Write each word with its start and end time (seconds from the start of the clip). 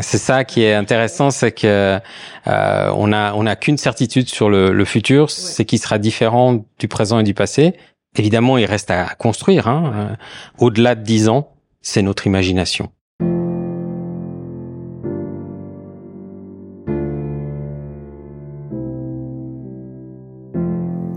C'est 0.00 0.18
ça 0.18 0.44
qui 0.44 0.62
est 0.62 0.72
intéressant, 0.72 1.30
c'est 1.30 1.52
que 1.52 2.00
euh, 2.46 2.92
on 2.96 3.12
a 3.12 3.34
on 3.34 3.46
a 3.46 3.54
qu'une 3.54 3.76
certitude 3.76 4.28
sur 4.28 4.48
le, 4.48 4.72
le 4.72 4.84
futur, 4.86 5.30
c'est 5.30 5.66
qu'il 5.66 5.78
sera 5.78 5.98
différent 5.98 6.64
du 6.78 6.88
présent 6.88 7.18
et 7.18 7.22
du 7.22 7.34
passé. 7.34 7.74
Évidemment, 8.16 8.56
il 8.56 8.64
reste 8.64 8.90
à 8.90 9.14
construire. 9.18 9.68
Hein. 9.68 9.92
Euh, 9.94 10.16
Au-delà 10.58 10.94
de 10.94 11.02
dix 11.02 11.28
ans, 11.28 11.52
c'est 11.82 12.00
notre 12.00 12.26
imagination. 12.26 12.90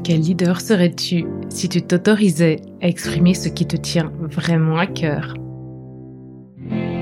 Quel 0.03 0.21
leader 0.21 0.61
serais-tu 0.61 1.25
si 1.49 1.69
tu 1.69 1.81
t'autorisais 1.81 2.61
à 2.81 2.87
exprimer 2.87 3.33
ce 3.33 3.49
qui 3.49 3.65
te 3.65 3.77
tient 3.77 4.11
vraiment 4.19 4.77
à 4.77 4.87
cœur? 4.87 5.35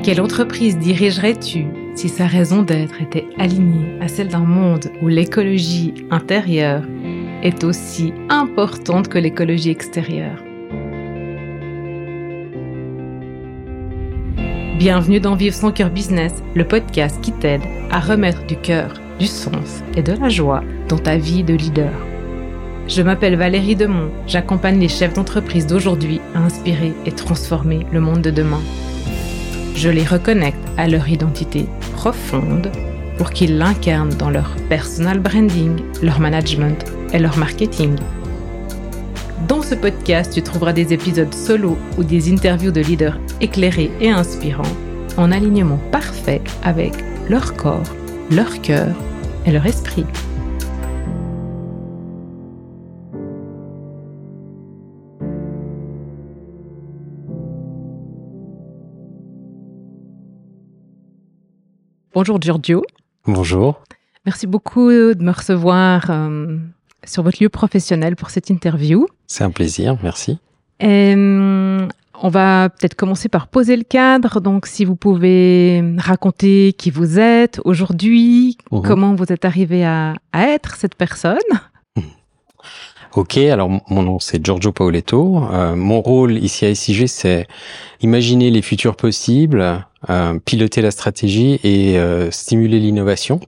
Quelle 0.05 0.21
entreprise 0.21 0.77
dirigerais-tu 0.77 1.65
si 1.95 2.09
sa 2.09 2.27
raison 2.27 2.61
d'être 2.61 3.01
était 3.01 3.25
alignée 3.39 3.99
à 4.01 4.07
celle 4.07 4.27
d'un 4.27 4.45
monde 4.45 4.91
où 5.01 5.07
l'écologie 5.07 5.95
intérieure 6.11 6.83
est 7.41 7.63
aussi 7.63 8.13
importante 8.29 9.07
que 9.07 9.17
l'écologie 9.17 9.71
extérieure? 9.71 10.43
Bienvenue 14.77 15.19
dans 15.19 15.33
Vivre 15.33 15.55
son 15.55 15.71
cœur 15.71 15.89
business, 15.89 16.35
le 16.53 16.67
podcast 16.67 17.19
qui 17.21 17.31
t'aide 17.31 17.63
à 17.89 17.99
remettre 17.99 18.45
du 18.45 18.57
cœur, 18.57 18.93
du 19.17 19.25
sens 19.25 19.81
et 19.97 20.03
de 20.03 20.13
la 20.13 20.29
joie 20.29 20.63
dans 20.87 20.99
ta 20.99 21.17
vie 21.17 21.43
de 21.43 21.55
leader. 21.55 21.93
Je 22.87 23.01
m'appelle 23.01 23.37
Valérie 23.37 23.75
Demont, 23.75 24.11
j'accompagne 24.27 24.79
les 24.79 24.87
chefs 24.87 25.15
d'entreprise 25.15 25.65
d'aujourd'hui 25.65 26.21
à 26.35 26.41
inspirer 26.41 26.93
et 27.07 27.11
transformer 27.11 27.87
le 27.91 28.01
monde 28.01 28.21
de 28.21 28.29
demain. 28.29 28.61
Je 29.75 29.89
les 29.89 30.05
reconnecte 30.05 30.57
à 30.77 30.87
leur 30.87 31.09
identité 31.09 31.65
profonde 31.91 32.71
pour 33.17 33.31
qu'ils 33.31 33.57
l'incarnent 33.57 34.13
dans 34.15 34.29
leur 34.29 34.55
personal 34.69 35.19
branding, 35.19 35.81
leur 36.01 36.21
management 36.21 36.85
et 37.13 37.19
leur 37.19 37.37
marketing. 37.37 37.95
Dans 39.49 39.61
ce 39.61 39.75
podcast, 39.75 40.33
tu 40.33 40.41
trouveras 40.41 40.71
des 40.71 40.93
épisodes 40.93 41.33
solo 41.33 41.77
ou 41.97 42.03
des 42.03 42.31
interviews 42.31 42.71
de 42.71 42.81
leaders 42.81 43.19
éclairés 43.41 43.91
et 43.99 44.09
inspirants 44.09 44.63
en 45.17 45.31
alignement 45.31 45.79
parfait 45.91 46.41
avec 46.63 46.93
leur 47.29 47.53
corps, 47.55 47.83
leur 48.31 48.61
cœur 48.61 48.95
et 49.45 49.51
leur 49.51 49.65
esprit. 49.65 50.05
Bonjour 62.15 62.41
Giorgio. 62.41 62.81
Bonjour. 63.27 63.81
Merci 64.25 64.47
beaucoup 64.47 64.89
de 64.89 65.17
me 65.21 65.31
recevoir 65.31 66.05
euh, 66.09 66.57
sur 67.05 67.23
votre 67.23 67.41
lieu 67.43 67.49
professionnel 67.49 68.15
pour 68.15 68.29
cette 68.29 68.49
interview. 68.49 69.05
C'est 69.27 69.43
un 69.43 69.51
plaisir, 69.51 69.97
merci. 70.01 70.39
Et, 70.79 71.13
euh, 71.15 71.87
on 72.21 72.29
va 72.29 72.69
peut-être 72.69 72.95
commencer 72.95 73.27
par 73.27 73.47
poser 73.49 73.75
le 73.75 73.83
cadre. 73.83 74.39
Donc, 74.39 74.65
si 74.65 74.85
vous 74.85 74.95
pouvez 74.95 75.83
raconter 75.97 76.73
qui 76.77 76.89
vous 76.89 77.19
êtes 77.19 77.59
aujourd'hui, 77.65 78.57
Mhm. 78.71 78.81
comment 78.81 79.13
vous 79.15 79.25
êtes 79.31 79.43
arrivé 79.45 79.83
à, 79.85 80.13
à 80.31 80.43
être 80.47 80.75
cette 80.75 80.95
personne. 80.95 81.37
Ok, 83.15 83.37
alors 83.37 83.69
mon 83.69 84.03
nom 84.03 84.19
c'est 84.19 84.43
Giorgio 84.43 84.73
Paoletto. 84.73 85.41
Euh, 85.49 85.77
mon 85.77 86.01
rôle 86.01 86.37
ici 86.37 86.65
à 86.65 86.75
SIG 86.75 87.07
c'est 87.07 87.47
imaginer 88.01 88.51
les 88.51 88.61
futurs 88.61 88.97
possibles, 88.97 89.85
euh, 90.09 90.37
piloter 90.43 90.81
la 90.81 90.91
stratégie 90.91 91.57
et 91.63 91.97
euh, 91.97 92.29
stimuler 92.29 92.77
l'innovation. 92.81 93.39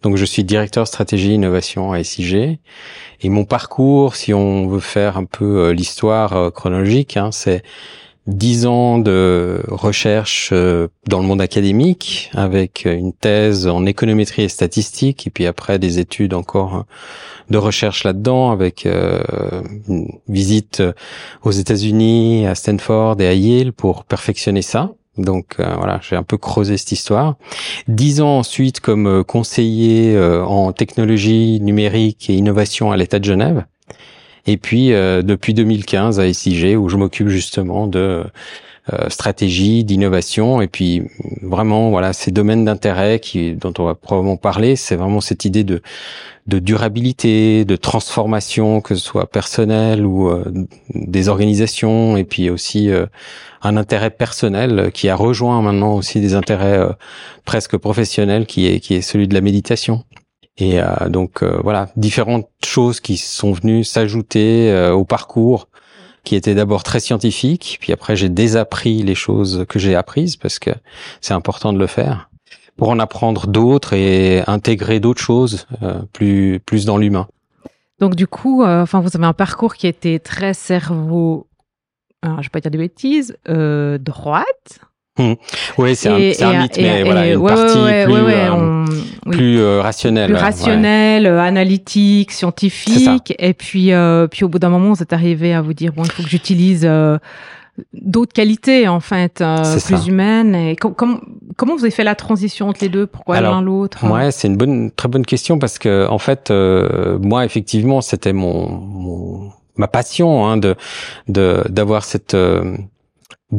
Donc 0.00 0.16
je 0.16 0.24
suis 0.24 0.42
directeur 0.42 0.86
stratégie 0.86 1.34
innovation 1.34 1.92
à 1.92 2.02
SIG 2.02 2.58
et 3.20 3.28
mon 3.28 3.44
parcours, 3.44 4.16
si 4.16 4.32
on 4.32 4.68
veut 4.68 4.80
faire 4.80 5.18
un 5.18 5.26
peu 5.26 5.58
euh, 5.58 5.74
l'histoire 5.74 6.32
euh, 6.34 6.50
chronologique, 6.50 7.18
hein, 7.18 7.30
c'est 7.30 7.62
dix 8.26 8.64
ans 8.66 8.98
de 8.98 9.60
recherche 9.68 10.50
euh, 10.52 10.88
dans 11.06 11.20
le 11.20 11.26
monde 11.26 11.42
académique 11.42 12.30
avec 12.34 12.86
une 12.86 13.12
thèse 13.12 13.66
en 13.66 13.84
économétrie 13.84 14.42
et 14.42 14.48
statistique 14.48 15.26
et 15.26 15.30
puis 15.30 15.46
après 15.46 15.78
des 15.78 15.98
études 15.98 16.32
encore 16.32 16.76
euh, 16.76 16.82
de 17.50 17.58
recherche 17.58 18.04
là-dedans 18.04 18.50
avec 18.50 18.86
euh, 18.86 19.22
une 19.88 20.08
visite 20.28 20.82
aux 21.42 21.50
États-Unis, 21.50 22.46
à 22.46 22.54
Stanford 22.54 23.20
et 23.20 23.28
à 23.28 23.34
Yale 23.34 23.72
pour 23.72 24.04
perfectionner 24.04 24.62
ça. 24.62 24.92
Donc 25.18 25.56
euh, 25.60 25.74
voilà, 25.76 26.00
j'ai 26.02 26.16
un 26.16 26.22
peu 26.22 26.38
creusé 26.38 26.78
cette 26.78 26.92
histoire. 26.92 27.36
Dix 27.86 28.22
ans 28.22 28.38
ensuite 28.38 28.80
comme 28.80 29.22
conseiller 29.24 30.18
en 30.18 30.72
technologie 30.72 31.60
numérique 31.60 32.30
et 32.30 32.34
innovation 32.34 32.90
à 32.90 32.96
l'État 32.96 33.18
de 33.18 33.24
Genève. 33.24 33.66
Et 34.46 34.56
puis 34.56 34.92
euh, 34.92 35.22
depuis 35.22 35.54
2015 35.54 36.20
à 36.20 36.32
SIG 36.32 36.78
où 36.78 36.88
je 36.88 36.96
m'occupe 36.96 37.28
justement 37.28 37.86
de 37.86 38.24
euh, 38.92 39.08
stratégie, 39.08 39.84
d'innovation 39.84 40.60
et 40.60 40.66
puis 40.66 41.02
vraiment 41.40 41.90
voilà 41.90 42.12
ces 42.12 42.30
domaines 42.30 42.66
d'intérêt 42.66 43.18
qui 43.18 43.54
dont 43.54 43.72
on 43.78 43.84
va 43.84 43.94
probablement 43.94 44.36
parler, 44.36 44.76
c'est 44.76 44.96
vraiment 44.96 45.20
cette 45.20 45.44
idée 45.44 45.64
de 45.64 45.80
de 46.46 46.58
durabilité, 46.58 47.64
de 47.64 47.76
transformation, 47.76 48.80
que 48.80 48.94
ce 48.94 49.02
soit 49.02 49.30
personnel 49.30 50.04
ou 50.04 50.28
euh, 50.28 50.44
des 50.94 51.28
organisations, 51.28 52.16
et 52.16 52.24
puis 52.24 52.50
aussi 52.50 52.90
euh, 52.90 53.06
un 53.62 53.76
intérêt 53.76 54.10
personnel 54.10 54.90
qui 54.92 55.08
a 55.08 55.16
rejoint 55.16 55.62
maintenant 55.62 55.94
aussi 55.94 56.20
des 56.20 56.34
intérêts 56.34 56.78
euh, 56.78 56.92
presque 57.46 57.76
professionnels, 57.78 58.46
qui 58.46 58.66
est 58.66 58.80
qui 58.80 58.94
est 58.94 59.00
celui 59.00 59.26
de 59.26 59.34
la 59.34 59.40
méditation. 59.40 60.04
Et 60.56 60.80
euh, 60.80 61.08
donc 61.08 61.42
euh, 61.42 61.58
voilà, 61.62 61.88
différentes 61.96 62.48
choses 62.64 63.00
qui 63.00 63.16
sont 63.16 63.52
venues 63.52 63.84
s'ajouter 63.84 64.70
euh, 64.70 64.92
au 64.92 65.04
parcours 65.04 65.68
qui 66.22 66.36
était 66.36 66.54
d'abord 66.54 66.84
très 66.84 67.00
scientifique, 67.00 67.76
puis 67.80 67.92
après 67.92 68.16
j'ai 68.16 68.30
désappris 68.30 69.02
les 69.02 69.14
choses 69.14 69.66
que 69.68 69.78
j'ai 69.78 69.94
apprises 69.94 70.36
parce 70.36 70.58
que 70.58 70.70
c'est 71.20 71.34
important 71.34 71.72
de 71.72 71.78
le 71.78 71.86
faire 71.86 72.30
pour 72.76 72.88
en 72.88 72.98
apprendre 72.98 73.46
d'autres 73.46 73.92
et 73.92 74.42
intégrer 74.46 75.00
d'autres 75.00 75.20
choses 75.20 75.66
euh, 75.82 76.00
plus 76.12 76.60
plus 76.64 76.86
dans 76.86 76.96
l'humain. 76.96 77.28
Donc 78.00 78.16
du 78.16 78.26
coup, 78.26 78.62
euh, 78.62 78.82
enfin, 78.82 79.00
vous 79.00 79.10
avez 79.14 79.26
un 79.26 79.32
parcours 79.32 79.74
qui 79.74 79.86
était 79.86 80.18
très 80.18 80.54
cerveau. 80.54 81.46
Alors, 82.22 82.38
je 82.42 82.48
vais 82.48 82.50
pas 82.50 82.60
dire 82.60 82.70
des 82.70 82.78
bêtises. 82.78 83.36
euh, 83.48 83.98
droite. 85.16 85.38
Oui, 85.78 85.94
c'est 85.96 86.08
un, 86.08 86.16
Et- 86.18 86.42
un 86.42 86.52
et- 86.52 86.58
mythe, 86.58 86.78
et- 86.78 86.82
mais 86.82 87.00
et- 87.00 87.04
voilà, 87.04 87.26
une 87.30 87.36
ouais, 87.38 87.54
partie 87.54 87.78
ouais, 87.78 88.04
plus, 88.04 88.12
ouais, 88.14 88.34
euh, 88.34 88.52
on- 88.52 89.30
plus 89.30 89.58
euh, 89.60 89.80
rationnelle. 89.80 90.26
plus 90.26 90.34
ouais. 90.34 90.40
rationnel, 90.40 91.26
euh, 91.26 91.40
analytique, 91.40 92.32
scientifique. 92.32 93.34
Et 93.38 93.54
puis, 93.54 93.92
euh, 93.92 94.26
puis 94.26 94.44
au 94.44 94.48
bout 94.48 94.58
d'un 94.58 94.68
moment, 94.70 94.92
vous 94.92 95.02
êtes 95.02 95.12
arrivé 95.12 95.54
à 95.54 95.62
vous 95.62 95.72
dire 95.74 95.92
bon, 95.92 96.04
il 96.04 96.10
faut 96.10 96.22
que 96.22 96.28
j'utilise 96.28 96.82
euh, 96.84 97.18
d'autres 97.92 98.32
qualités 98.32 98.86
en 98.88 99.00
fait, 99.00 99.40
euh, 99.40 99.62
plus 99.86 100.06
humaines. 100.08 100.54
Et 100.54 100.76
com- 100.76 100.94
com- 100.94 101.20
comment 101.56 101.74
vous 101.76 101.82
avez 101.84 101.90
fait 101.90 102.04
la 102.04 102.14
transition 102.14 102.68
entre 102.68 102.80
les 102.82 102.88
deux? 102.88 103.06
Pourquoi 103.06 103.40
l'un 103.40 103.62
l'autre? 103.62 104.04
Ouais, 104.10 104.30
c'est 104.30 104.48
une 104.48 104.56
bonne, 104.56 104.90
très 104.90 105.08
bonne 105.08 105.24
question 105.26 105.58
parce 105.58 105.78
que 105.78 106.06
en 106.08 106.18
fait, 106.18 106.50
euh, 106.50 107.18
moi 107.20 107.44
effectivement, 107.44 108.00
c'était 108.00 108.32
mon, 108.32 108.68
mon 108.68 109.50
ma 109.76 109.88
passion 109.88 110.46
hein, 110.46 110.56
de 110.56 110.76
de 111.28 111.64
d'avoir 111.68 112.04
cette 112.04 112.34
euh, 112.34 112.76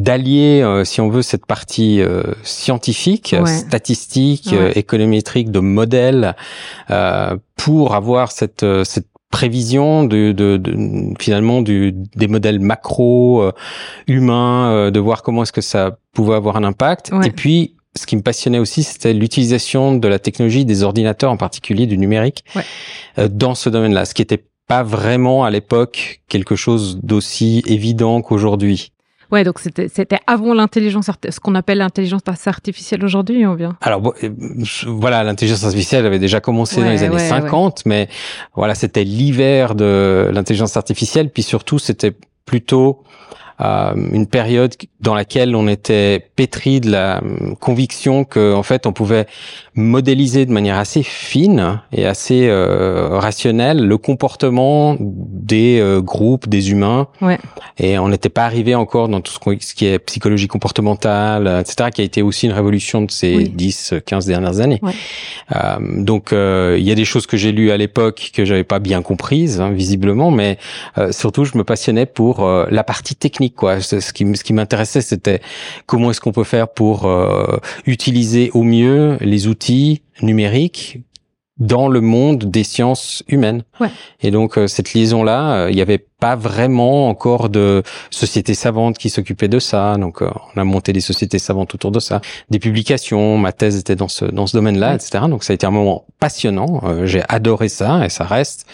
d'allier, 0.01 0.61
euh, 0.61 0.83
si 0.83 1.01
on 1.01 1.09
veut, 1.09 1.21
cette 1.21 1.45
partie 1.45 2.01
euh, 2.01 2.23
scientifique, 2.43 3.35
Ouais. 3.39 3.47
statistique, 3.47 4.49
Ouais. 4.51 4.57
euh, 4.57 4.71
économétrique, 4.75 5.51
de 5.51 5.59
modèle, 5.59 6.35
euh, 6.91 7.35
pour 7.55 7.95
avoir 7.95 8.31
cette 8.31 8.63
euh, 8.63 8.83
cette 8.83 9.07
prévision 9.31 10.05
de, 10.05 10.31
de, 10.31 10.55
de- 10.57 11.13
finalement 11.19 11.61
du, 11.61 11.93
des 12.15 12.27
modèles 12.27 12.59
macro 12.59 13.41
euh, 13.41 13.51
humains, 14.07 14.69
euh, 14.71 14.91
de 14.91 14.99
voir 14.99 15.23
comment 15.23 15.43
est-ce 15.43 15.51
que 15.51 15.61
ça 15.61 15.97
pouvait 16.13 16.35
avoir 16.35 16.55
un 16.55 16.63
impact. 16.63 17.11
Ouais. 17.11 17.27
Et 17.27 17.31
puis, 17.31 17.75
ce 17.97 18.05
qui 18.05 18.15
me 18.15 18.21
passionnait 18.21 18.59
aussi, 18.59 18.83
c'était 18.83 19.13
l'utilisation 19.13 19.95
de 19.95 20.07
la 20.07 20.19
technologie, 20.19 20.63
des 20.63 20.83
ordinateurs 20.83 21.31
en 21.31 21.37
particulier, 21.37 21.85
du 21.85 21.97
numérique, 21.97 22.45
euh, 23.17 23.27
dans 23.29 23.55
ce 23.55 23.69
domaine-là, 23.69 24.05
ce 24.05 24.13
qui 24.13 24.21
était 24.21 24.45
pas 24.67 24.83
vraiment 24.83 25.43
à 25.43 25.49
l'époque 25.51 26.21
quelque 26.29 26.55
chose 26.55 26.99
d'aussi 27.03 27.61
évident 27.67 28.21
qu'aujourd'hui. 28.21 28.91
Ouais, 29.31 29.43
donc 29.43 29.59
c'était 29.59 29.87
c'était 29.87 30.19
avant 30.27 30.53
l'intelligence, 30.53 31.09
ce 31.29 31.39
qu'on 31.39 31.55
appelle 31.55 31.79
l'intelligence 31.79 32.21
artificielle 32.45 33.03
aujourd'hui, 33.03 33.45
on 33.45 33.55
vient. 33.55 33.77
Alors 33.81 34.01
bon, 34.01 34.13
euh, 34.23 34.29
voilà, 34.87 35.23
l'intelligence 35.23 35.63
artificielle 35.63 36.05
avait 36.05 36.19
déjà 36.19 36.39
commencé 36.39 36.81
dans 36.81 36.89
les 36.89 37.03
années 37.03 37.15
ouais, 37.15 37.29
50, 37.29 37.85
mais 37.85 38.07
voilà, 38.55 38.75
c'était 38.75 39.03
l'hiver 39.03 39.75
de 39.75 40.29
l'intelligence 40.31 40.77
artificielle, 40.77 41.29
puis 41.29 41.43
surtout 41.43 41.79
c'était 41.79 42.13
plutôt 42.45 43.03
une 43.59 44.27
période 44.27 44.73
dans 44.99 45.15
laquelle 45.15 45.55
on 45.55 45.67
était 45.67 46.27
pétri 46.35 46.81
de 46.81 46.91
la 46.91 47.21
conviction 47.59 48.23
que 48.25 48.53
en 48.53 48.63
fait 48.63 48.85
on 48.85 48.91
pouvait 48.91 49.27
modéliser 49.75 50.45
de 50.45 50.51
manière 50.51 50.77
assez 50.77 51.03
fine 51.03 51.81
et 51.91 52.05
assez 52.05 52.47
euh, 52.47 53.17
rationnelle 53.17 53.85
le 53.85 53.97
comportement 53.97 54.97
des 54.99 55.79
euh, 55.79 56.01
groupes, 56.01 56.49
des 56.49 56.71
humains. 56.71 57.07
Ouais. 57.21 57.37
Et 57.77 57.97
on 57.99 58.09
n'était 58.09 58.29
pas 58.29 58.45
arrivé 58.45 58.75
encore 58.75 59.09
dans 59.09 59.21
tout 59.21 59.33
ce, 59.33 59.73
qui 59.73 59.85
est 59.85 59.99
psychologie 59.99 60.47
comportementale, 60.47 61.47
etc., 61.59 61.89
qui 61.93 62.01
a 62.01 62.03
été 62.03 62.21
aussi 62.21 62.47
une 62.47 62.53
révolution 62.53 63.01
de 63.01 63.11
ces 63.11 63.35
Oui. 63.35 63.49
10, 63.49 63.95
15 64.05 64.25
dernières 64.25 64.59
années. 64.59 64.79
Ouais. 64.81 64.93
Euh, 65.55 65.77
donc 65.81 66.29
il 66.31 66.83
y 66.83 66.91
a 66.91 66.95
des 66.95 67.05
choses 67.05 67.27
que 67.27 67.37
j'ai 67.37 67.51
lues 67.51 67.71
à 67.71 67.77
l'époque 67.77 68.31
que 68.33 68.45
j'avais 68.45 68.63
pas 68.63 68.79
bien 68.79 69.01
comprises, 69.01 69.61
hein, 69.61 69.71
visiblement, 69.71 70.31
mais 70.31 70.57
euh, 70.97 71.11
surtout 71.11 71.45
je 71.45 71.57
me 71.57 71.63
passionnais 71.63 72.05
pour 72.05 72.43
euh, 72.43 72.65
la 72.69 72.83
partie 72.83 73.15
technique. 73.15 73.44
Quoi. 73.51 73.81
Ce 73.81 74.11
qui, 74.13 74.35
ce 74.35 74.43
qui 74.43 74.53
m'intéressait, 74.53 75.01
c'était 75.01 75.41
comment 75.85 76.11
est-ce 76.11 76.21
qu'on 76.21 76.31
peut 76.31 76.43
faire 76.43 76.67
pour 76.67 77.05
euh, 77.05 77.57
utiliser 77.85 78.51
au 78.53 78.63
mieux 78.63 79.17
les 79.21 79.47
outils 79.47 80.01
numériques 80.21 80.99
dans 81.57 81.87
le 81.87 82.01
monde 82.01 82.43
des 82.51 82.65
sciences 82.65 83.23
humaines. 83.29 83.63
Ouais. 83.79 83.87
Et 84.21 84.29
donc 84.29 84.57
euh, 84.57 84.67
cette 84.67 84.93
liaison-là, 84.93 85.53
euh, 85.53 85.69
il 85.69 85.75
n'y 85.77 85.81
avait 85.81 86.05
pas 86.19 86.35
vraiment 86.35 87.07
encore 87.07 87.47
de 87.47 87.81
sociétés 88.11 88.53
savantes 88.55 88.97
qui 88.97 89.09
s'occupaient 89.09 89.47
de 89.47 89.59
ça. 89.59 89.95
Donc 89.95 90.21
euh, 90.21 90.29
on 90.53 90.59
a 90.59 90.65
monté 90.65 90.91
des 90.91 90.99
sociétés 90.99 91.39
savantes 91.39 91.73
autour 91.73 91.91
de 91.91 92.01
ça, 92.01 92.19
des 92.49 92.59
publications. 92.59 93.37
Ma 93.37 93.53
thèse 93.53 93.77
était 93.77 93.95
dans 93.95 94.09
ce 94.09 94.25
dans 94.25 94.47
ce 94.47 94.57
domaine-là, 94.57 94.89
Ouais. 94.89 94.95
etc. 94.95 95.23
Donc 95.29 95.45
ça 95.45 95.53
a 95.53 95.55
été 95.55 95.65
un 95.65 95.71
moment 95.71 96.03
passionnant. 96.19 96.81
Euh, 96.83 97.05
J'ai 97.05 97.23
adoré 97.29 97.69
ça 97.69 98.05
et 98.05 98.09
ça 98.09 98.25
reste. 98.25 98.65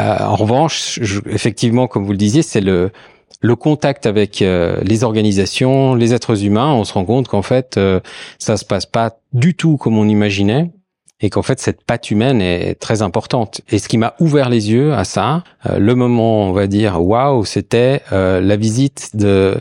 Euh, 0.00 0.18
en 0.18 0.34
revanche, 0.34 0.98
je- 1.00 1.20
effectivement, 1.30 1.86
comme 1.86 2.04
vous 2.04 2.10
le 2.12 2.18
disiez, 2.18 2.42
c'est 2.42 2.60
le 2.60 2.90
le 3.40 3.56
contact 3.56 4.06
avec 4.06 4.42
euh, 4.42 4.80
les 4.82 5.04
organisations, 5.04 5.94
les 5.94 6.14
êtres 6.14 6.44
humains, 6.44 6.72
on 6.72 6.84
se 6.84 6.92
rend 6.92 7.04
compte 7.04 7.28
qu'en 7.28 7.42
fait, 7.42 7.76
euh, 7.76 8.00
ça 8.38 8.56
se 8.56 8.64
passe 8.64 8.86
pas 8.86 9.18
du 9.32 9.54
tout 9.54 9.76
comme 9.76 9.96
on 9.96 10.08
imaginait 10.08 10.70
et 11.20 11.30
qu'en 11.30 11.42
fait, 11.42 11.58
cette 11.58 11.84
patte 11.84 12.10
humaine 12.10 12.40
est 12.40 12.76
très 12.76 13.02
importante. 13.02 13.60
Et 13.70 13.78
ce 13.78 13.88
qui 13.88 13.98
m'a 13.98 14.14
ouvert 14.20 14.48
les 14.48 14.70
yeux 14.70 14.94
à 14.94 15.04
ça, 15.04 15.42
euh, 15.66 15.78
le 15.78 15.94
moment, 15.94 16.48
on 16.48 16.52
va 16.52 16.66
dire, 16.66 17.02
waouh, 17.02 17.44
c'était 17.44 18.02
euh, 18.12 18.40
la 18.40 18.56
visite 18.56 19.16
de 19.16 19.56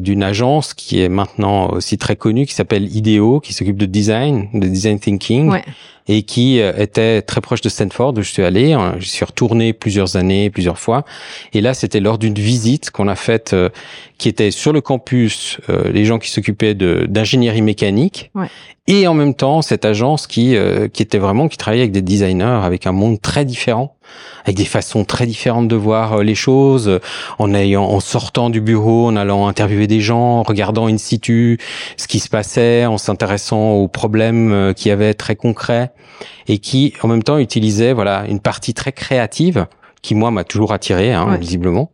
d'une 0.00 0.22
agence 0.22 0.72
qui 0.74 1.00
est 1.02 1.08
maintenant 1.08 1.68
aussi 1.70 1.98
très 1.98 2.16
connue, 2.16 2.46
qui 2.46 2.54
s'appelle 2.54 2.84
IDEO, 2.94 3.40
qui 3.40 3.52
s'occupe 3.52 3.76
de 3.76 3.86
design, 3.86 4.48
de 4.54 4.66
design 4.66 4.98
thinking 4.98 5.50
Ouais. 5.50 5.64
et 6.08 6.22
qui 6.22 6.60
euh, 6.60 6.72
était 6.78 7.20
très 7.20 7.40
proche 7.42 7.60
de 7.60 7.68
Stanford 7.68 8.14
où 8.16 8.22
je 8.22 8.30
suis 8.32 8.42
allé. 8.42 8.72
Euh, 8.74 8.92
Je 8.98 9.06
suis 9.08 9.24
retourné 9.26 9.74
plusieurs 9.74 10.16
années, 10.16 10.48
plusieurs 10.48 10.78
fois. 10.78 11.04
Et 11.52 11.60
là, 11.60 11.74
c'était 11.74 12.00
lors 12.00 12.16
d'une 12.18 12.34
visite 12.34 12.90
qu'on 12.90 13.08
a 13.08 13.14
faite, 13.14 13.52
euh, 13.52 13.68
qui 14.16 14.28
était 14.30 14.50
sur 14.50 14.72
le 14.72 14.80
campus, 14.80 15.58
euh, 15.68 15.92
les 15.92 16.04
gens 16.06 16.18
qui 16.18 16.30
s'occupaient 16.30 16.74
de 16.74 17.06
d'ingénierie 17.08 17.60
mécanique, 17.62 18.30
Ouais. 18.34 18.48
et 18.86 19.06
en 19.06 19.12
même 19.14 19.34
temps 19.34 19.60
cette 19.60 19.84
agence 19.84 20.26
qui 20.26 20.56
euh, 20.56 20.88
qui 20.88 21.02
était 21.02 21.18
vraiment 21.18 21.46
qui 21.48 21.58
travaillait 21.58 21.82
avec 21.82 21.92
des 21.92 22.00
designers, 22.02 22.60
avec 22.64 22.86
un 22.86 22.92
monde 22.92 23.20
très 23.20 23.44
différent, 23.44 23.94
avec 24.44 24.56
des 24.56 24.64
façons 24.64 25.04
très 25.04 25.26
différentes 25.26 25.68
de 25.68 25.76
voir 25.76 26.14
euh, 26.14 26.22
les 26.22 26.34
choses, 26.34 27.00
en 27.38 27.52
ayant 27.54 27.84
en 27.84 28.00
sortant 28.00 28.50
du 28.50 28.60
bureau, 28.60 29.06
en 29.08 29.16
allant 29.16 29.46
interviewer 29.48 29.86
des 29.86 30.00
gens, 30.00 30.38
en 30.38 30.42
regardant 30.42 30.86
in 30.88 30.96
situ 30.98 31.58
ce 31.96 32.06
qui 32.08 32.18
se 32.20 32.28
passait, 32.28 32.86
en 32.86 32.98
s'intéressant 32.98 33.72
aux 33.72 33.88
problèmes 33.88 34.52
euh, 34.52 34.72
qu'il 34.72 34.88
y 34.88 34.92
avait 34.92 35.14
très 35.14 35.36
concrets 35.36 35.90
et 36.48 36.58
qui 36.58 36.94
en 37.02 37.08
même 37.08 37.22
temps 37.22 37.38
utilisait 37.38 37.92
voilà 37.92 38.24
une 38.28 38.40
partie 38.40 38.74
très 38.74 38.92
créative 38.92 39.66
qui 40.02 40.14
moi 40.14 40.30
m'a 40.30 40.44
toujours 40.44 40.72
attiré 40.72 41.12
hein, 41.12 41.28
Ouais. 41.30 41.38
visiblement 41.38 41.90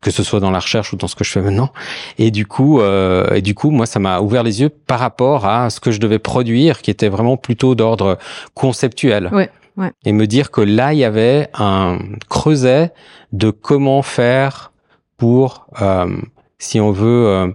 que 0.00 0.10
ce 0.10 0.24
soit 0.24 0.40
dans 0.40 0.50
la 0.50 0.58
recherche 0.58 0.92
ou 0.92 0.96
dans 0.96 1.06
ce 1.06 1.14
que 1.14 1.22
je 1.22 1.30
fais 1.30 1.40
maintenant. 1.40 1.70
Et 2.18 2.32
du 2.32 2.44
coup 2.44 2.80
euh, 2.80 3.34
et 3.34 3.40
du 3.40 3.54
coup 3.54 3.70
moi 3.70 3.86
ça 3.86 4.00
m'a 4.00 4.20
ouvert 4.20 4.42
les 4.42 4.60
yeux 4.60 4.68
par 4.68 4.98
rapport 4.98 5.46
à 5.46 5.70
ce 5.70 5.78
que 5.78 5.92
je 5.92 6.00
devais 6.00 6.18
produire 6.18 6.82
qui 6.82 6.90
était 6.90 7.08
vraiment 7.08 7.36
plutôt 7.36 7.76
d'ordre 7.76 8.18
conceptuel. 8.54 9.30
Ouais, 9.32 9.48
ouais. 9.76 9.92
et 10.04 10.12
me 10.12 10.26
dire 10.26 10.50
que 10.50 10.60
là 10.60 10.92
il 10.92 10.98
y 10.98 11.04
avait 11.04 11.48
un 11.54 11.98
creuset 12.28 12.92
de 13.32 13.50
comment 13.50 14.02
faire 14.02 14.72
pour 15.16 15.66
euh, 15.80 16.16
si 16.58 16.80
on 16.80 16.92
veut 16.92 17.26
euh, 17.26 17.48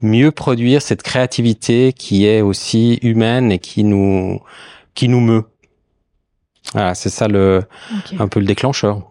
mieux 0.00 0.30
produire 0.30 0.82
cette 0.82 1.02
créativité 1.02 1.92
qui 1.92 2.26
est 2.26 2.40
aussi 2.40 2.98
humaine 3.02 3.52
et 3.52 3.58
qui 3.58 3.84
nous 3.84 4.40
qui 4.94 5.08
nous 5.08 5.20
meut. 5.20 5.44
Voilà, 6.72 6.94
c'est 6.94 7.08
ça 7.08 7.28
le 7.28 7.62
un 8.18 8.28
peu 8.28 8.40
le 8.40 8.46
déclencheur. 8.46 9.02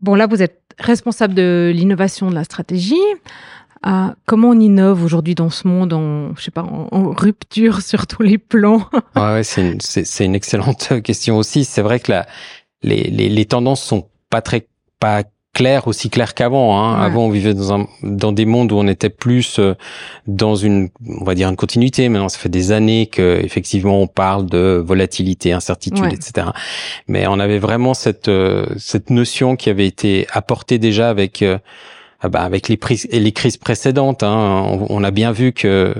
Bon, 0.00 0.14
là, 0.14 0.26
vous 0.26 0.42
êtes 0.42 0.60
responsable 0.78 1.34
de 1.34 1.72
l'innovation 1.74 2.28
de 2.28 2.34
la 2.34 2.44
stratégie. 2.44 2.94
Euh, 3.86 4.08
comment 4.24 4.50
on 4.50 4.60
innove 4.60 5.04
aujourd'hui 5.04 5.34
dans 5.34 5.50
ce 5.50 5.68
monde 5.68 5.92
en, 5.92 6.34
je 6.36 6.42
sais 6.42 6.50
pas, 6.50 6.62
en, 6.62 6.88
en 6.90 7.10
rupture 7.10 7.80
sur 7.82 8.06
tous 8.06 8.22
les 8.22 8.38
plans? 8.38 8.88
Ouais, 9.16 9.32
ouais, 9.32 9.44
c'est 9.44 9.72
une, 9.72 9.80
c'est, 9.80 10.04
c'est 10.04 10.24
une 10.24 10.34
excellente 10.34 11.00
question 11.04 11.36
aussi. 11.36 11.64
C'est 11.64 11.82
vrai 11.82 12.00
que 12.00 12.12
la, 12.12 12.26
les, 12.82 13.04
les, 13.04 13.28
les 13.28 13.44
tendances 13.46 13.82
sont 13.82 14.08
pas 14.30 14.42
très 14.42 14.66
pas 14.98 15.22
claires 15.56 15.88
aussi 15.88 16.10
claires 16.10 16.34
qu'avant. 16.34 16.78
Hein. 16.78 16.98
Ouais. 16.98 17.06
Avant, 17.06 17.24
on 17.24 17.30
vivait 17.30 17.54
dans 17.54 17.72
un 17.72 17.86
dans 18.02 18.32
des 18.32 18.44
mondes 18.44 18.72
où 18.72 18.76
on 18.76 18.86
était 18.86 19.08
plus 19.08 19.58
euh, 19.58 19.74
dans 20.26 20.54
une 20.54 20.90
on 21.08 21.24
va 21.24 21.34
dire 21.34 21.48
une 21.48 21.56
continuité. 21.56 22.08
Maintenant, 22.10 22.28
ça 22.28 22.38
fait 22.38 22.50
des 22.50 22.72
années 22.72 23.06
que 23.06 23.40
effectivement 23.42 24.00
on 24.02 24.06
parle 24.06 24.46
de 24.46 24.82
volatilité, 24.84 25.52
incertitude, 25.52 26.12
etc. 26.12 26.48
Mais 27.08 27.26
on 27.26 27.38
avait 27.38 27.58
vraiment 27.58 27.94
cette 27.94 28.28
euh, 28.28 28.66
cette 28.76 29.08
notion 29.08 29.56
qui 29.56 29.70
avait 29.70 29.86
été 29.86 30.26
apportée 30.30 30.78
déjà 30.78 31.08
avec 31.08 31.40
euh, 31.40 31.58
bah, 32.28 32.42
avec 32.42 32.68
les, 32.68 32.76
prises, 32.76 33.08
les 33.10 33.32
crises 33.32 33.56
précédentes, 33.56 34.22
hein, 34.22 34.78
on 34.88 35.04
a 35.04 35.10
bien 35.10 35.32
vu 35.32 35.52
que 35.52 35.94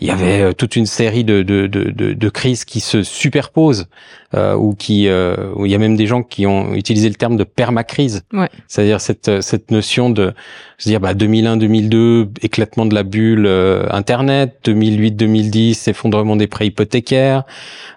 il 0.00 0.08
y 0.08 0.10
avait 0.10 0.40
euh, 0.40 0.52
toute 0.52 0.76
une 0.76 0.86
série 0.86 1.24
de, 1.24 1.42
de, 1.42 1.66
de, 1.66 1.90
de, 1.90 2.12
de 2.14 2.28
crises 2.28 2.64
qui 2.64 2.80
se 2.80 3.02
superposent 3.02 3.88
euh, 4.34 4.54
ou 4.54 4.74
qui 4.74 5.08
euh, 5.08 5.34
où 5.56 5.66
il 5.66 5.72
y 5.72 5.74
a 5.74 5.78
même 5.78 5.96
des 5.96 6.06
gens 6.06 6.22
qui 6.22 6.46
ont 6.46 6.74
utilisé 6.74 7.08
le 7.08 7.14
terme 7.16 7.36
de 7.36 7.44
permacrise, 7.44 8.22
Ouais. 8.32 8.48
c'est-à-dire 8.68 9.00
cette 9.00 9.28
euh, 9.28 9.40
cette 9.40 9.70
notion 9.70 10.08
de 10.10 10.32
se 10.78 10.88
dire 10.88 11.00
bah 11.00 11.14
2001-2002 11.14 12.28
éclatement 12.42 12.86
de 12.86 12.94
la 12.94 13.02
bulle 13.02 13.44
euh, 13.46 13.86
internet, 13.90 14.56
2008-2010 14.64 15.88
effondrement 15.90 16.36
des 16.36 16.46
prêts 16.46 16.66
hypothécaires, 16.68 17.42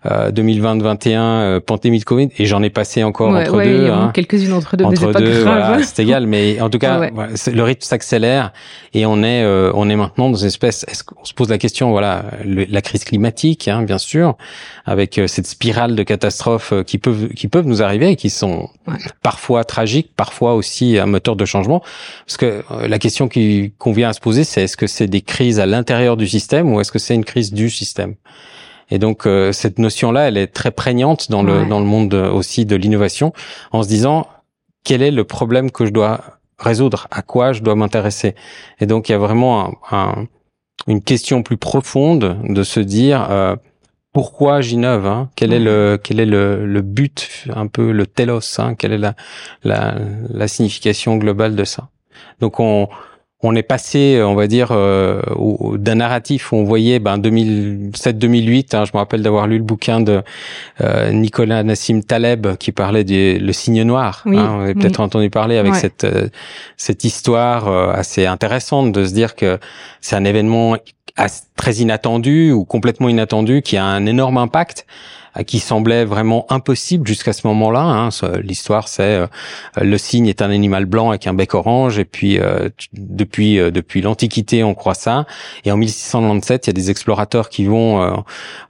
euh, 0.05 0.31
2020-21 0.31 1.17
euh, 1.19 1.59
pandémie 1.59 1.99
de 1.99 2.03
Covid 2.05 2.29
et 2.37 2.45
j'en 2.45 2.63
ai 2.63 2.69
passé 2.69 3.03
encore 3.03 3.31
Ouais, 3.31 3.41
entre 3.43 3.57
ouais, 3.57 3.65
deux. 3.65 3.89
hein 3.89 4.11
quelques-unes 4.13 4.53
entre 4.53 4.75
deux, 4.75 4.83
mais 4.85 4.89
entre 4.89 5.01
c'est 5.07 5.11
pas 5.13 5.19
deux, 5.19 5.43
grave. 5.43 5.43
voilà, 5.67 5.83
c'est 5.83 6.01
égal. 6.03 6.27
Mais 6.27 6.59
en 6.61 6.69
tout 6.69 6.79
cas, 6.85 7.09
voilà, 7.13 7.31
le 7.51 7.63
rythme 7.63 7.81
s'accélère 7.83 8.51
et 8.93 9.05
on 9.05 9.23
est, 9.23 9.43
euh, 9.43 9.71
on 9.75 9.89
est 9.89 9.95
maintenant 9.95 10.29
dans 10.29 10.37
une 10.37 10.47
espèce. 10.47 10.85
Est-ce 10.89 11.03
qu'on 11.03 11.23
se 11.23 11.33
pose 11.33 11.49
la 11.49 11.57
question, 11.57 11.91
voilà, 11.93 12.25
le- 12.43 12.65
la 12.69 12.81
crise 12.81 13.03
climatique, 13.05 13.67
hein, 13.67 13.83
bien 13.83 13.97
sûr, 13.97 14.35
avec 14.85 15.17
euh, 15.17 15.27
cette 15.27 15.47
spirale 15.47 15.95
de 15.95 16.03
catastrophes 16.03 16.73
euh, 16.73 16.83
qui 16.83 16.97
peuvent, 16.97 17.29
qui 17.29 17.47
peuvent 17.47 17.65
nous 17.65 17.81
arriver 17.81 18.09
et 18.11 18.15
qui 18.15 18.29
sont 18.29 18.69
Ouais. 18.87 18.97
parfois 19.21 19.63
tragiques, 19.63 20.11
parfois 20.15 20.55
aussi 20.55 20.97
un 20.99 21.05
moteur 21.05 21.35
de 21.37 21.45
changement. 21.45 21.81
Parce 22.25 22.37
que 22.37 22.63
euh, 22.71 22.87
la 22.87 22.99
question 22.99 23.27
qui 23.29 23.73
qu'on 23.77 23.93
vient 23.93 24.09
à 24.09 24.13
se 24.13 24.19
poser, 24.19 24.43
c'est 24.43 24.63
est-ce 24.63 24.75
que 24.77 24.87
c'est 24.87 25.07
des 25.07 25.21
crises 25.21 25.59
à 25.59 25.65
l'intérieur 25.65 26.17
du 26.17 26.27
système 26.27 26.73
ou 26.73 26.81
est-ce 26.81 26.91
que 26.91 26.99
c'est 26.99 27.15
une 27.15 27.25
crise 27.25 27.53
du 27.53 27.69
système? 27.69 28.15
Et 28.91 28.99
donc 28.99 29.25
euh, 29.25 29.53
cette 29.53 29.79
notion-là, 29.79 30.27
elle 30.27 30.37
est 30.37 30.47
très 30.47 30.71
prégnante 30.71 31.31
dans 31.31 31.41
le 31.43 31.59
Ouais. 31.61 31.65
dans 31.67 31.79
le 31.79 31.85
monde 31.85 32.13
aussi 32.13 32.65
de 32.65 32.75
l'innovation, 32.75 33.31
en 33.71 33.81
se 33.83 33.87
disant 33.87 34.27
quel 34.83 35.01
est 35.01 35.11
le 35.11 35.23
problème 35.23 35.71
que 35.71 35.85
je 35.85 35.91
dois 35.91 36.19
résoudre, 36.59 37.07
à 37.11 37.21
quoi 37.21 37.53
je 37.53 37.61
dois 37.61 37.75
m'intéresser? 37.75 38.35
Et 38.81 38.85
donc 38.85 39.07
il 39.07 39.13
y 39.13 39.15
a 39.15 39.17
vraiment 39.17 39.77
un- 39.91 39.97
un- 39.97 40.27
une 40.87 41.01
question 41.01 41.43
plus 41.43 41.57
profonde 41.57 42.37
de 42.43 42.63
se 42.63 42.79
dire 42.79 43.27
euh, 43.31 43.55
pourquoi 44.11 44.61
j'innove, 44.61 45.07
hein, 45.07 45.29
quel 45.35 45.53
est 45.53 45.59
le 45.59 45.99
quel 46.01 46.19
est 46.19 46.25
le, 46.25 46.65
le 46.65 46.81
but, 46.81 47.45
un 47.55 47.67
peu 47.67 47.91
le 47.91 48.05
telos, 48.05 48.59
hein, 48.59 48.75
quelle 48.75 48.93
est 48.93 48.97
la, 48.97 49.15
la 49.63 49.95
la 50.29 50.47
signification 50.47 51.17
globale 51.17 51.55
de 51.55 51.63
ça? 51.63 51.89
Donc 52.39 52.59
on 52.59 52.89
on 53.43 53.55
est 53.55 53.63
passé, 53.63 54.21
on 54.23 54.35
va 54.35 54.47
dire, 54.47 54.69
euh, 54.71 55.21
d'un 55.75 55.95
narratif 55.95 56.51
où 56.51 56.55
on 56.55 56.63
voyait 56.63 56.99
ben 56.99 57.17
2007-2008. 57.17 58.75
Hein, 58.75 58.85
je 58.85 58.91
me 58.93 58.97
rappelle 58.99 59.21
d'avoir 59.21 59.47
lu 59.47 59.57
le 59.57 59.63
bouquin 59.63 59.99
de 59.99 60.21
euh, 60.81 61.11
Nicolas 61.11 61.61
Nassim 61.63 62.01
Taleb 62.01 62.55
qui 62.57 62.71
parlait 62.71 63.03
du 63.03 63.37
le 63.37 63.53
signe 63.53 63.83
noir. 63.83 64.23
Oui, 64.25 64.37
hein, 64.37 64.55
vous 64.55 64.63
avez 64.63 64.73
peut-être 64.73 64.99
oui. 64.99 65.05
entendu 65.05 65.29
parler 65.29 65.57
avec 65.57 65.73
Ouais. 65.73 65.79
cette 65.79 66.03
euh, 66.05 66.29
cette 66.77 67.03
histoire 67.03 67.67
euh, 67.67 67.91
assez 67.91 68.25
intéressante 68.25 68.91
de 68.91 69.05
se 69.05 69.13
dire 69.13 69.35
que 69.35 69.59
c'est 70.01 70.15
un 70.15 70.25
événement 70.25 70.77
très 71.55 71.73
inattendu 71.75 72.51
ou 72.51 72.65
complètement 72.65 73.09
inattendu 73.09 73.61
qui 73.61 73.77
a 73.77 73.85
un 73.85 74.05
énorme 74.05 74.37
impact 74.37 74.85
euh, 74.87 75.22
qui 75.47 75.59
semblait 75.59 76.05
vraiment 76.05 76.45
impossible 76.49 77.07
jusqu'à 77.07 77.33
ce 77.33 77.47
moment-là. 77.47 77.81
Hein. 77.81 78.09
L'histoire, 78.41 78.87
c'est 78.87 79.15
euh, 79.15 79.27
le 79.81 79.97
cygne 79.97 80.27
est 80.27 80.41
un 80.41 80.51
animal 80.51 80.85
blanc 80.85 81.09
avec 81.09 81.25
un 81.25 81.33
bec 81.33 81.55
orange, 81.55 81.97
et 81.97 82.05
puis 82.05 82.39
euh, 82.39 82.69
depuis 82.93 83.59
euh, 83.59 83.71
depuis 83.71 84.01
l'Antiquité, 84.01 84.63
on 84.63 84.75
croit 84.75 84.93
ça. 84.93 85.25
Et 85.65 85.71
en 85.71 85.77
1697, 85.77 86.67
il 86.67 86.69
y 86.69 86.71
a 86.71 86.73
des 86.73 86.91
explorateurs 86.91 87.49
qui 87.49 87.65
vont 87.65 88.01
euh, 88.01 88.15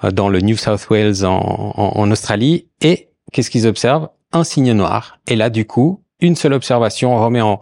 euh, 0.04 0.12
dans 0.12 0.30
le 0.30 0.40
New 0.40 0.56
South 0.56 0.88
Wales 0.90 1.26
en, 1.26 1.74
en, 1.76 2.00
en 2.00 2.12
Australie, 2.12 2.68
et 2.82 3.10
qu'est-ce 3.32 3.50
qu'ils 3.50 3.68
observent? 3.68 4.10
Un 4.32 4.44
cygne 4.44 4.72
noir. 4.72 5.20
Et 5.28 5.36
là, 5.36 5.50
du 5.50 5.66
coup, 5.66 6.02
une 6.20 6.36
seule 6.36 6.54
observation 6.54 7.22
remet 7.22 7.42
en 7.42 7.60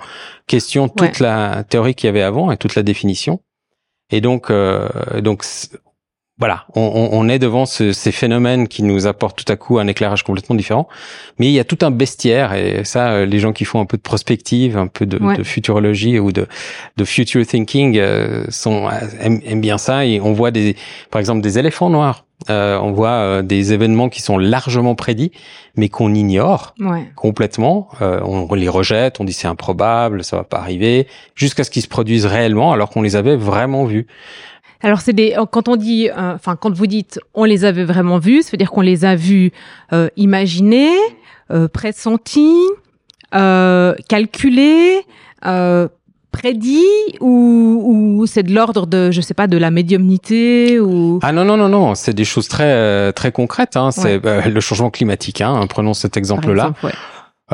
question 0.48 0.88
toute 0.88 1.20
la 1.20 1.64
théorie 1.64 1.96
qu'il 1.96 2.08
y 2.08 2.10
avait 2.10 2.22
avant 2.22 2.52
et 2.52 2.58
toute 2.58 2.76
la 2.76 2.84
définition. 2.84 3.42
Et 4.12 4.22
donc, 4.22 4.52
euh, 4.52 4.88
donc 5.22 5.44
voilà, 6.42 6.66
on, 6.74 7.10
on, 7.12 7.30
est 7.30 7.38
devant 7.38 7.68
ce, 7.68 7.94
ces 7.94 8.12
phénomènes 8.12 8.68
qui 8.68 8.82
nous 8.82 9.06
apportent 9.06 9.38
tout 9.46 9.54
à 9.54 9.56
coup 9.58 9.78
un 9.78 9.86
éclairage 9.86 10.24
complètement 10.24 10.56
différent. 10.56 10.90
Mais 11.38 11.46
il 11.46 11.52
y 11.52 11.60
a 11.60 11.64
tout 11.64 11.78
un 11.84 11.92
bestiaire 11.92 12.56
et 12.56 12.84
ça, 12.84 13.12
euh, 13.12 13.26
les 13.28 13.38
gens 13.38 13.54
qui 13.54 13.64
font 13.64 13.80
un 13.80 13.86
peu 13.86 13.96
de 13.96 14.02
prospective, 14.02 14.76
un 14.76 14.88
peu 14.88 15.06
de, 15.06 15.20
de 15.20 15.44
futurologie 15.44 16.18
ou 16.18 16.32
de, 16.32 16.48
de 16.98 17.06
future 17.06 17.46
thinking 17.46 18.00
euh, 18.00 18.44
sont 18.50 18.90
aiment, 19.20 19.62
bien 19.62 19.78
ça 19.78 20.04
et 20.04 20.20
on 20.20 20.34
voit 20.34 20.50
des, 20.50 20.76
par 21.12 21.20
exemple, 21.20 21.42
des 21.42 21.60
éléphants 21.60 21.92
noirs. 21.92 22.26
Euh, 22.50 22.80
on 22.80 22.92
voit 22.92 23.10
euh, 23.10 23.42
des 23.42 23.74
événements 23.74 24.10
qui 24.10 24.22
sont 24.22 24.38
largement 24.38 24.96
prédits, 24.96 25.32
mais 25.76 25.90
qu'on 25.90 26.14
ignore 26.14 26.74
complètement. 27.16 27.90
Euh, 28.02 28.20
on 28.24 28.54
les 28.56 28.70
rejette, 28.70 29.20
on 29.20 29.26
dit 29.26 29.34
c'est 29.34 29.48
improbable, 29.48 30.24
ça 30.24 30.38
va 30.38 30.44
pas 30.44 30.58
arriver, 30.58 31.08
jusqu'à 31.36 31.64
ce 31.64 31.70
qu'ils 31.70 31.84
se 31.84 31.88
produisent 31.88 32.26
réellement, 32.26 32.72
alors 32.72 32.90
qu'on 32.90 33.02
les 33.02 33.16
avait 33.16 33.36
vraiment 33.36 33.86
vus. 33.86 34.08
Alors 34.84 35.02
c'est 35.02 35.14
des 35.14 35.36
quand 35.52 35.68
on 35.68 35.76
dit 35.76 36.10
euh, 36.10 36.34
enfin 36.36 36.56
quand 36.56 36.74
vous 36.74 36.88
dites 36.88 37.20
on 37.34 37.44
les 37.44 37.66
avait 37.66 37.84
vraiment 37.84 38.18
vus, 38.18 38.42
ça 38.44 38.52
veut 38.52 38.58
dire 38.58 38.72
qu'on 38.72 38.82
les 38.82 39.06
a 39.06 39.16
vus 39.16 39.52
euh, 39.94 40.10
imaginés, 40.18 40.96
euh, 41.52 41.68
pressentis, 41.68 42.66
euh, 43.36 43.94
calculés, 44.10 45.02
euh, 45.46 45.88
prédits 46.32 46.86
ou, 47.20 48.18
ou 48.20 48.26
c'est 48.26 48.44
de 48.44 48.54
l'ordre 48.54 48.88
de 48.88 49.12
je 49.12 49.22
sais 49.22 49.34
pas 49.34 49.48
de 49.48 49.58
la 49.58 49.70
médiumnité 49.70 50.80
ou? 50.80 51.20
Ah 51.22 51.32
non 51.32 51.46
non 51.46 51.58
non 51.58 51.70
non, 51.70 51.94
c'est 51.94 52.14
des 52.14 52.26
choses 52.26 52.48
très 52.48 53.12
très 53.14 53.32
concrètes 53.32 53.76
hein, 53.78 53.92
c'est 53.92 54.20
le 54.24 54.60
changement 54.62 54.90
climatique 54.90 55.42
hein, 55.42 55.68
prenons 55.68 55.94
cet 55.94 56.18
exemple 56.18 56.54
là. 56.54 56.74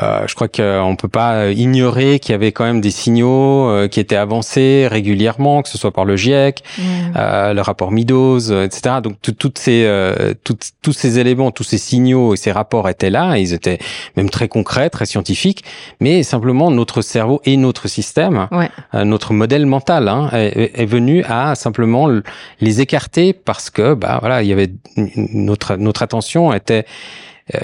Euh, 0.00 0.26
je 0.26 0.34
crois 0.34 0.48
qu'on 0.48 0.96
peut 0.96 1.08
pas 1.08 1.50
ignorer 1.50 2.18
qu'il 2.18 2.32
y 2.32 2.34
avait 2.34 2.52
quand 2.52 2.64
même 2.64 2.80
des 2.80 2.90
signaux 2.90 3.68
euh, 3.68 3.88
qui 3.88 4.00
étaient 4.00 4.16
avancés 4.16 4.86
régulièrement, 4.90 5.62
que 5.62 5.68
ce 5.68 5.78
soit 5.78 5.92
par 5.92 6.04
le 6.04 6.16
GIEC, 6.16 6.62
euh, 7.16 7.52
le 7.52 7.60
rapport 7.60 7.90
Meadows, 7.90 8.50
euh, 8.50 8.64
etc. 8.64 8.96
Donc 9.02 9.16
toutes 9.20 9.58
ces, 9.58 9.84
euh, 9.86 10.34
tous 10.44 10.92
ces 10.92 11.18
éléments, 11.18 11.50
tous 11.50 11.64
ces 11.64 11.78
signaux 11.78 12.34
et 12.34 12.36
ces 12.36 12.52
rapports 12.52 12.88
étaient 12.88 13.10
là. 13.10 13.38
ils 13.38 13.52
étaient 13.52 13.78
même 14.16 14.30
très 14.30 14.48
concrets, 14.48 14.90
très 14.90 15.06
scientifiques. 15.06 15.64
Mais 16.00 16.22
simplement 16.22 16.70
notre 16.70 17.02
cerveau 17.02 17.40
et 17.44 17.56
notre 17.56 17.88
système, 17.88 18.48
ouais. 18.52 18.70
notre 19.04 19.32
modèle 19.32 19.66
mental, 19.66 20.08
hein, 20.08 20.30
est, 20.32 20.80
est, 20.80 20.86
venu 20.86 21.24
à 21.28 21.54
simplement 21.54 22.08
les 22.60 22.80
écarter 22.80 23.32
parce 23.32 23.70
que 23.70 23.94
bah 23.94 24.18
voilà, 24.20 24.42
il 24.42 24.48
y 24.48 24.52
avait 24.52 24.70
notre 24.96 25.76
notre 25.76 26.02
attention 26.02 26.52
était 26.52 26.84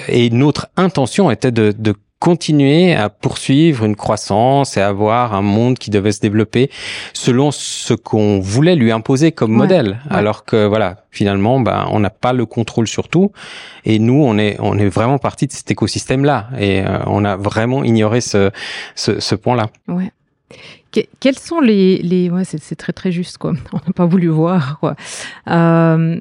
et 0.07 0.29
notre 0.29 0.67
intention 0.77 1.29
était 1.29 1.51
de, 1.51 1.73
de 1.77 1.95
continuer 2.19 2.93
à 2.93 3.09
poursuivre 3.09 3.85
une 3.85 3.95
croissance 3.95 4.77
et 4.77 4.81
avoir 4.81 5.33
un 5.33 5.41
monde 5.41 5.77
qui 5.77 5.89
devait 5.89 6.11
se 6.11 6.21
développer 6.21 6.71
selon 7.13 7.51
ce 7.51 7.93
qu'on 7.93 8.39
voulait 8.39 8.75
lui 8.75 8.91
imposer 8.91 9.31
comme 9.31 9.51
modèle. 9.51 9.99
Alors 10.09 10.45
que 10.45 10.65
voilà, 10.65 11.03
finalement, 11.11 11.59
ben, 11.59 11.87
on 11.91 11.99
n'a 11.99 12.09
pas 12.09 12.33
le 12.33 12.45
contrôle 12.45 12.87
sur 12.87 13.09
tout. 13.09 13.31
Et 13.83 13.99
nous, 13.99 14.21
on 14.23 14.37
est, 14.37 14.57
on 14.59 14.77
est 14.77 14.89
vraiment 14.89 15.17
parti 15.17 15.47
de 15.47 15.51
cet 15.51 15.69
écosystème-là. 15.71 16.49
Et 16.59 16.81
euh, 16.81 16.99
on 17.07 17.25
a 17.25 17.35
vraiment 17.35 17.83
ignoré 17.83 18.21
ce, 18.21 18.51
ce, 18.95 19.19
ce 19.19 19.35
point-là. 19.35 19.69
Ouais. 19.87 20.11
quels 21.19 21.37
sont 21.37 21.59
les, 21.59 21.97
les... 21.97 22.29
ouais, 22.29 22.43
c'est 22.45 22.75
très 22.75 22.93
très 22.93 23.11
juste 23.11 23.37
quoi. 23.37 23.53
On 23.73 23.77
n'a 23.77 23.93
pas 23.93 24.05
voulu 24.05 24.29
voir 24.29 24.79
quoi. 24.79 24.95
Euh, 25.49 26.19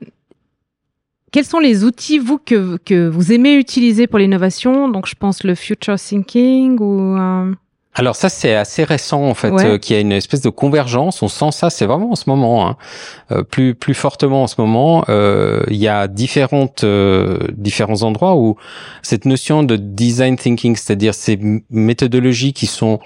quels 1.34 1.44
sont 1.44 1.58
les 1.58 1.82
outils, 1.82 2.20
vous, 2.20 2.38
que, 2.38 2.76
que 2.76 3.08
vous 3.08 3.32
aimez 3.32 3.54
utiliser 3.54 4.06
pour 4.06 4.20
l'innovation? 4.20 4.88
Donc, 4.88 5.08
je 5.08 5.16
pense 5.16 5.42
le 5.42 5.56
future 5.56 5.96
thinking 5.96 6.78
ou... 6.78 7.18
Euh... 7.18 7.52
Alors 7.96 8.14
ça 8.14 8.28
c'est 8.28 8.54
assez 8.54 8.82
récent 8.82 9.22
en 9.22 9.34
fait, 9.34 9.50
ouais. 9.50 9.66
euh, 9.66 9.78
qu'il 9.78 9.94
y 9.94 9.98
a 9.98 10.00
une 10.00 10.12
espèce 10.12 10.40
de 10.42 10.48
convergence. 10.48 11.22
On 11.22 11.28
sent 11.28 11.50
ça, 11.50 11.70
c'est 11.70 11.86
vraiment 11.86 12.12
en 12.12 12.16
ce 12.16 12.28
moment, 12.28 12.68
hein. 12.68 12.76
euh, 13.30 13.42
plus 13.44 13.74
plus 13.74 13.94
fortement 13.94 14.44
en 14.44 14.46
ce 14.48 14.60
moment. 14.60 15.04
Euh, 15.08 15.62
il 15.68 15.76
y 15.76 15.86
a 15.86 16.08
différentes 16.08 16.82
euh, 16.82 17.38
différents 17.52 18.02
endroits 18.02 18.36
où 18.36 18.56
cette 19.02 19.26
notion 19.26 19.62
de 19.62 19.76
design 19.76 20.36
thinking, 20.36 20.74
c'est-à-dire 20.74 21.14
ces 21.14 21.38
méthodologies 21.70 22.52
qui 22.52 22.66
sont 22.66 22.98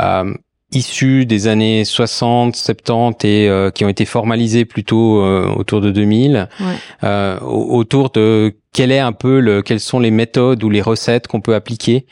euh, 0.00 0.34
issus 0.74 1.26
des 1.26 1.46
années 1.48 1.84
60, 1.84 2.56
70 2.56 3.26
et 3.26 3.48
euh, 3.48 3.70
qui 3.70 3.84
ont 3.84 3.88
été 3.88 4.04
formalisés 4.04 4.64
plutôt 4.64 5.22
euh, 5.22 5.46
autour 5.54 5.80
de 5.80 5.90
2000, 5.90 6.48
ouais. 6.60 6.66
euh, 7.04 7.38
autour 7.40 8.10
de 8.10 8.54
quel 8.72 8.90
est 8.90 8.98
un 8.98 9.12
peu 9.12 9.40
le, 9.40 9.62
quelles 9.62 9.80
sont 9.80 10.00
les 10.00 10.10
méthodes 10.10 10.62
ou 10.64 10.70
les 10.70 10.82
recettes 10.82 11.26
qu'on 11.28 11.40
peut 11.40 11.54
appliquer 11.54 12.06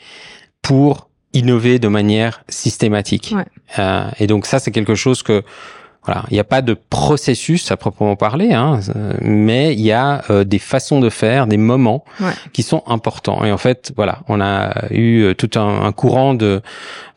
pour 0.61 1.09
innover 1.33 1.79
de 1.79 1.87
manière 1.87 2.43
systématique. 2.47 3.33
Ouais. 3.35 3.45
Euh, 3.79 4.09
et 4.19 4.27
donc 4.27 4.45
ça, 4.45 4.59
c'est 4.59 4.71
quelque 4.71 4.95
chose 4.95 5.23
que 5.23 5.43
voilà, 6.05 6.25
il 6.29 6.33
n'y 6.33 6.39
a 6.39 6.43
pas 6.43 6.61
de 6.61 6.73
processus 6.73 7.71
à 7.71 7.77
proprement 7.77 8.15
parler, 8.15 8.53
hein, 8.53 8.79
mais 9.21 9.73
il 9.73 9.81
y 9.81 9.93
a 9.93 10.23
euh, 10.29 10.43
des 10.43 10.59
façons 10.59 10.99
de 10.99 11.09
faire, 11.09 11.47
des 11.47 11.57
moments 11.57 12.03
ouais. 12.19 12.33
qui 12.51 12.61
sont 12.61 12.83
importants. 12.87 13.45
Et 13.45 13.51
en 13.51 13.57
fait, 13.57 13.93
voilà, 13.95 14.19
on 14.27 14.41
a 14.41 14.87
eu 14.91 15.33
tout 15.37 15.51
un, 15.55 15.85
un 15.85 15.91
courant 15.93 16.33
de, 16.33 16.61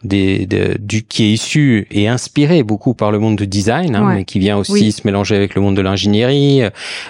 des, 0.05 0.47
de, 0.47 0.76
du 0.78 1.02
qui 1.02 1.25
est 1.25 1.33
issu 1.33 1.88
et 1.90 2.07
inspiré 2.07 2.62
beaucoup 2.62 2.95
par 2.95 3.11
le 3.11 3.19
monde 3.19 3.37
du 3.37 3.47
design, 3.47 3.97
hein, 3.97 4.07
ouais. 4.07 4.14
mais 4.16 4.25
qui 4.25 4.38
vient 4.38 4.57
aussi 4.57 4.73
oui. 4.73 4.93
se 4.93 5.02
mélanger 5.05 5.35
avec 5.35 5.57
le 5.57 5.62
monde 5.62 5.76
de 5.76 5.83
l'ingénierie, 5.83 6.62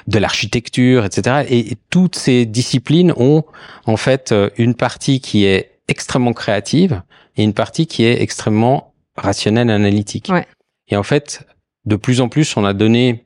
de 0.07 0.19
l'architecture, 0.19 1.05
etc. 1.05 1.45
Et, 1.49 1.73
et 1.73 1.77
toutes 1.91 2.17
ces 2.17 2.47
disciplines 2.47 3.13
ont 3.17 3.45
en 3.85 3.99
fait 3.99 4.35
une 4.57 4.75
partie 4.75 5.21
qui 5.21 5.45
est 5.45 5.73
extrêmement 5.89 6.33
créative 6.33 7.03
et 7.37 7.45
une 7.45 7.53
partie 7.53 7.87
qui 7.87 8.05
est 8.05 8.23
extrêmement 8.23 8.95
rationnelle, 9.17 9.71
analytique. 9.71 10.29
Ouais. 10.31 10.47
Et 10.89 10.97
en 10.97 11.03
fait, 11.03 11.47
de 11.87 11.97
plus 11.97 12.21
en 12.21 12.29
plus, 12.29 12.57
on 12.57 12.65
a 12.65 12.73
donné 12.73 13.25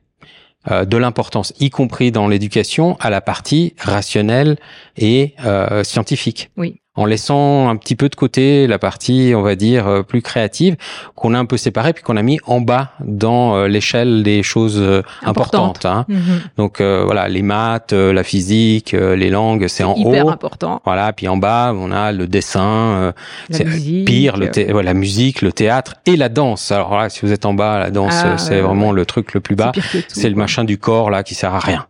euh, 0.69 0.85
de 0.85 0.97
l'importance, 0.97 1.53
y 1.59 1.69
compris 1.69 2.11
dans 2.11 2.27
l'éducation, 2.27 2.95
à 2.99 3.09
la 3.09 3.21
partie 3.21 3.73
rationnelle 3.79 4.57
et 4.97 5.33
euh, 5.43 5.83
scientifique. 5.83 6.51
Oui 6.55 6.81
en 6.95 7.05
laissant 7.05 7.69
un 7.69 7.77
petit 7.77 7.95
peu 7.95 8.09
de 8.09 8.15
côté 8.15 8.67
la 8.67 8.77
partie, 8.77 9.31
on 9.35 9.41
va 9.41 9.55
dire, 9.55 9.87
euh, 9.87 10.03
plus 10.03 10.21
créative, 10.21 10.75
qu'on 11.15 11.33
a 11.33 11.39
un 11.39 11.45
peu 11.45 11.55
séparée, 11.55 11.93
puis 11.93 12.03
qu'on 12.03 12.17
a 12.17 12.21
mis 12.21 12.39
en 12.45 12.59
bas 12.59 12.91
dans 12.99 13.55
euh, 13.55 13.67
l'échelle 13.67 14.23
des 14.23 14.43
choses 14.43 14.77
euh, 14.77 15.01
importantes. 15.23 15.85
Hein. 15.85 16.05
Mm 16.09 16.15
-hmm. 16.15 16.57
Donc 16.57 16.81
voilà, 16.81 17.29
les 17.29 17.41
maths, 17.41 17.93
la 17.93 18.23
physique, 18.23 18.91
les 18.91 19.29
langues, 19.29 19.67
c'est 19.67 19.83
en 19.83 19.95
hyper 19.95 20.25
haut. 20.25 20.29
important. 20.29 20.81
Voilà, 20.85 21.13
puis 21.13 21.27
en 21.27 21.37
bas, 21.37 21.73
on 21.75 21.91
a 21.91 22.11
le 22.11 22.27
dessin, 22.27 23.13
c'est 23.49 23.65
pire, 24.05 24.37
le 24.37 24.47
ouais, 24.73 24.83
la 24.83 24.93
musique, 24.93 25.41
le 25.41 25.51
théâtre 25.51 25.95
et 26.05 26.15
la 26.17 26.29
danse. 26.29 26.71
Alors 26.71 26.97
là, 26.97 27.09
si 27.09 27.19
vous 27.23 27.31
êtes 27.31 27.45
en 27.45 27.53
bas, 27.53 27.79
la 27.79 27.91
danse, 27.91 28.21
ah, 28.23 28.37
c'est 28.37 28.61
vraiment 28.61 28.91
le 28.91 29.05
truc 29.05 29.33
le 29.33 29.39
plus 29.39 29.55
bas. 29.55 29.71
C'est 30.07 30.29
le 30.29 30.35
machin 30.35 30.63
du 30.63 30.77
corps 30.77 31.09
là 31.09 31.23
qui 31.23 31.35
sert 31.35 31.53
à 31.53 31.59
rien. 31.59 31.85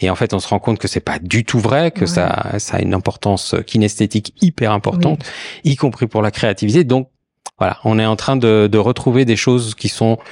Et 0.00 0.10
en 0.10 0.16
fait, 0.16 0.34
on 0.34 0.40
se 0.40 0.48
rend 0.48 0.58
compte 0.58 0.78
que 0.78 0.88
c'est 0.88 1.00
pas 1.00 1.18
du 1.18 1.44
tout 1.44 1.60
vrai, 1.60 1.90
que 1.90 2.00
ouais. 2.00 2.06
ça, 2.06 2.58
ça 2.58 2.78
a 2.78 2.80
une 2.80 2.94
importance 2.94 3.54
kinesthétique 3.66 4.34
hyper 4.40 4.72
importante, 4.72 5.24
oui. 5.64 5.72
y 5.72 5.76
compris 5.76 6.06
pour 6.06 6.20
la 6.20 6.30
créativité. 6.30 6.82
Donc, 6.84 7.10
voilà, 7.58 7.78
on 7.84 8.00
est 8.00 8.06
en 8.06 8.16
train 8.16 8.36
de, 8.36 8.68
de 8.70 8.78
retrouver 8.78 9.24
des 9.24 9.36
choses 9.36 9.76
qui 9.76 9.88
sont 9.88 10.18
euh, 10.18 10.22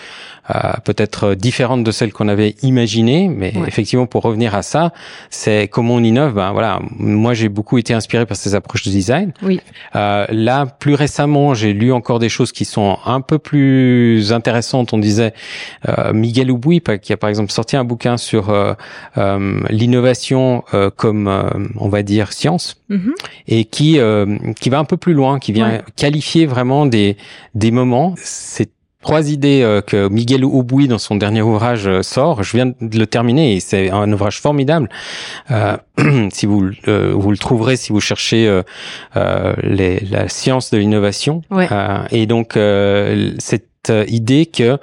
peut-être 0.85 1.35
différentes 1.35 1.85
de 1.85 1.91
celles 1.91 2.13
qu'on 2.13 2.29
avait 2.29 2.57
imaginées, 2.63 3.29
mais 3.29 3.57
ouais. 3.57 3.69
effectivement, 3.69 4.07
pour 4.07 4.23
revenir 4.23 4.55
à 4.55 4.63
ça, 4.63 4.93
c'est 5.31 5.69
comment 5.69 5.95
on 5.95 6.05
innove. 6.05 6.35
Ben 6.35 6.53
voilà, 6.53 6.81
moi 6.99 7.35
j'ai 7.35 7.49
beaucoup 7.49 7.79
été 7.79 7.95
inspiré 7.95 8.27
par 8.27 8.37
ces 8.37 8.55
approches 8.55 8.85
de 8.85 8.91
design. 8.91 9.33
Oui. 9.43 9.61
Euh, 9.95 10.27
là, 10.31 10.67
plus 10.67 10.95
récemment, 10.95 11.55
j'ai 11.55 11.73
lu 11.73 11.93
encore 11.93 12.19
des 12.19 12.29
choses 12.29 12.53
qui 12.53 12.65
sont 12.65 12.99
un 13.05 13.21
peu 13.21 13.39
plus 13.39 14.33
intéressantes. 14.33 14.93
On 14.93 14.99
disait 14.99 15.33
euh, 15.89 16.13
Miguel 16.13 16.51
Ubuy, 16.51 16.81
qui 17.01 17.13
a 17.13 17.17
par 17.17 17.31
exemple 17.31 17.53
sorti 17.53 17.77
un 17.77 17.85
bouquin 17.85 18.17
sur 18.17 18.51
euh, 18.51 18.75
euh, 19.19 19.61
l'innovation 19.71 20.65
euh, 20.75 20.91
comme, 20.91 21.29
on 21.77 21.89
va 21.89 22.03
dire, 22.03 22.33
science, 22.33 22.77
mm 22.89 22.97
-hmm. 22.97 23.13
et 23.49 23.65
qui 23.65 23.99
qui 24.61 24.71
va 24.71 24.79
un 24.79 24.85
peu 24.85 24.97
plus 24.97 25.15
loin, 25.15 25.39
qui 25.39 25.53
vient 25.53 25.71
ouais. 25.71 25.83
qualifier 25.97 26.47
vraiment 26.47 26.87
des 26.87 27.17
des 27.55 27.71
moments. 27.71 28.15
C'est 28.17 28.71
trois 29.03 29.31
idées 29.31 29.63
euh, 29.63 29.83
que 29.83 30.09
Miguel 30.09 30.45
Auboui 30.45 30.89
dans 30.89 30.99
son 30.99 31.17
dernier 31.17 31.43
ouvrage 31.43 31.87
euh, 31.87 32.03
sort. 32.03 32.43
Je 32.43 32.57
viens 32.57 32.67
de 32.67 32.99
le 32.99 33.07
terminer 33.07 33.55
et 33.55 33.61
c'est 33.61 33.91
un 33.91 34.11
ouvrage 34.13 34.41
formidable. 34.41 34.89
Euh, 35.51 35.77
si 36.33 36.47
vous 36.47 36.71
euh, 36.89 37.13
vous 37.15 37.31
le 37.31 37.37
trouverez 37.37 37.77
si 37.77 37.93
vous 37.93 38.01
cherchez 38.01 38.49
euh, 38.49 39.53
les, 39.63 40.01
la 40.01 40.29
science 40.29 40.71
de 40.71 40.79
l'innovation. 40.79 41.43
Ouais. 41.51 41.69
et 42.11 42.27
donc 42.27 42.59
cette 43.39 43.93
idée 44.09 44.47
que 44.47 44.79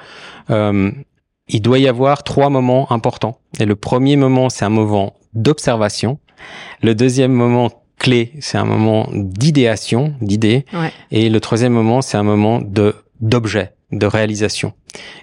il 1.52 1.62
doit 1.62 1.80
y 1.80 1.88
avoir 1.88 2.24
trois 2.24 2.50
moments 2.50 2.92
importants. 2.92 3.40
Et 3.60 3.66
le 3.66 3.76
premier 3.76 4.16
moment, 4.16 4.50
c'est 4.50 4.66
un 4.66 4.70
moment 4.70 5.16
d'observation. 5.34 6.20
Le 6.84 6.94
deuxième 6.94 7.32
moment 7.32 7.72
clé, 7.98 8.34
c'est 8.40 8.58
un 8.58 8.66
moment 8.66 9.10
d'idéation, 9.14 10.14
d'idée. 10.22 10.66
Ouais. 10.74 10.92
Et 11.12 11.30
le 11.30 11.40
troisième 11.40 11.74
moment, 11.74 12.02
c'est 12.02 12.18
un 12.18 12.24
moment 12.24 12.62
de 12.62 12.96
d'objet 13.22 13.74
de 13.92 14.06
réalisation. 14.06 14.74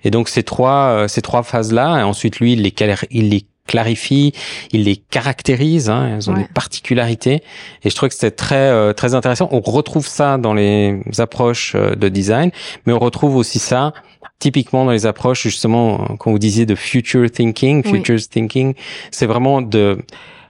Et 0.04 0.10
donc 0.10 0.28
ces 0.28 0.42
trois 0.42 0.88
euh, 0.90 1.08
ces 1.08 1.22
trois 1.22 1.42
phases 1.42 1.72
là, 1.72 1.98
et 2.00 2.02
ensuite 2.02 2.38
lui 2.40 2.52
il 2.54 2.62
les 2.62 2.74
il 3.10 3.30
les 3.30 3.46
clarifie, 3.66 4.32
il 4.70 4.84
les 4.84 4.96
caractérise, 4.96 5.90
hein, 5.90 6.08
elles 6.14 6.30
ont 6.30 6.34
Ouais. 6.34 6.42
des 6.42 6.48
particularités. 6.48 7.42
Et 7.82 7.90
je 7.90 7.94
trouve 7.96 8.08
que 8.10 8.14
c'était 8.14 8.30
très 8.30 8.54
euh, 8.70 8.92
très 8.92 9.14
intéressant. 9.14 9.48
On 9.50 9.60
retrouve 9.60 10.06
ça 10.06 10.38
dans 10.38 10.54
les 10.54 11.00
approches 11.18 11.74
euh, 11.74 11.96
de 11.96 12.08
design, 12.08 12.50
mais 12.86 12.92
on 12.92 12.98
retrouve 13.00 13.34
aussi 13.36 13.58
ça 13.58 13.92
typiquement 14.38 14.84
dans 14.84 14.92
les 14.92 15.06
approches 15.06 15.42
justement 15.42 15.94
euh, 16.10 16.16
quand 16.16 16.30
vous 16.30 16.38
disiez 16.38 16.66
de 16.66 16.74
future 16.76 17.28
thinking, 17.30 17.82
Oui. 17.86 17.90
futures 17.98 18.20
thinking, 18.28 18.74
c'est 19.10 19.26
vraiment 19.26 19.62
de 19.62 19.98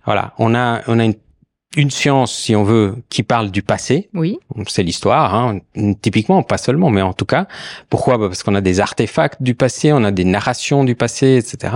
voilà, 0.04 0.34
on 0.38 0.54
a 0.54 0.82
on 0.86 0.98
a 0.98 1.04
une 1.04 1.14
une 1.76 1.90
science, 1.90 2.35
si 2.35 2.56
on 2.56 2.64
veut, 2.64 2.96
qui 3.11 3.23
parle 3.23 3.50
du 3.50 3.62
passé, 3.62 4.08
Oui. 4.14 4.38
c'est 4.66 4.82
l'histoire, 4.82 5.35
hein, 5.35 5.58
typiquement, 6.00 6.42
pas 6.42 6.56
seulement, 6.58 6.88
mais 6.90 7.02
en 7.02 7.12
tout 7.12 7.26
cas. 7.26 7.46
Pourquoi? 7.90 8.16
Bah, 8.16 8.28
Parce 8.28 8.42
qu'on 8.42 8.54
a 8.54 8.61
des 8.62 8.80
artefacts 8.80 9.42
du 9.42 9.54
passé, 9.54 9.92
on 9.92 10.02
a 10.04 10.11
des 10.11 10.25
narrations 10.25 10.85
du 10.85 10.94
passé, 10.94 11.37
etc. 11.37 11.75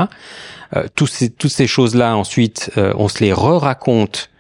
Euh, 0.75 0.87
tous 0.95 1.07
ces, 1.07 1.29
toutes 1.31 1.51
ces 1.51 1.67
choses-là, 1.67 2.17
ensuite, 2.17 2.71
euh, 2.79 2.95
on 2.97 3.09
se 3.09 3.23
les 3.23 3.33
re-raconte 3.33 4.31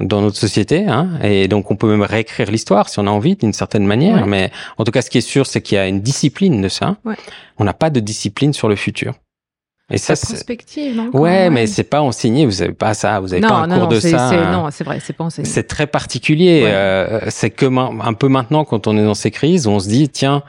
dans 0.00 0.20
notre 0.20 0.36
société, 0.36 0.86
hein, 0.86 1.18
et 1.22 1.48
donc 1.48 1.70
on 1.70 1.76
peut 1.76 1.88
même 1.88 2.02
réécrire 2.02 2.50
l'histoire 2.50 2.88
si 2.88 2.98
on 2.98 3.06
a 3.06 3.10
envie, 3.10 3.36
d'une 3.36 3.52
certaine 3.52 3.84
manière. 3.86 4.22
Ouais. 4.22 4.28
Mais 4.28 4.50
en 4.78 4.84
tout 4.84 4.92
cas, 4.92 5.02
ce 5.02 5.10
qui 5.10 5.18
est 5.18 5.22
sûr, 5.22 5.46
c'est 5.46 5.62
qu'il 5.62 5.76
y 5.76 5.78
a 5.78 5.86
une 5.88 6.00
discipline 6.00 6.60
de 6.60 6.68
ça. 6.68 6.96
Ouais. 7.04 7.16
On 7.58 7.64
n'a 7.64 7.74
pas 7.74 7.90
de 7.90 8.00
discipline 8.00 8.52
sur 8.52 8.68
le 8.68 8.76
futur. 8.76 9.14
Et 9.90 9.98
ça, 9.98 10.14
c'est... 10.14 10.28
prospective, 10.34 10.96
non 10.96 11.10
Ouais, 11.12 11.50
mais 11.50 11.66
c'est 11.66 11.82
pas 11.84 12.00
enseigné. 12.00 12.46
Vous 12.46 12.62
avez 12.62 12.72
pas 12.72 12.94
ça. 12.94 13.18
Vous 13.20 13.32
avez 13.32 13.42
non, 13.42 13.48
pas 13.48 13.54
un 13.56 13.66
non, 13.66 13.78
cours 13.80 13.88
de 13.88 14.00
ça. 14.00 14.28
hein. 14.28 14.52
non, 14.52 14.68
c'est 14.70 14.84
vrai, 14.84 14.98
c'est 15.04 15.12
pas 15.12 15.24
enseigné. 15.24 15.48
C'est 15.48 15.64
très 15.64 15.86
particulier. 15.86 16.62
Ouais. 16.62 16.70
Euh, 16.72 17.20
c'est 17.28 17.50
un, 17.62 17.98
un 18.00 18.12
peu 18.14 18.28
maintenant 18.28 18.64
quand 18.64 18.86
on 18.86 18.96
est 18.96 19.04
dans 19.04 19.14
ces 19.14 19.30
crises, 19.30 19.66
on 19.66 19.80
se 19.80 19.88
dit 19.88 20.08
tiens, 20.08 20.42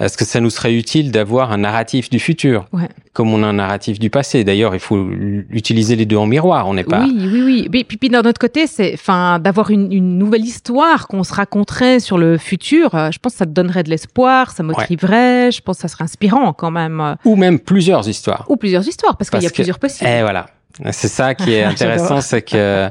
est-ce 0.00 0.16
que 0.16 0.24
ça 0.24 0.40
nous 0.40 0.50
serait 0.50 0.74
utile 0.74 1.10
d'avoir 1.10 1.52
un 1.52 1.58
narratif 1.58 2.10
du 2.10 2.18
futur, 2.18 2.66
Ouais. 2.72 2.88
comme 3.12 3.32
on 3.32 3.42
a 3.42 3.46
un 3.46 3.52
narratif 3.52 3.98
du 3.98 4.10
passé? 4.10 4.44
D'ailleurs, 4.44 4.74
il 4.74 4.80
faut 4.80 5.08
utiliser 5.50 5.96
les 5.96 6.06
deux 6.06 6.16
en 6.16 6.26
miroir. 6.26 6.66
On 6.68 6.74
n'est 6.74 6.84
pas. 6.84 7.04
Oui, 7.04 7.14
oui, 7.32 7.42
oui. 7.44 7.68
Mais 7.72 7.84
puis, 7.84 7.96
puis 7.96 8.08
d'un 8.08 8.20
autre 8.20 8.38
côté, 8.40 8.66
c'est, 8.66 8.92
enfin, 8.94 9.38
d'avoir 9.38 9.70
une, 9.70 9.92
une 9.92 10.18
nouvelle 10.18 10.44
histoire 10.44 11.06
qu'on 11.08 11.22
se 11.24 11.34
raconterait 11.34 12.00
sur 12.00 12.18
le 12.18 12.38
futur. 12.38 12.94
euh, 12.94 13.10
je 13.12 13.18
pense 13.18 13.32
que 13.32 13.38
ça 13.38 13.46
te 13.46 13.50
donnerait 13.50 13.82
de 13.82 13.90
l'espoir, 13.90 14.50
ça 14.50 14.62
motiverait. 14.62 15.50
Je 15.52 15.60
pense 15.60 15.76
que 15.76 15.82
ça 15.82 15.88
serait 15.88 16.04
inspirant 16.04 16.52
quand 16.52 16.70
même. 16.70 17.00
euh, 17.00 17.14
Ou 17.24 17.36
même 17.36 17.58
plusieurs 17.58 18.08
histoires. 18.08 18.44
Ou 18.48 18.56
plusieurs 18.56 18.86
histoires, 18.86 19.16
parce 19.16 19.30
qu'il 19.30 19.42
y 19.42 19.46
a 19.46 19.50
que- 19.50 19.54
plusieurs 19.54 19.78
possibles. 19.78 20.08
Et 20.10 20.22
voilà. 20.22 20.46
C'est 20.90 21.08
ça 21.08 21.34
qui 21.34 21.52
est 21.54 21.62
intéressant, 21.74 22.20
c'est 22.20 22.42
que 22.42 22.88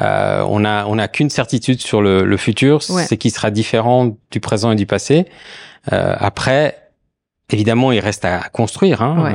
euh, 0.00 0.44
on 0.48 0.64
a 0.64 0.84
on 0.86 0.98
a 0.98 1.08
qu'une 1.08 1.30
certitude 1.30 1.80
sur 1.80 2.00
le, 2.02 2.24
le 2.24 2.36
futur, 2.36 2.80
Ouais. 2.90 3.04
c'est 3.06 3.16
qu'il 3.16 3.30
sera 3.30 3.50
différent 3.50 4.16
du 4.30 4.40
présent 4.40 4.72
et 4.72 4.76
du 4.76 4.86
passé. 4.86 5.26
Euh, 5.92 6.14
après, 6.18 6.78
évidemment, 7.50 7.92
il 7.92 8.00
reste 8.00 8.24
à 8.24 8.38
construire. 8.52 9.02
Hein, 9.02 9.22
Ouais. 9.22 9.34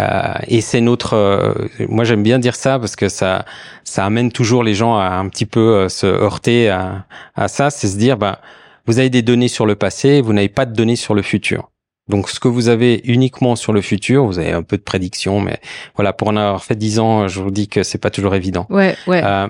Euh, 0.00 0.34
et 0.48 0.60
c'est 0.60 0.80
notre. 0.80 1.14
euh, 1.14 1.54
moi, 1.88 2.04
j'aime 2.04 2.22
bien 2.22 2.38
dire 2.38 2.54
ça 2.54 2.78
parce 2.78 2.96
que 2.96 3.08
ça 3.08 3.44
ça 3.84 4.04
amène 4.06 4.30
toujours 4.32 4.62
les 4.62 4.74
gens 4.74 4.96
à 4.98 5.08
un 5.08 5.28
petit 5.28 5.46
peu 5.46 5.60
euh, 5.60 5.88
se 5.88 6.06
heurter 6.06 6.70
à, 6.70 7.04
à 7.34 7.48
ça, 7.48 7.70
c'est 7.70 7.88
se 7.88 7.96
dire 7.96 8.16
bah 8.16 8.40
vous 8.86 8.98
avez 8.98 9.10
des 9.10 9.22
données 9.22 9.48
sur 9.48 9.64
le 9.66 9.74
passé, 9.76 10.20
vous 10.22 10.32
n'avez 10.32 10.48
pas 10.48 10.64
de 10.66 10.74
données 10.74 10.96
sur 10.96 11.14
le 11.14 11.22
futur. 11.22 11.70
Donc, 12.08 12.28
ce 12.28 12.40
que 12.40 12.48
vous 12.48 12.68
avez 12.68 13.00
uniquement 13.04 13.56
sur 13.56 13.72
le 13.72 13.80
futur, 13.80 14.26
vous 14.26 14.38
avez 14.38 14.52
un 14.52 14.62
peu 14.62 14.76
de 14.76 14.82
prédiction, 14.82 15.40
mais 15.40 15.60
voilà, 15.94 16.12
pour 16.12 16.28
en 16.28 16.36
avoir 16.36 16.64
fait 16.64 16.74
10 16.74 16.98
ans, 16.98 17.28
je 17.28 17.40
vous 17.40 17.50
dis 17.50 17.68
que 17.68 17.82
c'est 17.82 17.98
pas 17.98 18.10
toujours 18.10 18.34
évident. 18.34 18.66
Ouais, 18.70 18.96
ouais. 19.06 19.22
Euh, 19.24 19.48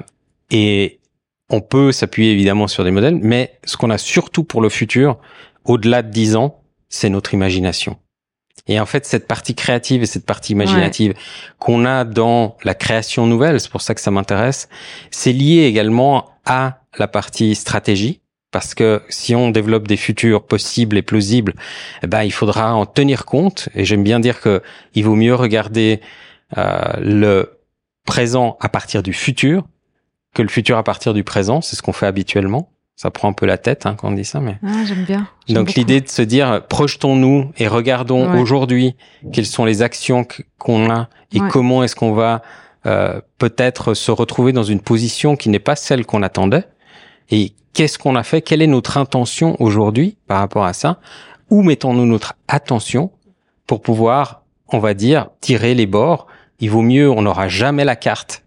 et 0.50 1.00
on 1.49 1.61
peut 1.61 1.92
s'appuyer 1.92 2.32
évidemment 2.32 2.66
sur 2.66 2.85
des 2.85 2.90
modèles, 2.90 3.18
mais 3.23 3.59
ce 3.64 3.76
qu'on 3.76 3.90
a 3.90 3.99
surtout 3.99 4.44
pour 4.44 4.61
le 4.61 4.68
futur, 4.68 5.18
au-delà 5.64 6.02
de 6.02 6.11
10 6.11 6.37
ans, 6.37 6.62
c'est 6.88 7.09
notre 7.09 7.35
imagination. 7.35 7.97
Et 8.68 8.78
en 8.78 8.87
fait, 8.87 9.06
cette 9.06 9.26
partie 9.26 9.54
créative 9.54 10.02
et 10.02 10.06
cette 10.06 10.26
partie 10.26 10.52
imaginative 10.52 11.14
qu'on 11.59 11.85
a 11.85 12.04
dans 12.04 12.56
la 12.64 12.75
création 12.75 13.26
nouvelle, 13.26 13.61
c'est 13.61 13.71
pour 13.71 13.80
ça 13.80 13.94
que 13.94 14.00
ça 14.00 14.11
m'intéresse, 14.11 14.68
c'est 15.11 15.32
lié 15.32 15.64
également 15.64 16.30
à 16.44 16.80
la 16.99 17.09
partie 17.09 17.54
stratégie. 17.54 18.22
Parce 18.52 18.75
que 18.75 19.02
si 19.09 19.35
on 19.35 19.50
développe 19.50 19.88
des 19.88 19.97
futurs 19.97 20.44
possibles 20.44 20.97
et 20.97 21.02
plausibles, 21.02 21.54
eh 22.02 22.06
ben, 22.06 22.23
il 22.23 22.32
faudra 22.32 22.75
en 22.75 22.87
tenir 22.87 23.25
compte. 23.25 23.68
Et 23.75 23.85
j'aime 23.85 24.04
bien 24.04 24.21
dire 24.21 24.40
que 24.40 24.62
il 24.94 25.04
vaut 25.04 25.16
mieux 25.16 25.35
regarder 25.35 26.00
euh, 26.59 26.78
le 27.00 27.59
présent 28.06 28.56
à 28.61 28.68
partir 28.68 29.02
du 29.02 29.12
futur 29.12 29.64
que 30.35 30.42
le 30.42 30.49
futur 30.49 30.76
à 30.78 30.82
partir 30.85 31.14
du 31.14 31.25
présent. 31.25 31.61
C'est 31.62 31.76
ce 31.76 31.82
qu'on 31.82 31.92
fait 31.92 32.06
habituellement. 32.06 32.68
Ça 32.94 33.11
prend 33.11 33.28
un 33.28 33.32
peu 33.32 33.47
la 33.47 33.56
tête 33.59 33.87
hein, 33.87 33.94
quand 33.99 34.09
on 34.09 34.12
dit 34.12 34.25
ça, 34.25 34.38
mais 34.40 34.59
Ah, 34.64 34.85
j'aime 34.87 35.04
bien. 35.04 35.26
Donc 35.49 35.73
l'idée 35.75 36.00
de 36.02 36.09
se 36.09 36.21
dire 36.23 36.62
projetons-nous 36.68 37.50
et 37.56 37.66
regardons 37.66 38.30
Ouais. 38.30 38.38
aujourd'hui 38.40 38.94
quelles 39.32 39.47
sont 39.47 39.64
les 39.64 39.80
actions 39.82 40.26
qu'on 40.59 40.90
a 40.90 41.09
et 41.32 41.40
Ouais. 41.40 41.49
comment 41.50 41.82
est-ce 41.82 41.97
qu'on 41.97 42.12
va 42.12 42.42
euh, 42.85 43.21
peut-être 43.38 43.94
se 43.94 44.11
retrouver 44.11 44.52
dans 44.52 44.62
une 44.62 44.80
position 44.80 45.37
qui 45.37 45.49
n'est 45.49 45.59
pas 45.59 45.75
celle 45.75 46.04
qu'on 46.04 46.23
attendait 46.23 46.64
et 47.32 47.54
qu'est-ce 47.72 47.98
qu'on 47.98 48.14
a 48.14 48.23
fait, 48.23 48.42
quelle 48.42 48.62
est 48.62 48.68
notre 48.68 48.99
intention 48.99 49.56
aujourd'hui 49.58 50.16
par 50.28 50.38
rapport 50.38 50.64
à 50.64 50.75
ça, 50.75 51.00
où 51.50 51.62
mettons-nous 51.62 52.06
notre 52.06 52.34
attention 52.47 53.10
pour 53.66 53.80
pouvoir, 53.80 54.42
on 54.68 54.78
va 54.78 54.95
dire, 54.95 55.28
tirer 55.40 55.75
les 55.75 55.86
bords? 55.86 56.28
Il 56.60 56.71
vaut 56.71 56.82
mieux, 56.82 57.10
on 57.10 57.23
n'aura 57.23 57.49
jamais 57.49 57.84
la 57.84 57.97
carte 57.97 58.42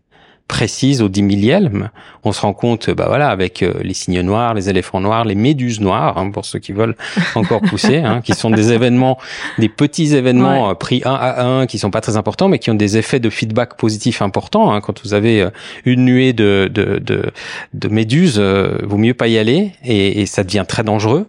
précise 0.47 1.01
au 1.01 1.09
dix 1.09 1.23
millième. 1.23 1.89
On 2.23 2.31
se 2.31 2.41
rend 2.41 2.53
compte, 2.53 2.89
bah 2.89 3.05
voilà, 3.07 3.29
avec 3.29 3.63
euh, 3.63 3.73
les 3.81 3.93
signes 3.93 4.21
noirs, 4.21 4.53
les 4.53 4.69
éléphants 4.69 5.01
noirs, 5.01 5.25
les 5.25 5.35
méduses 5.35 5.79
noires, 5.79 6.17
hein, 6.17 6.29
pour 6.29 6.45
ceux 6.45 6.59
qui 6.59 6.71
veulent 6.71 6.95
encore 7.33 7.61
pousser, 7.61 7.97
hein, 7.97 8.21
qui 8.21 8.33
sont 8.33 8.51
des 8.51 8.71
événements, 8.71 9.17
des 9.57 9.69
petits 9.69 10.15
événements 10.15 10.69
euh, 10.69 10.73
pris 10.75 11.01
un 11.05 11.13
à 11.13 11.43
un, 11.43 11.65
qui 11.65 11.79
sont 11.79 11.91
pas 11.91 12.01
très 12.01 12.15
importants, 12.15 12.47
mais 12.47 12.59
qui 12.59 12.69
ont 12.69 12.75
des 12.75 12.97
effets 12.97 13.19
de 13.19 13.29
feedback 13.29 13.75
positif 13.75 14.21
importants. 14.21 14.71
Hein, 14.71 14.81
quand 14.81 15.01
vous 15.03 15.13
avez 15.13 15.41
euh, 15.41 15.49
une 15.83 16.05
nuée 16.05 16.33
de 16.33 16.69
de 16.71 16.99
de, 16.99 17.31
de 17.73 17.87
méduses, 17.87 18.37
euh, 18.37 18.77
vaut 18.83 18.97
mieux 18.97 19.15
pas 19.15 19.27
y 19.27 19.37
aller, 19.37 19.71
et, 19.83 20.21
et 20.21 20.25
ça 20.25 20.43
devient 20.43 20.65
très 20.67 20.83
dangereux. 20.83 21.27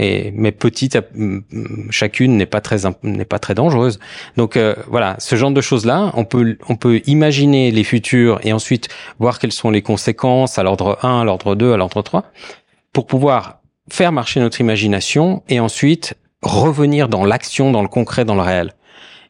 Et 0.00 0.32
mais 0.34 0.50
petite, 0.50 0.98
chacune 1.90 2.38
n'est 2.38 2.46
pas 2.46 2.62
très 2.62 2.78
n'est 3.02 3.26
pas 3.26 3.38
très 3.38 3.54
dangereuse. 3.54 4.00
Donc 4.38 4.56
euh, 4.56 4.74
voilà, 4.88 5.16
ce 5.18 5.36
genre 5.36 5.50
de 5.50 5.60
choses 5.60 5.84
là, 5.84 6.10
on 6.14 6.24
peut 6.24 6.56
on 6.70 6.76
peut 6.76 7.02
imaginer 7.06 7.70
les 7.70 7.84
futurs 7.84 8.40
et 8.42 8.54
ensuite 8.54 8.88
voir 9.18 9.38
quelles 9.38 9.52
sont 9.52 9.70
les 9.70 9.82
conséquences 9.82 10.58
à 10.58 10.62
l'ordre 10.62 10.98
1, 11.02 11.20
à 11.20 11.24
l'ordre 11.24 11.54
2, 11.54 11.74
à 11.74 11.76
l'ordre 11.76 12.00
3 12.00 12.24
pour 12.94 13.06
pouvoir 13.06 13.60
faire 13.90 14.10
marcher 14.10 14.40
notre 14.40 14.60
imagination 14.60 15.42
et 15.48 15.60
ensuite 15.60 16.14
revenir 16.42 17.08
dans 17.08 17.24
l'action, 17.24 17.70
dans 17.70 17.82
le 17.82 17.88
concret, 17.88 18.24
dans 18.24 18.34
le 18.34 18.40
réel. 18.40 18.72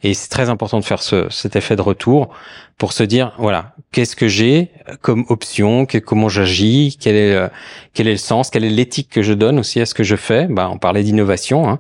Et 0.03 0.15
c'est 0.15 0.29
très 0.29 0.49
important 0.49 0.79
de 0.79 0.85
faire 0.85 1.03
ce, 1.03 1.29
cet 1.31 1.57
effet 1.57 1.77
de 1.77 1.83
retour 1.83 2.31
pour 2.79 2.93
se 2.93 3.03
dire, 3.03 3.33
voilà, 3.39 3.75
qu'est-ce 3.93 4.17
que 4.17 4.29
j'ai 4.29 4.71
comme 5.03 5.27
option, 5.29 5.87
comment 6.07 6.29
j'agis, 6.31 6.97
quel 6.99 7.15
est, 7.15 7.51
quel 7.93 8.09
est 8.09 8.13
le 8.13 8.17
sens, 8.17 8.49
quelle 8.49 8.65
est 8.65 8.71
l'éthique 8.71 9.11
que 9.11 9.23
je 9.23 9.35
donne 9.35 9.59
aussi 9.59 9.81
à 9.81 9.87
ce 9.87 9.93
que 9.93 10.03
je 10.03 10.17
fais. 10.17 10.47
Bah, 10.47 10.71
on 10.73 10.79
parlait 10.79 11.03
d'innovation. 11.03 11.69
Hein. 11.69 11.79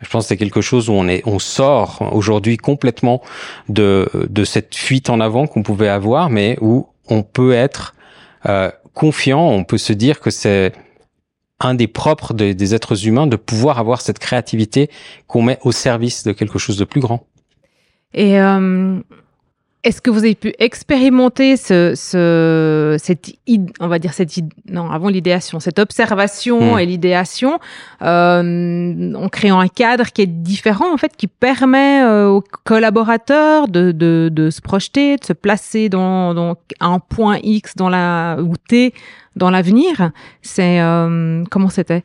Je 0.00 0.08
pense 0.08 0.24
que 0.24 0.28
c'est 0.28 0.36
quelque 0.36 0.60
chose 0.60 0.88
où 0.88 0.92
on 0.92 1.08
est, 1.08 1.22
on 1.26 1.38
sort 1.38 2.08
aujourd'hui 2.12 2.56
complètement 2.56 3.20
de, 3.68 4.08
de 4.14 4.44
cette 4.44 4.74
fuite 4.74 5.10
en 5.10 5.20
avant 5.20 5.46
qu'on 5.46 5.62
pouvait 5.62 5.88
avoir, 5.88 6.30
mais 6.30 6.56
où 6.60 6.88
on 7.08 7.22
peut 7.22 7.52
être 7.52 7.94
euh, 8.46 8.70
confiant, 8.94 9.48
on 9.48 9.64
peut 9.64 9.78
se 9.78 9.92
dire 9.92 10.20
que 10.20 10.30
c'est 10.30 10.72
un 11.60 11.74
des 11.74 11.88
propres 11.88 12.34
des, 12.34 12.54
des 12.54 12.74
êtres 12.74 13.06
humains 13.06 13.26
de 13.26 13.34
pouvoir 13.34 13.78
avoir 13.80 14.00
cette 14.00 14.20
créativité 14.20 14.88
qu'on 15.26 15.42
met 15.42 15.58
au 15.62 15.72
service 15.72 16.22
de 16.22 16.32
quelque 16.32 16.58
chose 16.58 16.76
de 16.76 16.84
plus 16.84 17.00
grand. 17.00 17.26
Et 18.14 18.40
euh, 18.40 19.00
est-ce 19.84 20.02
que 20.02 20.10
vous 20.10 20.18
avez 20.18 20.34
pu 20.34 20.52
expérimenter 20.58 21.56
ce, 21.56 21.94
ce, 21.94 22.96
cette, 22.98 23.30
on 23.80 23.86
va 23.86 23.98
dire 23.98 24.12
cette, 24.12 24.34
non, 24.68 24.90
avant 24.90 25.08
l'idéation, 25.08 25.60
cette 25.60 25.78
observation 25.78 26.74
Hmm. 26.74 26.78
et 26.78 26.86
l'idéation, 26.86 27.58
euh, 28.02 29.14
en 29.14 29.28
créant 29.28 29.60
un 29.60 29.68
cadre 29.68 30.06
qui 30.06 30.22
est 30.22 30.26
différent 30.26 30.92
en 30.92 30.96
fait, 30.96 31.16
qui 31.16 31.28
permet 31.28 32.02
euh, 32.02 32.28
aux 32.28 32.42
collaborateurs 32.64 33.68
de, 33.68 33.92
de, 33.92 34.30
de 34.32 34.50
se 34.50 34.60
projeter, 34.60 35.16
de 35.16 35.24
se 35.24 35.32
placer 35.32 35.88
dans, 35.88 36.34
dans 36.34 36.56
un 36.80 36.98
point 36.98 37.38
X 37.42 37.76
dans 37.76 37.88
la 37.88 38.36
ou 38.40 38.56
T 38.56 38.92
dans 39.36 39.50
l'avenir? 39.50 40.10
C'est 40.42 40.80
euh, 40.80 41.44
comment 41.50 41.68
c'était? 41.68 42.02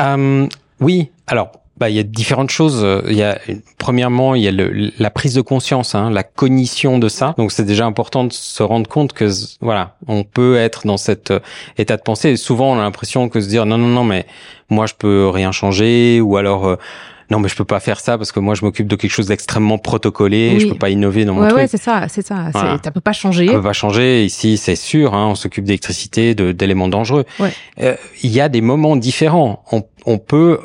Euh, 0.00 0.46
oui, 0.80 1.10
alors 1.26 1.52
bah, 1.80 1.88
il 1.90 1.96
y 1.96 1.98
a 1.98 2.02
différentes 2.02 2.50
choses. 2.50 2.86
Il 3.08 3.16
y 3.16 3.22
a 3.22 3.38
premièrement 3.78 4.34
il 4.34 4.42
y 4.42 4.48
a 4.48 4.50
le, 4.52 4.92
la 4.98 5.10
prise 5.10 5.34
de 5.34 5.40
conscience, 5.40 5.94
hein, 5.94 6.10
la 6.10 6.22
cognition 6.22 6.98
de 6.98 7.08
ça. 7.08 7.34
Donc 7.38 7.50
c'est 7.52 7.64
déjà 7.64 7.86
important 7.86 8.24
de 8.24 8.32
se 8.32 8.62
rendre 8.62 8.88
compte 8.88 9.12
que 9.14 9.28
voilà, 9.60 9.96
on 10.06 10.22
peut 10.22 10.56
être 10.58 10.86
dans 10.86 10.98
cet 10.98 11.30
euh, 11.30 11.40
état 11.78 11.96
de 11.96 12.02
pensée. 12.02 12.30
Et 12.30 12.36
souvent 12.36 12.72
on 12.72 12.78
a 12.78 12.82
l'impression 12.82 13.28
que 13.30 13.40
se 13.40 13.48
dire 13.48 13.64
non 13.66 13.78
non 13.78 13.88
non 13.88 14.04
mais 14.04 14.26
moi 14.68 14.86
je 14.86 14.94
peux 14.94 15.28
rien 15.28 15.52
changer 15.52 16.20
ou 16.20 16.36
alors 16.36 16.66
euh, 16.66 16.76
non 17.30 17.38
mais 17.38 17.48
je 17.48 17.54
peux 17.56 17.64
pas 17.64 17.80
faire 17.80 18.00
ça 18.00 18.18
parce 18.18 18.32
que 18.32 18.40
moi 18.40 18.54
je 18.54 18.64
m'occupe 18.64 18.86
de 18.88 18.96
quelque 18.96 19.10
chose 19.12 19.28
d'extrêmement 19.28 19.78
protocolé, 19.78 20.50
Oui. 20.54 20.60
je 20.60 20.66
peux 20.68 20.74
pas 20.78 20.90
innover 20.90 21.24
dans 21.24 21.32
mon 21.34 21.42
Ouais, 21.42 21.48
truc. 21.48 21.58
ouais, 21.60 21.66
c'est 21.68 21.76
ça, 21.80 22.06
c'est 22.08 22.26
ça. 22.26 22.50
Voilà. 22.52 22.78
Ça 22.84 22.90
peut 22.90 23.00
pas 23.00 23.12
changer. 23.12 23.48
On 23.48 23.52
peut 23.54 23.62
pas 23.62 23.72
changer 23.72 24.24
ici, 24.24 24.56
c'est 24.58 24.76
sûr. 24.76 25.14
Hein, 25.14 25.28
on 25.28 25.34
s'occupe 25.36 25.64
d'électricité, 25.64 26.34
d'éléments 26.34 26.88
dangereux. 26.88 27.24
Ouais. 27.38 27.52
Euh, 27.80 27.94
Il 28.22 28.30
y 28.32 28.40
a 28.40 28.48
des 28.48 28.60
moments 28.60 28.96
différents. 28.96 29.62
On, 29.70 29.84
on 30.06 30.18
peut, 30.18 30.58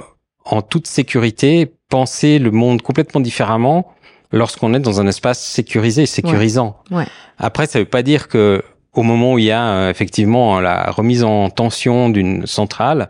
en 0.45 0.61
toute 0.61 0.87
sécurité, 0.87 1.73
penser 1.89 2.39
le 2.39 2.51
monde 2.51 2.81
complètement 2.81 3.21
différemment 3.21 3.91
lorsqu'on 4.31 4.73
est 4.73 4.79
dans 4.79 5.01
un 5.01 5.07
espace 5.07 5.43
sécurisé, 5.43 6.05
sécurisant. 6.05 6.77
Ouais. 6.91 7.05
Après, 7.37 7.67
ça 7.67 7.79
veut 7.79 7.85
pas 7.85 8.03
dire 8.03 8.27
que 8.27 8.63
au 8.95 9.03
moment 9.03 9.33
où 9.33 9.39
il 9.39 9.45
y 9.45 9.51
a 9.51 9.67
euh, 9.67 9.89
effectivement 9.89 10.59
la 10.61 10.89
remise 10.89 11.23
en 11.23 11.49
tension 11.49 12.09
d'une 12.09 12.45
centrale, 12.45 13.09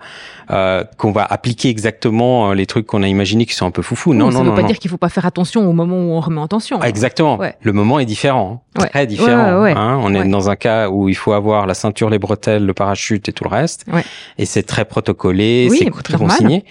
euh, 0.50 0.84
qu'on 0.98 1.12
va 1.12 1.24
appliquer 1.24 1.70
exactement 1.70 2.50
euh, 2.50 2.54
les 2.56 2.66
trucs 2.66 2.88
qu'on 2.88 3.04
a 3.04 3.08
imaginés 3.08 3.46
qui 3.46 3.54
sont 3.54 3.68
un 3.68 3.72
peu 3.72 3.84
foufou. 3.84 4.12
Oui, 4.12 4.18
non, 4.18 4.32
ça 4.32 4.38
non, 4.38 4.44
veut 4.44 4.50
non. 4.50 4.56
pas 4.56 4.62
non. 4.62 4.68
dire 4.68 4.80
qu'il 4.80 4.90
faut 4.90 4.98
pas 4.98 5.10
faire 5.10 5.26
attention 5.26 5.68
au 5.70 5.74
moment 5.74 5.96
où 5.96 6.12
on 6.12 6.20
remet 6.20 6.42
en 6.42 6.48
tension. 6.48 6.80
Ah, 6.82 6.90
exactement. 6.90 7.38
Ouais. 7.38 7.56
Le 7.62 7.72
moment 7.72 8.00
est 8.00 8.06
différent, 8.06 8.64
hein. 8.76 8.82
Ouais. 8.82 8.90
très 8.90 9.08
différent. 9.08 9.46
Ouais, 9.46 9.54
ouais, 9.54 9.74
ouais. 9.74 9.78
hein. 9.78 10.00
On 10.02 10.14
est 10.14 10.28
dans 10.28 10.50
un 10.50 10.56
cas 10.56 10.90
où 10.90 11.08
il 11.08 11.16
faut 11.16 11.34
avoir 11.34 11.68
la 11.68 11.76
ceinture, 11.76 12.10
les 12.10 12.20
bretelles, 12.20 12.66
le 12.66 12.74
parachute 12.74 13.30
et 13.30 13.34
tout 13.34 13.44
le 13.44 13.50
reste. 13.52 13.86
Ouais. 13.92 14.04
Et 14.40 14.46
c'est 14.46 14.64
très 14.64 14.86
protocolé, 14.86 15.68
Oui, 15.70 15.78
c'est 15.84 16.04
très 16.04 16.18
consigné. 16.18 16.66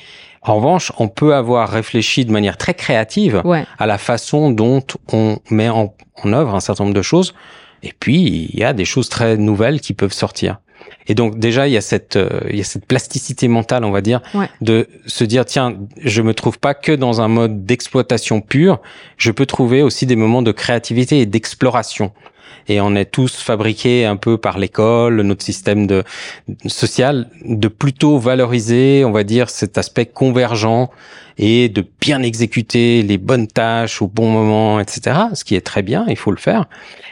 En 0.45 0.57
revanche, 0.57 0.93
on 0.99 1.09
peut 1.09 1.35
avoir 1.35 1.69
réfléchi 1.71 2.25
de 2.25 2.31
manière 2.33 2.57
très 2.59 2.75
créative 2.75 3.41
Ouais. 3.45 3.65
à 3.79 3.87
la 3.87 3.99
façon 3.99 4.51
dont 4.51 4.83
on 5.13 5.39
met 5.51 5.69
en, 5.71 5.95
en 6.23 6.33
œuvre 6.33 6.55
un 6.55 6.61
certain 6.61 6.85
nombre 6.85 6.95
de 6.97 7.03
choses. 7.03 7.35
Et 7.83 7.93
puis, 7.99 8.51
il 8.53 8.59
y 8.59 8.65
a 8.65 8.73
des 8.73 8.85
choses 8.85 9.09
très 9.09 9.37
nouvelles 9.37 9.81
qui 9.81 9.95
peuvent 9.95 10.13
sortir. 10.13 10.59
Et 11.07 11.15
donc 11.15 11.39
déjà, 11.39 11.67
il 11.69 11.73
y 11.73 11.77
a 11.77 11.81
cette, 11.83 12.17
euh, 12.17 12.41
il 12.51 12.57
y 12.57 12.61
a 12.61 12.65
cette 12.65 12.87
plasticité 12.87 13.47
mentale, 13.49 13.85
on 13.85 13.91
va 13.91 14.01
dire, 14.01 14.21
Ouais. 14.35 14.49
de 14.61 14.89
se 15.07 15.25
dire 15.25 15.45
tiens, 15.45 15.77
je 16.03 16.23
me 16.23 16.33
trouve 16.35 16.59
pas 16.59 16.73
que 16.75 16.93
dans 16.93 17.21
un 17.21 17.29
mode 17.29 17.65
d'exploitation 17.67 18.41
pure. 18.41 18.81
Je 19.19 19.31
peux 19.31 19.45
trouver 19.47 19.83
aussi 19.83 20.07
des 20.07 20.17
moments 20.17 20.43
de 20.43 20.53
créativité 20.53 21.21
et 21.21 21.27
d'exploration. 21.27 22.13
Et 22.69 22.81
on 22.81 22.95
est 22.95 23.05
tous 23.07 23.37
fabriqués 23.37 24.05
un 24.07 24.17
peu 24.17 24.39
par 24.39 24.59
l'école, 24.59 25.21
notre 25.23 25.45
système 25.45 25.87
de 25.87 26.03
social, 26.67 27.29
de 27.45 27.69
plutôt 27.69 28.19
valoriser, 28.19 29.05
on 29.05 29.13
va 29.13 29.25
dire, 29.25 29.51
cet 29.51 29.79
aspect 29.79 30.07
convergent 30.07 30.91
et 31.37 31.69
de 31.69 31.85
bien 32.01 32.23
exécuter 32.23 33.03
les 33.03 33.19
bonnes 33.19 33.49
tâches 33.49 34.01
au 34.01 34.07
bon 34.07 34.31
moment, 34.31 34.79
etc. 34.79 35.17
Ce 35.35 35.43
qui 35.45 35.57
est 35.57 35.61
très 35.67 35.83
bien, 35.83 36.05
il 36.09 36.17
faut 36.17 36.31
le 36.31 36.37
faire. 36.37 36.67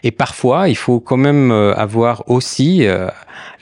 Et 0.05 0.13
parfois, 0.13 0.69
il 0.69 0.77
faut 0.77 1.01
quand 1.01 1.17
même 1.17 1.51
euh, 1.51 1.75
avoir 1.75 2.23
aussi 2.31 2.87
euh, 2.87 3.09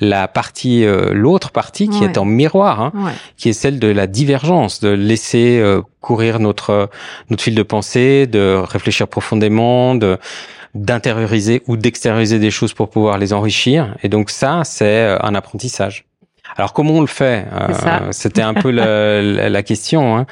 la 0.00 0.28
partie, 0.28 0.84
euh, 0.84 1.12
l'autre 1.14 1.50
partie 1.50 1.88
qui 1.88 2.00
Ouais. 2.00 2.06
est 2.06 2.18
en 2.18 2.26
miroir, 2.26 2.80
hein, 2.82 2.92
Ouais. 2.94 3.12
qui 3.38 3.48
est 3.48 3.54
celle 3.54 3.78
de 3.78 3.88
la 3.88 4.06
divergence, 4.06 4.80
de 4.80 4.90
laisser 4.90 5.58
euh, 5.60 5.80
courir 6.02 6.40
notre 6.40 6.90
notre 7.30 7.42
fil 7.42 7.54
de 7.54 7.62
pensée, 7.62 8.26
de 8.26 8.60
réfléchir 8.62 9.08
profondément, 9.08 9.94
de 9.94 10.18
d'intérioriser 10.74 11.62
ou 11.66 11.76
d'extérioriser 11.76 12.38
des 12.38 12.50
choses 12.50 12.72
pour 12.72 12.90
pouvoir 12.90 13.18
les 13.18 13.32
enrichir. 13.32 13.96
Et 14.02 14.08
donc 14.08 14.30
ça, 14.30 14.62
c'est 14.64 14.84
euh, 14.84 15.18
un 15.22 15.34
apprentissage. 15.34 16.04
Alors 16.56 16.72
comment 16.72 16.94
on 16.94 17.00
le 17.00 17.06
fait? 17.06 17.46
Euh, 17.52 18.08
C'était 18.10 18.42
un 18.42 18.54
peu 18.54 18.70
la 19.50 19.62
question. 19.62 20.16
Hein. 20.16 20.26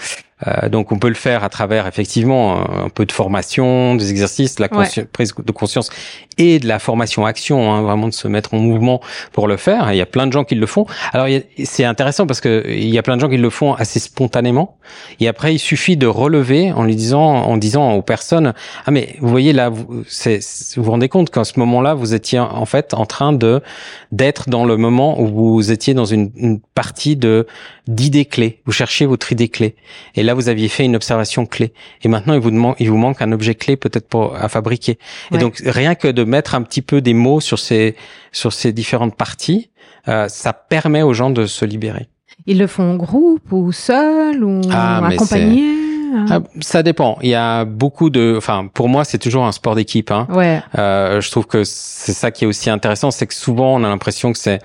Euh, 0.46 0.68
donc 0.68 0.92
on 0.92 0.98
peut 0.98 1.09
le 1.09 1.14
faire 1.14 1.42
à 1.44 1.48
travers 1.48 1.87
effectivement 1.87 2.59
un 2.61 2.79
un 2.79 2.90
peu 2.90 3.05
de 3.05 3.12
formation, 3.12 3.96
des 3.96 4.11
exercices, 4.11 4.55
de 4.57 4.62
la 4.62 4.68
Ouais. 4.79 4.87
prise 5.12 5.35
de 5.37 5.53
conscience 5.53 5.90
et 6.38 6.59
de 6.61 6.68
la 6.68 6.79
formation 6.79 7.27
action, 7.27 7.72
hein, 7.72 7.83
vraiment 7.83 8.07
de 8.09 8.12
se 8.14 8.29
mettre 8.29 8.55
en 8.55 8.59
mouvement 8.59 9.01
pour 9.33 9.48
le 9.48 9.57
faire. 9.57 9.90
Et 9.90 9.94
il 9.94 9.98
y 9.98 10.01
a 10.01 10.07
plein 10.07 10.27
de 10.27 10.33
gens 10.33 10.44
qui 10.44 10.55
le 10.55 10.66
font. 10.66 10.87
Alors 11.12 11.27
c'est 11.64 11.85
intéressant 11.85 12.27
parce 12.27 12.40
que 12.40 12.64
il 12.68 12.88
y 12.88 12.98
a 12.98 13.03
plein 13.03 13.16
de 13.16 13.20
gens 13.20 13.29
qui 13.29 13.37
le 13.37 13.51
font 13.51 13.74
assez 13.74 13.98
spontanément. 13.98 14.77
Et 15.20 15.29
après 15.29 15.55
il 15.55 15.59
suffit 15.59 15.96
de 15.96 16.07
relever 16.07 16.72
en 16.72 16.85
lui 16.85 16.94
disant, 16.96 17.20
en 17.22 17.57
disant 17.57 17.92
aux 17.92 18.03
personnes, 18.03 18.55
ah 18.87 18.90
mais 18.90 19.16
vous 19.20 19.29
voyez 19.29 19.53
là, 19.53 19.68
vous 19.68 19.85
vous, 19.88 20.03
vous 20.83 20.90
rendez 20.90 21.09
compte 21.09 21.31
qu'en 21.31 21.44
ce 21.44 21.59
moment-là 21.59 21.94
vous 21.94 22.14
étiez 22.14 22.38
en 22.38 22.64
fait 22.64 22.94
en 22.94 23.07
train 23.07 23.33
de 23.33 23.61
d'être 24.12 24.48
dans 24.48 24.64
le 24.64 24.77
moment 24.77 25.20
où 25.20 25.27
vous 25.27 25.70
étiez 25.72 25.94
dans 25.94 26.05
une, 26.07 26.31
une 26.37 26.61
partie 26.61 27.16
de 27.16 27.46
d'idées 27.88 28.27
clés. 28.27 28.61
Vous 28.66 28.72
cherchiez 28.72 29.07
votre 29.07 29.33
idée 29.33 29.48
clé. 29.48 29.74
Et 30.14 30.22
là, 30.22 30.35
vous 30.35 30.48
aviez 30.48 30.68
fait 30.68 30.85
une 30.85 30.94
observation 30.94 31.46
clé. 31.46 31.72
Et 32.03 32.09
maintenant, 32.09 32.35
il 32.35 32.40
vous, 32.40 32.51
demande, 32.51 32.77
il 32.79 32.90
vous 32.90 32.98
manque 32.98 33.22
un 33.22 33.33
objet 33.33 33.55
clé 33.55 33.77
peut-être 33.77 34.07
pour 34.07 34.37
à 34.37 34.48
fabriquer. 34.48 34.98
Ouais. 35.31 35.38
Et 35.38 35.40
donc, 35.40 35.61
rien 35.64 35.94
que 35.94 36.07
de 36.07 36.22
mettre 36.22 36.55
un 36.55 36.62
petit 36.62 36.83
peu 36.83 37.01
des 37.01 37.14
mots 37.14 37.40
sur 37.40 37.59
ces 37.59 37.96
sur 38.31 38.53
ces 38.53 38.72
différentes 38.72 39.16
parties, 39.16 39.70
euh, 40.07 40.29
ça 40.29 40.53
permet 40.53 41.03
aux 41.03 41.14
gens 41.14 41.31
de 41.31 41.46
se 41.46 41.64
libérer. 41.64 42.09
Ils 42.46 42.59
le 42.59 42.66
font 42.66 42.92
en 42.92 42.96
groupe 42.96 43.51
ou 43.51 43.72
seul 43.72 44.44
ou 44.44 44.61
Ah, 44.70 45.05
accompagné 45.07 45.62
hein 46.14 46.27
Ah, 46.31 46.40
ça 46.61 46.83
dépend. 46.83 47.18
Il 47.22 47.31
y 47.31 47.35
a 47.35 47.64
beaucoup 47.64 48.11
de, 48.11 48.35
enfin, 48.37 48.68
pour 48.72 48.90
moi, 48.90 49.05
c'est 49.05 49.18
toujours 49.18 49.46
un 49.46 49.53
sport 49.53 49.74
d'équipe. 49.74 50.11
Hein. 50.11 50.27
Ouais. 50.31 50.61
Euh, 50.79 51.22
je 51.22 51.31
trouve 51.31 51.46
que 51.46 51.64
c'est 51.64 52.12
ça 52.12 52.31
qui 52.31 52.44
est 52.44 52.46
aussi 52.46 52.68
intéressant, 52.68 53.11
c'est 53.11 53.27
que 53.27 53.35
souvent 53.35 53.74
on 53.74 53.83
a 53.83 53.88
l'impression 53.88 54.33
que 54.33 54.38
c'est 54.38 54.61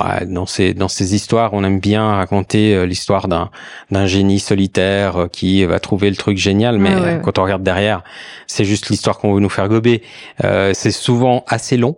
ouais, 0.00 0.26
dans 0.26 0.46
ces 0.46 0.74
dans 0.74 0.88
ces 0.88 1.14
histoires, 1.14 1.52
on 1.52 1.64
aime 1.64 1.80
bien 1.80 2.14
raconter 2.16 2.74
euh, 2.74 2.86
l'histoire 2.86 3.28
d'un 3.28 3.50
d'un 3.90 4.06
génie 4.06 4.40
solitaire 4.40 5.16
euh, 5.16 5.26
qui 5.28 5.64
va 5.64 5.78
trouver 5.80 6.10
le 6.10 6.16
truc 6.16 6.38
génial, 6.38 6.78
mais 6.78 6.94
Ouais, 6.94 7.00
ouais, 7.00 7.12
euh, 7.14 7.18
quand 7.18 7.38
on 7.38 7.42
regarde 7.42 7.62
derrière, 7.62 8.02
c'est 8.46 8.64
juste 8.64 8.88
l'histoire 8.88 9.18
qu'on 9.18 9.34
veut 9.34 9.40
nous 9.40 9.48
faire 9.48 9.68
gober. 9.68 10.02
Euh, 10.44 10.72
c'est 10.74 10.90
souvent 10.90 11.44
assez 11.48 11.76
long. 11.76 11.96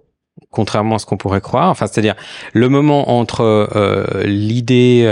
Contrairement 0.51 0.95
à 0.95 0.99
ce 0.99 1.05
qu'on 1.05 1.17
pourrait 1.17 1.41
croire, 1.41 1.69
enfin 1.69 1.87
c'est-à-dire 1.87 2.15
le 2.53 2.69
moment 2.69 3.19
entre 3.19 3.43
euh, 3.75 4.23
l'idée, 4.25 5.05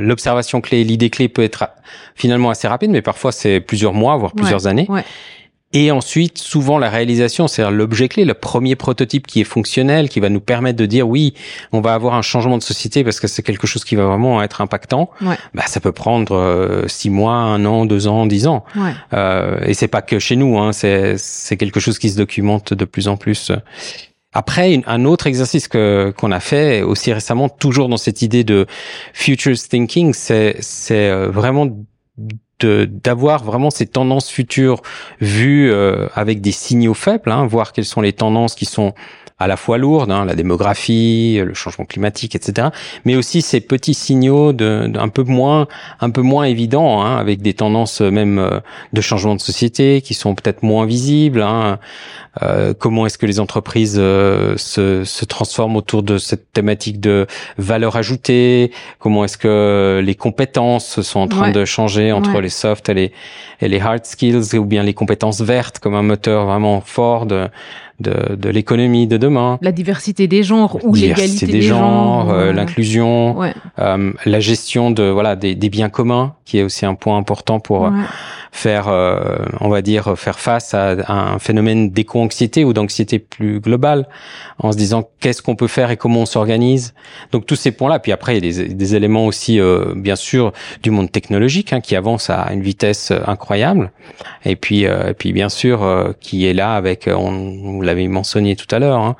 l'observation 0.00 0.60
clé 0.60 0.80
et 0.80 0.84
l'idée 0.84 1.10
clé 1.10 1.28
peut 1.28 1.42
être 1.42 1.68
finalement 2.14 2.48
assez 2.48 2.68
rapide, 2.68 2.90
mais 2.90 3.02
parfois 3.02 3.32
c'est 3.32 3.60
plusieurs 3.60 3.92
mois, 3.92 4.16
voire 4.16 4.32
plusieurs 4.32 4.68
années. 4.68 4.86
Et 5.74 5.90
ensuite, 5.90 6.36
souvent 6.38 6.78
la 6.78 6.90
réalisation, 6.90 7.48
c'est-à-dire 7.48 7.70
l'objet 7.74 8.08
clé, 8.08 8.24
le 8.26 8.34
premier 8.34 8.76
prototype 8.76 9.26
qui 9.26 9.40
est 9.40 9.44
fonctionnel, 9.44 10.08
qui 10.10 10.20
va 10.20 10.28
nous 10.28 10.40
permettre 10.40 10.78
de 10.78 10.84
dire 10.86 11.08
oui, 11.08 11.32
on 11.72 11.80
va 11.80 11.94
avoir 11.94 12.14
un 12.14 12.20
changement 12.22 12.58
de 12.58 12.62
société 12.62 13.04
parce 13.04 13.20
que 13.20 13.26
c'est 13.26 13.42
quelque 13.42 13.66
chose 13.66 13.84
qui 13.84 13.96
va 13.96 14.04
vraiment 14.04 14.42
être 14.42 14.60
impactant. 14.60 15.08
Ouais. 15.22 15.36
Bah, 15.54 15.62
ça 15.66 15.80
peut 15.80 15.92
prendre 15.92 16.36
euh, 16.36 16.86
six 16.88 17.08
mois, 17.08 17.32
un 17.34 17.64
an, 17.64 17.86
deux 17.86 18.06
ans, 18.06 18.26
dix 18.26 18.46
ans. 18.46 18.64
Ouais. 18.76 18.92
Euh, 19.14 19.60
et 19.64 19.72
c'est 19.72 19.88
pas 19.88 20.02
que 20.02 20.18
chez 20.18 20.36
nous, 20.36 20.58
hein, 20.58 20.72
c'est 20.72 21.16
c'est 21.16 21.56
quelque 21.56 21.80
chose 21.80 21.98
qui 21.98 22.10
se 22.10 22.18
documente 22.18 22.74
de 22.74 22.84
plus 22.84 23.08
en 23.08 23.16
plus. 23.16 23.50
Après, 24.34 24.72
une- 24.72 24.82
un 24.86 25.04
autre 25.04 25.26
exercice 25.26 25.68
que 25.68 26.12
qu'on 26.18 26.32
a 26.32 26.40
fait 26.40 26.82
aussi 26.82 27.12
récemment, 27.12 27.48
toujours 27.50 27.88
dans 27.88 27.98
cette 27.98 28.22
idée 28.22 28.44
de 28.44 28.66
futures 29.12 29.56
thinking, 29.58 30.12
c'est 30.14 30.56
c'est 30.60 31.08
euh, 31.10 31.28
vraiment 31.30 31.66
d'avoir 32.60 33.42
vraiment 33.42 33.70
ces 33.70 33.86
tendances 33.86 34.30
futures 34.30 34.82
vues 35.20 35.70
euh, 35.70 36.08
avec 36.14 36.40
des 36.40 36.52
signaux 36.52 36.94
faibles, 36.94 37.30
hein, 37.30 37.44
voir 37.46 37.72
quelles 37.72 37.84
sont 37.84 38.00
les 38.00 38.12
tendances 38.12 38.54
qui 38.54 38.66
sont 38.66 38.94
à 39.42 39.46
la 39.48 39.56
fois 39.56 39.78
lourdes, 39.78 40.10
hein, 40.10 40.24
la 40.24 40.34
démographie, 40.34 41.40
le 41.44 41.54
changement 41.54 41.84
climatique, 41.84 42.34
etc. 42.34 42.68
Mais 43.04 43.16
aussi 43.16 43.42
ces 43.42 43.60
petits 43.60 43.94
signaux 43.94 44.52
de, 44.52 44.86
de 44.88 44.98
un 44.98 45.08
peu 45.08 45.24
moins, 45.24 45.66
un 46.00 46.10
peu 46.10 46.22
moins 46.22 46.44
évidents, 46.44 47.02
hein, 47.02 47.16
avec 47.16 47.42
des 47.42 47.54
tendances 47.54 48.00
même 48.00 48.38
euh, 48.38 48.60
de 48.92 49.00
changement 49.00 49.34
de 49.34 49.40
société 49.40 50.00
qui 50.00 50.14
sont 50.14 50.34
peut-être 50.34 50.62
moins 50.62 50.86
visibles. 50.86 51.42
Hein. 51.42 51.78
Euh, 52.42 52.72
comment 52.72 53.04
est-ce 53.04 53.18
que 53.18 53.26
les 53.26 53.40
entreprises 53.40 53.96
euh, 53.98 54.56
se, 54.56 55.04
se 55.04 55.24
transforment 55.26 55.76
autour 55.76 56.02
de 56.02 56.16
cette 56.18 56.50
thématique 56.52 56.98
de 57.00 57.26
valeur 57.58 57.96
ajoutée? 57.96 58.70
Comment 58.98 59.24
est-ce 59.24 59.36
que 59.36 60.00
les 60.02 60.14
compétences 60.14 61.00
sont 61.02 61.20
en 61.20 61.28
train 61.28 61.42
Ouais. 61.48 61.52
de 61.52 61.64
changer 61.64 62.12
entre 62.12 62.34
Ouais. 62.34 62.40
les 62.42 62.48
soft 62.48 62.88
et 62.88 62.94
les, 62.94 63.12
et 63.60 63.68
les 63.68 63.80
hard 63.80 64.04
skills, 64.06 64.54
ou 64.56 64.64
bien 64.64 64.82
les 64.84 64.94
compétences 64.94 65.40
vertes 65.40 65.78
comme 65.80 65.94
un 65.94 66.02
moteur 66.02 66.46
vraiment 66.46 66.80
fort 66.80 67.26
de, 67.26 67.48
de, 68.02 68.34
de 68.36 68.48
l'économie 68.50 69.06
de 69.06 69.16
demain 69.16 69.58
La 69.62 69.72
diversité 69.72 70.26
des 70.28 70.42
genres 70.42 70.78
ou 70.84 70.94
l'égalité 70.94 71.46
des, 71.46 71.62
genres, 71.62 72.30
euh, 72.30 72.48
euh, 72.48 72.52
l'inclusion, 72.52 73.36
Ouais. 73.38 73.54
euh, 73.78 74.12
la 74.26 74.40
gestion 74.40 74.90
de 74.90 75.04
voilà 75.04 75.36
des, 75.36 75.54
des 75.54 75.70
biens 75.70 75.88
communs, 75.88 76.34
qui 76.44 76.58
est 76.58 76.62
aussi 76.62 76.84
un 76.84 76.94
point 76.94 77.16
important 77.16 77.60
pour 77.60 77.82
ouais. 77.82 77.90
Faire, 78.54 78.88
euh, 78.88 79.18
on 79.60 79.70
va 79.70 79.80
dire, 79.80 80.16
faire 80.16 80.38
face 80.38 80.74
à, 80.74 80.94
un 81.08 81.38
phénomène 81.38 81.90
d'éco-anxiété 81.90 82.64
ou 82.64 82.74
d'anxiété 82.74 83.18
plus 83.18 83.60
globale, 83.60 84.06
en 84.58 84.70
se 84.72 84.76
disant 84.76 85.08
qu'est-ce 85.20 85.40
qu'on 85.42 85.56
peut 85.56 85.68
faire 85.68 85.90
et 85.90 85.96
comment 85.96 86.20
on 86.20 86.26
s'organise. 86.26 86.94
Donc 87.32 87.46
tous 87.46 87.56
ces 87.56 87.72
points-là. 87.72 87.98
Puis 87.98 88.12
après, 88.12 88.36
il 88.36 88.44
y 88.44 88.48
a 88.60 88.64
des, 88.64 88.74
des 88.74 88.94
éléments 88.94 89.26
aussi, 89.26 89.58
euh, 89.58 89.94
bien 89.96 90.16
sûr, 90.16 90.52
du 90.82 90.90
monde 90.90 91.10
technologique 91.10 91.72
hein, 91.72 91.80
qui 91.80 91.96
avance 91.96 92.28
à 92.28 92.52
une 92.52 92.62
vitesse 92.62 93.10
euh, 93.10 93.20
incroyable. 93.26 93.90
Et 94.44 94.54
puis, 94.54 94.86
euh, 94.86 95.10
et 95.10 95.14
puis 95.14 95.32
bien 95.32 95.48
sûr, 95.48 95.82
euh, 95.82 96.12
qui 96.20 96.46
est 96.46 96.52
là 96.52 96.74
avec, 96.74 97.08
euh, 97.08 97.14
on, 97.14 97.72
vous 97.72 97.80
l'avez 97.80 98.06
mentionné 98.06 98.54
tout 98.54 98.72
à 98.72 98.78
l'heure, 98.78 99.00
hein, 99.00 99.16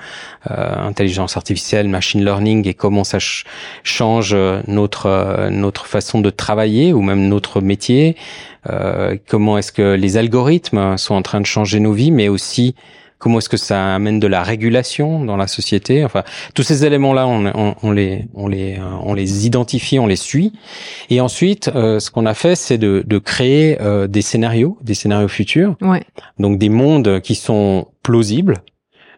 intelligence 0.48 1.36
artificielle, 1.38 1.88
machine 1.88 2.22
learning 2.22 2.68
et 2.68 2.74
comment 2.74 3.04
ça 3.04 3.18
ch- 3.18 3.44
change 3.82 4.36
notre 4.66 5.48
notre 5.50 5.86
façon 5.86 6.20
de 6.20 6.30
travailler 6.30 6.92
ou 6.92 7.00
même 7.00 7.28
notre 7.28 7.60
métier. 7.60 8.16
Euh, 8.70 9.16
comment 9.28 9.58
est-ce 9.58 9.72
que 9.72 9.94
les 9.94 10.16
algorithmes 10.16 10.96
sont 10.96 11.14
en 11.14 11.22
train 11.22 11.40
de 11.40 11.46
changer 11.46 11.80
nos 11.80 11.92
vies, 11.92 12.10
mais 12.10 12.28
aussi 12.28 12.74
comment 13.18 13.38
est-ce 13.38 13.48
que 13.48 13.56
ça 13.56 13.94
amène 13.94 14.18
de 14.18 14.26
la 14.26 14.42
régulation 14.42 15.24
dans 15.24 15.36
la 15.36 15.46
société. 15.46 16.04
Enfin, 16.04 16.24
tous 16.54 16.64
ces 16.64 16.84
éléments-là, 16.84 17.26
on, 17.28 17.46
on, 17.54 17.74
on 17.82 17.90
les 17.92 18.24
on 18.34 18.48
les 18.48 18.78
euh, 18.78 18.82
on 19.04 19.14
les 19.14 19.46
identifie, 19.46 19.98
on 20.00 20.06
les 20.08 20.16
suit, 20.16 20.52
et 21.08 21.20
ensuite, 21.20 21.70
euh, 21.74 22.00
ce 22.00 22.10
qu'on 22.10 22.26
a 22.26 22.34
fait, 22.34 22.56
c'est 22.56 22.78
de, 22.78 23.04
de 23.06 23.18
créer 23.18 23.80
euh, 23.80 24.08
des 24.08 24.22
scénarios, 24.22 24.76
des 24.82 24.94
scénarios 24.94 25.28
futurs, 25.28 25.76
Ouais. 25.80 26.02
donc 26.40 26.58
des 26.58 26.68
mondes 26.68 27.20
qui 27.20 27.34
sont 27.36 27.86
plausibles 28.02 28.56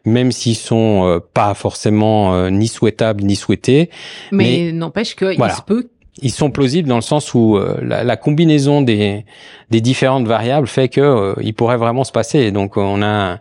même 0.07 0.33
s'ils 0.33 0.54
sont 0.54 1.07
euh, 1.07 1.18
pas 1.33 1.54
forcément 1.54 2.35
euh, 2.35 2.50
ni 2.50 2.68
souhaitables 2.68 3.22
ni 3.24 3.37
souhaités. 3.37 3.88
Mais, 4.33 4.70
n'empêche 4.70 5.16
qu'il 5.16 5.38
Voilà. 5.38 5.54
se 5.54 5.62
peut 5.62 5.88
ils 6.22 6.31
sont 6.31 6.50
plausibles 6.50 6.88
dans 6.88 6.96
le 6.96 7.03
sens 7.03 7.35
où 7.35 7.57
euh, 7.57 7.77
la, 7.83 8.05
la, 8.05 8.16
combinaison 8.16 8.83
des, 8.83 9.24
des 9.70 9.81
différentes 9.81 10.27
variables 10.27 10.68
fait 10.68 10.88
que 10.88 11.00
euh, 11.00 11.35
il 11.42 11.55
pourrait 11.55 11.77
vraiment 11.77 12.05
se 12.05 12.12
passer. 12.12 12.53
Donc 12.53 12.77
on 12.77 13.03
a 13.03 13.38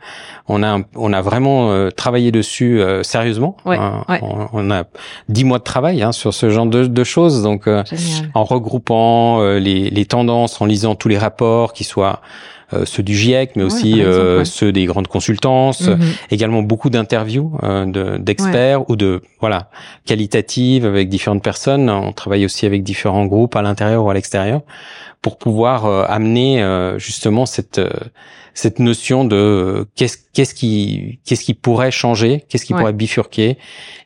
on 0.47 0.63
a 0.63 0.79
on 0.95 1.13
a 1.13 1.21
vraiment 1.21 1.71
euh, 1.71 1.91
travaillé 1.91 2.31
dessus 2.31 2.81
sérieusement. 3.03 3.57
Hein, 3.65 4.03
on, 4.53 4.71
a 4.71 4.85
dix 5.29 5.43
mois 5.43 5.59
de 5.59 5.63
travail 5.63 6.01
hein, 6.01 6.11
sur 6.11 6.33
ce 6.33 6.49
genre 6.49 6.65
de, 6.65 6.87
de 6.87 7.03
choses. 7.03 7.43
Donc 7.43 7.67
en 8.33 8.43
regroupant 8.43 9.41
les, 9.41 9.89
les 9.89 10.05
tendances, 10.05 10.59
en 10.59 10.65
lisant 10.65 10.95
tous 10.95 11.09
les 11.09 11.17
rapports 11.17 11.73
qui 11.73 11.83
soient 11.83 12.21
euh, 12.21 12.62
ceux 12.85 13.03
du 13.03 13.15
GIEC, 13.15 13.55
mais 13.55 13.63
aussi 13.63 14.01
euh, 14.01 14.43
ceux 14.45 14.71
des 14.71 14.85
grandes 14.85 15.07
consultances, 15.07 15.87
mhm. 15.87 15.99
également 16.31 16.61
beaucoup 16.61 16.89
d'interviews 16.89 17.57
euh, 17.63 18.17
d'experts 18.17 18.89
ou 18.89 18.95
de 18.95 19.21
voilà 19.39 19.69
qualitatives 20.05 20.85
avec 20.85 21.09
différentes 21.09 21.43
personnes. 21.43 21.89
On 21.89 22.11
travaille 22.11 22.45
aussi 22.45 22.65
avec 22.65 22.83
différents 22.83 23.25
groupes 23.25 23.55
à 23.55 23.61
l'intérieur 23.61 24.05
ou 24.05 24.09
à 24.09 24.13
l'extérieur 24.13 24.61
pour 25.21 25.37
pouvoir 25.37 25.85
amener 26.11 26.61
justement 26.97 27.45
cette 27.45 27.79
cette 28.53 28.79
notion 28.79 29.23
de 29.23 29.87
qu'est-ce 29.95 30.17
qu'est-ce 30.33 30.53
qui 30.53 31.19
qu'est-ce 31.25 31.43
qui 31.45 31.53
pourrait 31.53 31.91
changer, 31.91 32.43
qu'est-ce 32.49 32.65
qui 32.65 32.73
pourrait 32.73 32.93
bifurquer 32.93 33.57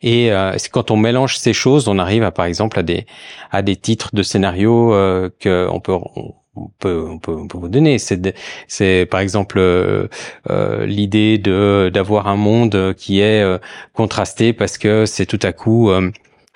et 0.04 0.32
c'est 0.58 0.70
quand 0.70 0.92
on 0.92 0.98
mélange 0.98 1.38
ces 1.38 1.54
choses, 1.54 1.88
on 1.88 1.98
arrive 1.98 2.24
à 2.24 2.32
par 2.32 2.46
exemple 2.46 2.80
à 2.80 2.84
des 2.84 3.08
à 3.50 3.64
des 3.64 3.76
titres 3.76 4.12
de 4.14 4.22
scénarios 4.22 4.92
que 5.40 5.68
on 5.72 5.80
peut 5.80 5.94
on 5.94 6.36
peut, 6.80 7.06
on 7.10 7.20
peut, 7.20 7.34
on 7.34 7.48
peut 7.48 7.58
vous 7.58 7.70
donner. 7.70 8.00
C'est, 8.00 8.36
c'est 8.68 9.08
par 9.10 9.20
exemple 9.20 9.58
euh, 9.60 10.08
euh, 10.50 10.86
l'idée 10.86 11.38
de 11.38 11.92
d'avoir 11.94 12.28
un 12.28 12.36
monde 12.36 12.94
qui 12.98 13.20
est 13.20 13.42
euh, 13.42 13.58
contrasté 13.94 14.54
parce 14.54 14.78
que 14.78 15.06
c'est 15.06 15.26
tout 15.26 15.40
à 15.44 15.52
coup 15.54 15.92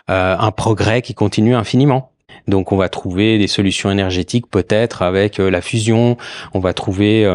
un 0.07 0.51
progrès 0.51 1.01
qui 1.01 1.13
continue 1.13 1.55
infiniment. 1.55 2.11
Donc 2.47 2.71
on 2.71 2.77
va 2.77 2.89
trouver 2.89 3.37
des 3.37 3.47
solutions 3.47 3.91
énergétiques 3.91 4.47
peut-être 4.47 5.01
avec 5.03 5.37
la 5.37 5.61
fusion. 5.61 6.17
On 6.53 6.59
va 6.59 6.73
trouver 6.73 7.25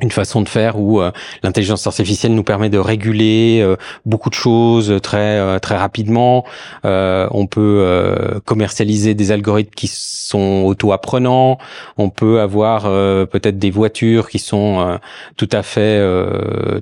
une 0.00 0.12
façon 0.12 0.42
de 0.42 0.48
faire 0.48 0.78
où 0.78 1.00
euh, 1.00 1.10
l'intelligence 1.42 1.86
artificielle 1.86 2.32
nous 2.34 2.44
permet 2.44 2.70
de 2.70 2.78
réguler 2.78 3.60
euh, 3.60 3.76
beaucoup 4.06 4.30
de 4.30 4.34
choses 4.34 5.00
très 5.02 5.38
euh, 5.38 5.58
très 5.58 5.76
rapidement. 5.76 6.44
on 6.84 7.46
peut 7.46 8.40
commercialiser 8.44 9.14
des 9.14 9.32
algorithmes 9.32 9.74
qui 9.74 9.88
sont 9.88 10.62
auto-apprenants. 10.64 11.58
On 11.96 12.10
peut 12.10 12.40
avoir 12.40 12.82
peut-être 12.82 13.58
des 13.58 13.70
voitures 13.70 14.28
qui 14.28 14.38
sont 14.38 14.98
tout 15.36 15.48
à 15.52 15.62
fait 15.62 16.00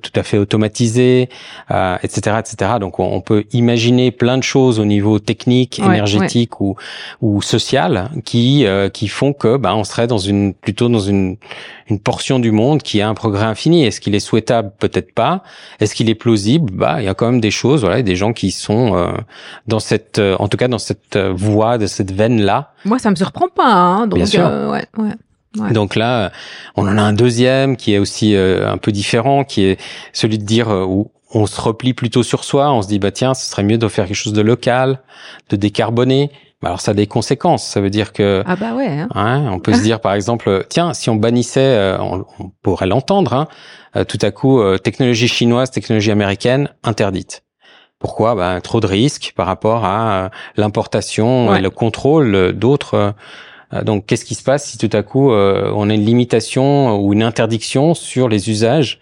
tout 0.03 0.13
à 0.15 0.23
fait 0.23 0.39
automatisées, 0.39 1.29
etc., 2.03 2.37
etc. 2.39 2.73
Donc 2.81 2.99
on, 3.01 3.21
peut 3.21 3.45
imaginer 3.53 4.11
plein 4.11 4.39
de 4.39 4.43
choses 4.43 4.79
au 4.79 4.85
niveau 4.85 5.19
technique, 5.19 5.79
énergétique 5.79 6.61
ou 6.61 6.77
ou 7.21 7.43
social 7.43 8.11
qui 8.25 8.67
qui 8.93 9.09
font 9.09 9.33
que 9.33 9.57
bah, 9.57 9.75
on 9.75 9.85
serait 9.85 10.07
dans 10.07 10.19
une 10.19 10.55
plutôt 10.55 10.89
dans 10.89 11.01
une 11.01 11.37
une 11.89 12.01
portion 12.01 12.39
du 12.39 12.51
monde 12.51 12.83
qui 12.83 13.01
a 13.01 13.09
un 13.09 13.15
progrès 13.15 13.45
infini. 13.45 13.85
Est-ce 13.85 14.01
qu'il 14.01 14.15
est 14.15 14.21
souhaitable? 14.21 14.73
Peut-être 14.79 15.13
pas. 15.15 15.43
Est-ce 15.81 15.95
qu'il 15.95 16.11
est 16.11 16.15
plausible? 16.15 16.73
Bah, 16.73 16.97
il 17.01 17.05
y 17.05 17.09
a 17.09 17.15
quand 17.15 17.31
même 17.31 17.41
des 17.41 17.51
choses, 17.51 17.83
voilà, 17.83 18.03
des 18.03 18.17
gens 18.17 18.33
qui 18.33 18.51
sont 18.51 18.97
euh, 18.97 19.13
dans 19.67 19.79
cette, 19.79 20.19
euh, 20.19 20.37
en 20.39 20.49
tout 20.49 20.57
cas 20.57 20.69
dans 20.69 20.79
cette 20.79 21.17
euh, 21.17 21.33
voie, 21.33 21.79
de 21.79 21.87
cette 21.87 22.13
veine 22.13 22.41
là. 22.41 22.73
Moi, 22.85 22.99
ça 22.99 23.11
me 23.11 23.17
surprend 23.17 23.49
pas. 23.49 23.73
Hein, 23.73 24.07
donc, 24.07 24.17
Bien 24.17 24.27
sûr. 24.27 24.45
ouais, 24.45 24.87
ouais. 24.99 25.73
Donc 25.73 25.95
là, 25.97 26.33
on 26.75 26.87
en 26.87 26.99
a 26.99 27.03
un 27.03 27.15
deuxième 27.15 27.79
qui 27.79 27.95
est 27.95 27.99
aussi 27.99 28.37
un 28.37 28.77
peu 28.77 28.93
différent, 28.93 29.43
qui 29.43 29.65
est 29.65 29.81
celui 30.13 30.37
de 30.37 30.45
dire 30.45 30.69
où 30.69 31.11
on 31.33 31.47
se 31.47 31.59
replie 31.59 31.95
plutôt 31.95 32.23
sur 32.23 32.45
soi, 32.45 32.71
on 32.73 32.83
se 32.83 32.89
dit 32.89 32.99
bah 32.99 33.11
tiens, 33.11 33.33
ce 33.33 33.49
serait 33.49 33.63
mieux 33.63 33.79
de 33.79 33.89
faire 33.89 34.07
quelque 34.07 34.17
chose 34.17 34.35
de 34.35 34.43
local, 34.43 35.01
de 35.49 35.57
décarboner. 35.57 36.31
Bah, 36.67 36.71
alors 36.71 36.81
ça 36.81 36.91
a 36.91 36.95
des 36.95 37.07
conséquences. 37.07 37.65
Ça 37.65 37.81
veut 37.81 37.91
dire 37.91 38.13
que 38.13 38.43
ah 38.45 38.57
bah 38.57 38.75
ouais. 38.75 38.89
Hein. 38.89 39.09
Hein, 39.15 39.49
on 39.53 39.61
peut 39.61 39.73
se 39.73 39.83
dire 39.85 40.01
par 40.01 40.15
exemple, 40.15 40.67
tiens, 40.69 40.95
si 40.95 41.11
on 41.11 41.15
bannissait, 41.15 41.61
euh, 41.61 41.97
on, 42.01 42.25
pourrait 42.61 42.89
l'entendre. 42.89 43.35
Hein, 43.35 43.47
euh, 43.95 44.03
tout 44.03 44.19
à 44.21 44.33
coup, 44.33 44.61
euh, 44.61 44.77
technologie 44.77 45.29
chinoise, 45.29 45.71
technologie 45.71 46.11
américaine 46.11 46.71
interdite. 46.83 47.45
Pourquoi? 48.01 48.35
Bah, 48.35 48.61
Trop 48.61 48.81
de 48.81 48.89
risques 48.89 49.33
par 49.37 49.47
rapport 49.47 49.85
à 49.85 50.31
l'importation 50.57 51.55
et 51.55 51.61
le 51.61 51.71
contrôle 51.71 52.53
d'autres. 52.53 53.15
donc, 53.85 54.05
qu'est-ce 54.05 54.25
qui 54.25 54.35
se 54.35 54.43
passe 54.43 54.65
si 54.65 54.77
tout 54.77 54.95
à 54.95 55.03
coup 55.03 55.31
on 55.31 55.89
a 55.89 55.95
une 55.95 56.05
limitation 56.05 56.99
ou 56.99 57.15
une 57.15 57.23
interdiction 57.23 57.95
sur 57.95 58.29
les 58.29 58.51
usages 58.51 59.01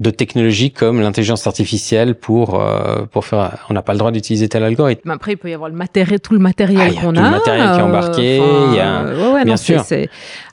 de 0.00 0.10
technologies 0.10 0.70
comme 0.70 1.02
l'intelligence 1.02 1.46
artificielle 1.46 2.14
pour 2.14 2.58
euh, 2.58 3.04
pour 3.12 3.26
faire 3.26 3.66
on 3.68 3.74
n'a 3.74 3.82
pas 3.82 3.92
le 3.92 3.98
droit 3.98 4.10
d'utiliser 4.10 4.48
tel 4.48 4.64
algorithme. 4.64 5.02
Mais 5.04 5.12
après 5.12 5.32
il 5.32 5.36
peut 5.36 5.50
y 5.50 5.54
avoir 5.54 5.68
le 5.68 5.76
matériel 5.76 6.20
tout 6.20 6.32
le 6.32 6.40
matériel 6.40 6.94
qu'on 6.94 7.10
a, 7.10 7.18
tout 7.18 7.22
le 7.22 7.30
matériel 7.30 7.70
qui 7.70 7.78
est 7.78 7.82
embarqué, 7.82 8.36
il 8.36 8.74
y 8.74 8.80
a 8.80 9.04
ouais, 9.04 9.32
ouais, 9.34 9.44
bien 9.44 9.54
non, 9.54 9.56
sûr. 9.58 9.84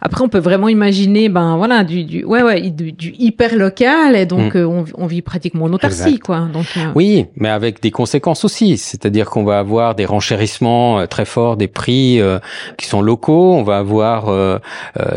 Après 0.01 0.21
on 0.21 0.27
peut 0.27 0.39
vraiment 0.39 0.67
imaginer 0.67 1.29
ben 1.29 1.55
voilà 1.55 1.85
du, 1.85 2.03
du 2.03 2.25
ouais 2.25 2.43
ouais 2.43 2.69
du, 2.69 2.91
du 2.91 3.15
hyper 3.17 3.55
local 3.55 4.17
et 4.17 4.25
donc 4.25 4.53
mm. 4.53 4.57
euh, 4.57 4.67
on, 4.67 4.85
on, 4.95 5.07
vit 5.07 5.21
pratiquement 5.21 5.65
en 5.65 5.73
autarcie 5.73 6.19
quoi. 6.19 6.49
Donc 6.51 6.65
euh, 6.75 6.91
Oui, 6.95 7.27
mais 7.37 7.49
avec 7.49 7.81
des 7.81 7.91
conséquences 7.91 8.43
aussi, 8.43 8.77
c'est-à-dire 8.77 9.29
qu'on 9.29 9.45
va 9.45 9.59
avoir 9.59 9.95
des 9.95 10.05
renchérissements 10.05 11.07
très 11.07 11.25
forts 11.25 11.55
des 11.55 11.69
prix 11.69 12.19
qui 12.77 12.85
sont 12.85 13.01
locaux, 13.01 13.53
on 13.53 13.63
va 13.63 13.77
avoir 13.77 14.59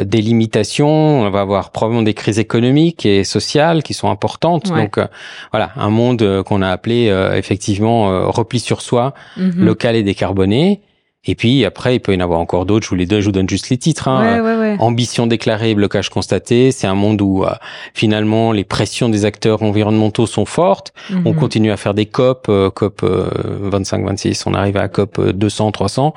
des 0.00 0.22
limitations, 0.22 1.22
on 1.22 1.30
va 1.30 1.40
avoir 1.40 1.70
probablement 1.70 2.02
des 2.02 2.14
crises 2.14 2.38
économiques 2.38 3.04
et 3.04 3.24
sociales 3.24 3.82
qui 3.82 3.92
sont 3.92 4.08
importante. 4.20 4.68
Donc 4.68 4.98
euh, 4.98 5.06
voilà, 5.50 5.70
un 5.76 5.88
monde 5.88 6.20
euh, 6.22 6.42
qu'on 6.42 6.60
a 6.60 6.68
appelé 6.68 7.08
euh, 7.08 7.36
effectivement 7.36 8.30
repli 8.30 8.60
sur 8.60 8.82
soi, 8.82 9.14
mhm. 9.36 9.64
local 9.64 9.96
et 9.96 10.02
décarboné. 10.02 10.80
Et 11.26 11.34
puis 11.34 11.66
après, 11.66 11.96
il 11.96 12.00
peut 12.00 12.14
y 12.14 12.16
en 12.16 12.20
avoir 12.20 12.40
encore 12.40 12.64
d'autres. 12.64 12.84
Je 12.84 12.88
vous 12.88 12.96
les 12.96 13.04
donne, 13.04 13.20
je 13.20 13.26
vous 13.26 13.32
donne 13.32 13.48
juste 13.48 13.68
les 13.68 13.76
titres. 13.76 14.08
Hein. 14.08 14.76
Ambition 14.78 15.26
déclarée, 15.26 15.74
blocage 15.74 16.08
constaté. 16.08 16.72
C'est 16.72 16.86
un 16.86 16.94
monde 16.94 17.20
où 17.20 17.44
euh, 17.44 17.50
finalement 17.92 18.52
les 18.52 18.64
pressions 18.64 19.10
des 19.10 19.26
acteurs 19.26 19.62
environnementaux 19.62 20.26
sont 20.26 20.46
fortes. 20.46 20.94
Mhm. 21.10 21.22
On 21.26 21.34
continue 21.34 21.72
à 21.72 21.76
faire 21.76 21.92
des 21.92 22.06
COP, 22.06 22.46
euh, 22.48 22.70
COP 22.70 23.02
25-26. 23.02 24.44
On 24.46 24.54
arrive 24.54 24.78
à 24.78 24.88
COP 24.88 25.20
200, 25.20 25.72
300, 25.72 26.14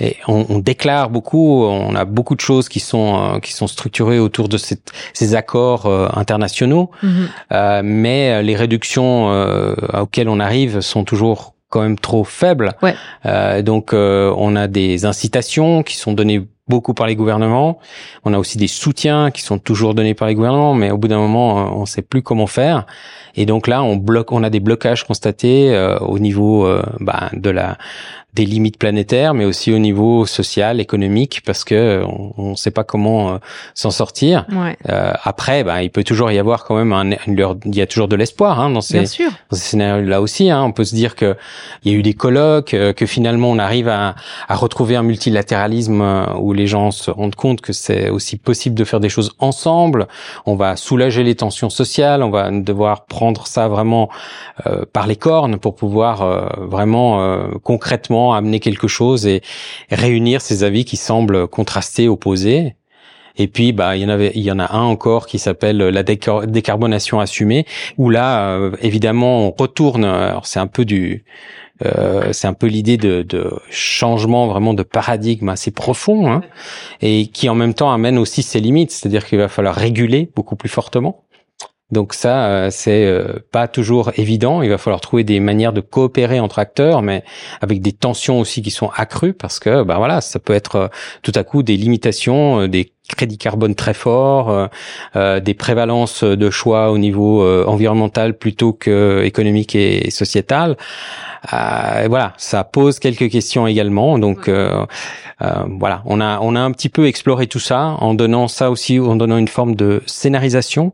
et 0.00 0.16
on, 0.28 0.44
on, 0.50 0.58
déclare 0.58 1.08
beaucoup. 1.08 1.64
On 1.64 1.94
a 1.94 2.04
beaucoup 2.04 2.34
de 2.34 2.40
choses 2.40 2.68
qui 2.68 2.80
sont 2.80 3.40
qui 3.42 3.52
sont 3.52 3.66
structurées 3.66 4.18
autour 4.18 4.50
de 4.50 4.58
cette, 4.58 4.92
ces 5.14 5.34
accords 5.34 5.86
internationaux. 6.14 6.90
Mhm. 7.02 7.82
mais 7.84 8.42
les 8.42 8.56
réductions 8.56 9.28
auxquelles 9.94 10.28
on 10.28 10.40
arrive 10.40 10.80
sont 10.80 11.04
toujours 11.04 11.54
quand 11.72 11.80
même 11.80 11.98
trop 11.98 12.22
faible. 12.22 12.74
Ouais. 12.82 12.94
Euh, 13.24 13.62
donc 13.62 13.94
euh, 13.94 14.32
on 14.36 14.54
a 14.54 14.68
des 14.68 15.06
incitations 15.06 15.82
qui 15.82 15.96
sont 15.96 16.12
données 16.12 16.46
beaucoup 16.72 16.94
par 16.94 17.06
les 17.06 17.16
gouvernements. 17.16 17.78
On 18.24 18.32
a 18.32 18.38
aussi 18.38 18.56
des 18.56 18.66
soutiens 18.82 19.30
qui 19.30 19.42
sont 19.42 19.58
toujours 19.58 19.92
donnés 19.94 20.14
par 20.14 20.26
les 20.26 20.34
gouvernements, 20.34 20.74
mais 20.74 20.90
au 20.90 20.96
bout 20.96 21.08
d'un 21.08 21.18
moment, 21.18 21.48
euh, 21.50 21.78
on 21.78 21.82
ne 21.82 21.86
sait 21.94 22.06
plus 22.12 22.22
comment 22.22 22.46
faire. 22.46 22.86
Et 23.34 23.44
donc 23.44 23.66
là, 23.66 23.82
on 23.82 23.96
bloque, 23.96 24.32
on 24.32 24.42
a 24.42 24.50
des 24.50 24.60
blocages 24.60 25.04
constatés 25.04 25.74
euh, 25.74 25.98
au 25.98 26.18
niveau 26.18 26.64
euh, 26.64 26.82
bah, 27.00 27.28
de 27.34 27.50
la 27.50 27.76
des 28.34 28.46
limites 28.46 28.78
planétaires, 28.78 29.34
mais 29.34 29.44
aussi 29.44 29.72
au 29.72 29.78
niveau 29.78 30.24
social, 30.24 30.80
économique, 30.80 31.42
parce 31.44 31.64
que 31.64 32.02
on 32.38 32.52
ne 32.52 32.54
sait 32.54 32.70
pas 32.70 32.82
comment 32.82 33.34
euh, 33.34 33.38
s'en 33.74 33.90
sortir. 33.90 34.46
Ouais. 34.50 34.76
Euh, 34.88 35.12
après, 35.22 35.64
bah, 35.64 35.82
il 35.82 35.90
peut 35.90 36.02
toujours 36.02 36.30
y 36.32 36.38
avoir 36.38 36.64
quand 36.64 36.76
même 36.76 36.92
un, 36.94 37.10
il 37.26 37.74
y 37.74 37.82
a 37.82 37.86
toujours 37.86 38.08
de 38.08 38.16
l'espoir 38.16 38.58
hein, 38.58 38.70
dans 38.70 38.80
ces, 38.80 39.04
ces 39.04 39.28
scénarios-là 39.50 40.22
aussi. 40.22 40.50
Hein. 40.50 40.62
On 40.62 40.72
peut 40.72 40.84
se 40.84 40.94
dire 40.94 41.14
que 41.14 41.36
il 41.84 41.92
y 41.92 41.94
a 41.94 41.98
eu 41.98 42.02
des 42.02 42.14
colloques, 42.14 42.72
euh, 42.72 42.94
que 42.94 43.04
finalement 43.04 43.50
on 43.50 43.58
arrive 43.58 43.88
à, 43.88 44.14
à 44.48 44.56
retrouver 44.56 44.96
un 44.96 45.02
multilatéralisme 45.02 46.00
euh, 46.00 46.24
où 46.38 46.54
les 46.54 46.61
gens 46.66 46.90
se 46.90 47.10
rendent 47.10 47.34
compte 47.34 47.60
que 47.60 47.72
c'est 47.72 48.10
aussi 48.10 48.36
possible 48.36 48.74
de 48.74 48.84
faire 48.84 49.00
des 49.00 49.08
choses 49.08 49.34
ensemble. 49.38 50.08
On 50.46 50.54
va 50.54 50.76
soulager 50.76 51.22
les 51.22 51.34
tensions 51.34 51.70
sociales, 51.70 52.22
on 52.22 52.30
va 52.30 52.50
devoir 52.50 53.06
prendre 53.06 53.46
ça 53.46 53.68
vraiment 53.68 54.08
euh, 54.66 54.84
par 54.92 55.06
les 55.06 55.16
cornes 55.16 55.58
pour 55.58 55.74
pouvoir 55.74 56.22
vraiment 56.58 57.38
concrètement 57.62 58.34
amener 58.34 58.60
quelque 58.60 58.88
chose 58.88 59.26
et 59.26 59.42
réunir 59.90 60.40
ces 60.40 60.64
avis 60.64 60.84
qui 60.84 60.96
semblent 60.96 61.46
contrastés, 61.46 62.08
opposés. 62.08 62.76
Et 63.36 63.48
puis, 63.48 63.72
bah, 63.72 63.96
il 63.96 64.02
y 64.02 64.04
en 64.04 64.08
avait, 64.08 64.32
il 64.34 64.42
y 64.42 64.52
en 64.52 64.58
a 64.58 64.74
un 64.74 64.82
encore 64.82 65.26
qui 65.26 65.38
s'appelle 65.38 65.78
la 65.78 66.02
décarbonation 66.02 67.20
assumée, 67.20 67.66
où 67.96 68.10
là, 68.10 68.50
euh, 68.50 68.72
évidemment, 68.82 69.48
on 69.48 69.54
retourne. 69.58 70.04
Alors, 70.04 70.46
c'est 70.46 70.60
un 70.60 70.66
peu 70.66 70.84
du, 70.84 71.24
euh, 71.84 72.32
c'est 72.32 72.46
un 72.46 72.52
peu 72.52 72.66
l'idée 72.66 72.96
de, 72.96 73.22
de, 73.22 73.50
changement 73.70 74.46
vraiment 74.46 74.74
de 74.74 74.82
paradigme 74.82 75.48
assez 75.48 75.70
profond, 75.70 76.30
hein, 76.30 76.42
et 77.00 77.26
qui 77.26 77.48
en 77.48 77.54
même 77.54 77.74
temps 77.74 77.92
amène 77.92 78.18
aussi 78.18 78.42
ses 78.42 78.60
limites. 78.60 78.90
C'est-à-dire 78.90 79.26
qu'il 79.26 79.38
va 79.38 79.48
falloir 79.48 79.74
réguler 79.74 80.30
beaucoup 80.34 80.56
plus 80.56 80.68
fortement. 80.68 81.24
Donc 81.92 82.14
ça, 82.14 82.46
euh, 82.46 82.68
c'est 82.70 83.04
euh, 83.04 83.34
pas 83.52 83.68
toujours 83.68 84.12
évident. 84.16 84.62
Il 84.62 84.70
va 84.70 84.78
falloir 84.78 85.02
trouver 85.02 85.24
des 85.24 85.40
manières 85.40 85.74
de 85.74 85.82
coopérer 85.82 86.40
entre 86.40 86.58
acteurs, 86.58 87.02
mais 87.02 87.22
avec 87.60 87.82
des 87.82 87.92
tensions 87.92 88.40
aussi 88.40 88.62
qui 88.62 88.70
sont 88.70 88.90
accrues 88.96 89.34
parce 89.34 89.58
que, 89.60 89.82
ben 89.82 89.98
voilà, 89.98 90.22
ça 90.22 90.38
peut 90.38 90.54
être 90.54 90.76
euh, 90.76 90.88
tout 91.22 91.32
à 91.34 91.44
coup 91.44 91.62
des 91.62 91.76
limitations, 91.76 92.66
des 92.66 92.92
crédits 93.14 93.36
carbone 93.36 93.74
très 93.74 93.92
forts, 93.92 94.70
des 95.14 95.54
prévalences 95.54 96.24
de 96.24 96.50
choix 96.50 96.92
au 96.92 96.98
niveau 96.98 97.44
environnemental 97.66 98.38
plutôt 98.38 98.72
que 98.72 99.22
économique 99.24 99.74
et, 99.74 100.10
sociétal. 100.10 100.76
voilà, 101.50 102.32
ça 102.38 102.64
pose 102.64 103.00
quelques 103.00 103.28
questions 103.28 103.66
également. 103.66 104.18
Donc 104.18 104.48
voilà, 105.40 106.02
on 106.06 106.20
a 106.20 106.38
on 106.40 106.54
a 106.54 106.60
un 106.60 106.70
petit 106.70 106.88
peu 106.88 107.06
exploré 107.06 107.48
tout 107.48 107.58
ça 107.58 107.96
en 107.98 108.14
donnant 108.14 108.48
ça 108.48 108.70
aussi, 108.70 108.98
en 108.98 109.16
donnant 109.16 109.36
une 109.36 109.48
forme 109.48 109.74
de 109.74 110.02
scénarisation. 110.06 110.92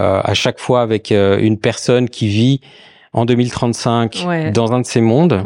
Euh, 0.00 0.20
à 0.24 0.32
chaque 0.32 0.58
fois 0.58 0.80
avec 0.80 1.12
euh, 1.12 1.38
une 1.38 1.58
personne 1.58 2.08
qui 2.08 2.26
vit 2.26 2.60
en 3.12 3.26
2035 3.26 4.52
dans 4.54 4.72
un 4.72 4.80
de 4.80 4.86
ces 4.86 5.02
mondes 5.02 5.44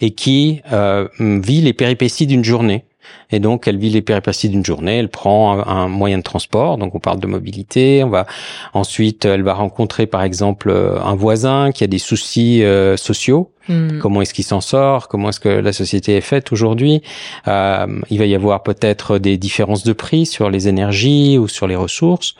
et 0.00 0.12
qui 0.12 0.62
euh, 0.72 1.08
vit 1.18 1.60
les 1.60 1.72
péripéties 1.72 2.28
d'une 2.28 2.44
journée. 2.44 2.84
Et 3.30 3.40
donc, 3.40 3.68
elle 3.68 3.76
vit 3.76 3.90
les 3.90 4.00
péripéties 4.00 4.48
d'une 4.48 4.64
journée, 4.64 4.98
elle 4.98 5.10
prend 5.10 5.66
un, 5.66 5.88
moyen 5.88 6.18
de 6.18 6.22
transport, 6.22 6.78
donc 6.78 6.94
on 6.94 6.98
parle 6.98 7.20
de 7.20 7.26
mobilité, 7.26 8.02
on 8.02 8.08
va 8.08 8.26
ensuite, 8.72 9.24
elle 9.26 9.42
va 9.42 9.54
rencontrer 9.54 10.06
par 10.06 10.22
exemple 10.22 10.70
un 10.70 11.14
voisin 11.14 11.70
qui 11.72 11.84
a 11.84 11.86
des 11.86 11.98
soucis 11.98 12.62
sociaux, 12.96 13.50
hmm. 13.68 13.98
comment 13.98 14.22
est-ce 14.22 14.32
qu'il 14.32 14.44
s'en 14.44 14.62
sort, 14.62 15.08
comment 15.08 15.28
est-ce 15.28 15.40
que 15.40 15.48
la 15.48 15.74
société 15.74 16.16
est 16.16 16.22
faite 16.22 16.52
aujourd'hui? 16.52 17.02
Euh, 17.48 17.86
il 18.08 18.18
va 18.18 18.24
y 18.24 18.34
avoir 18.34 18.62
peut-être 18.62 19.18
des 19.18 19.36
différences 19.36 19.84
de 19.84 19.92
prix 19.92 20.24
sur 20.24 20.48
les 20.48 20.68
énergies 20.68 21.36
ou 21.36 21.48
sur 21.48 21.66
les 21.66 21.76
ressources 21.76 22.34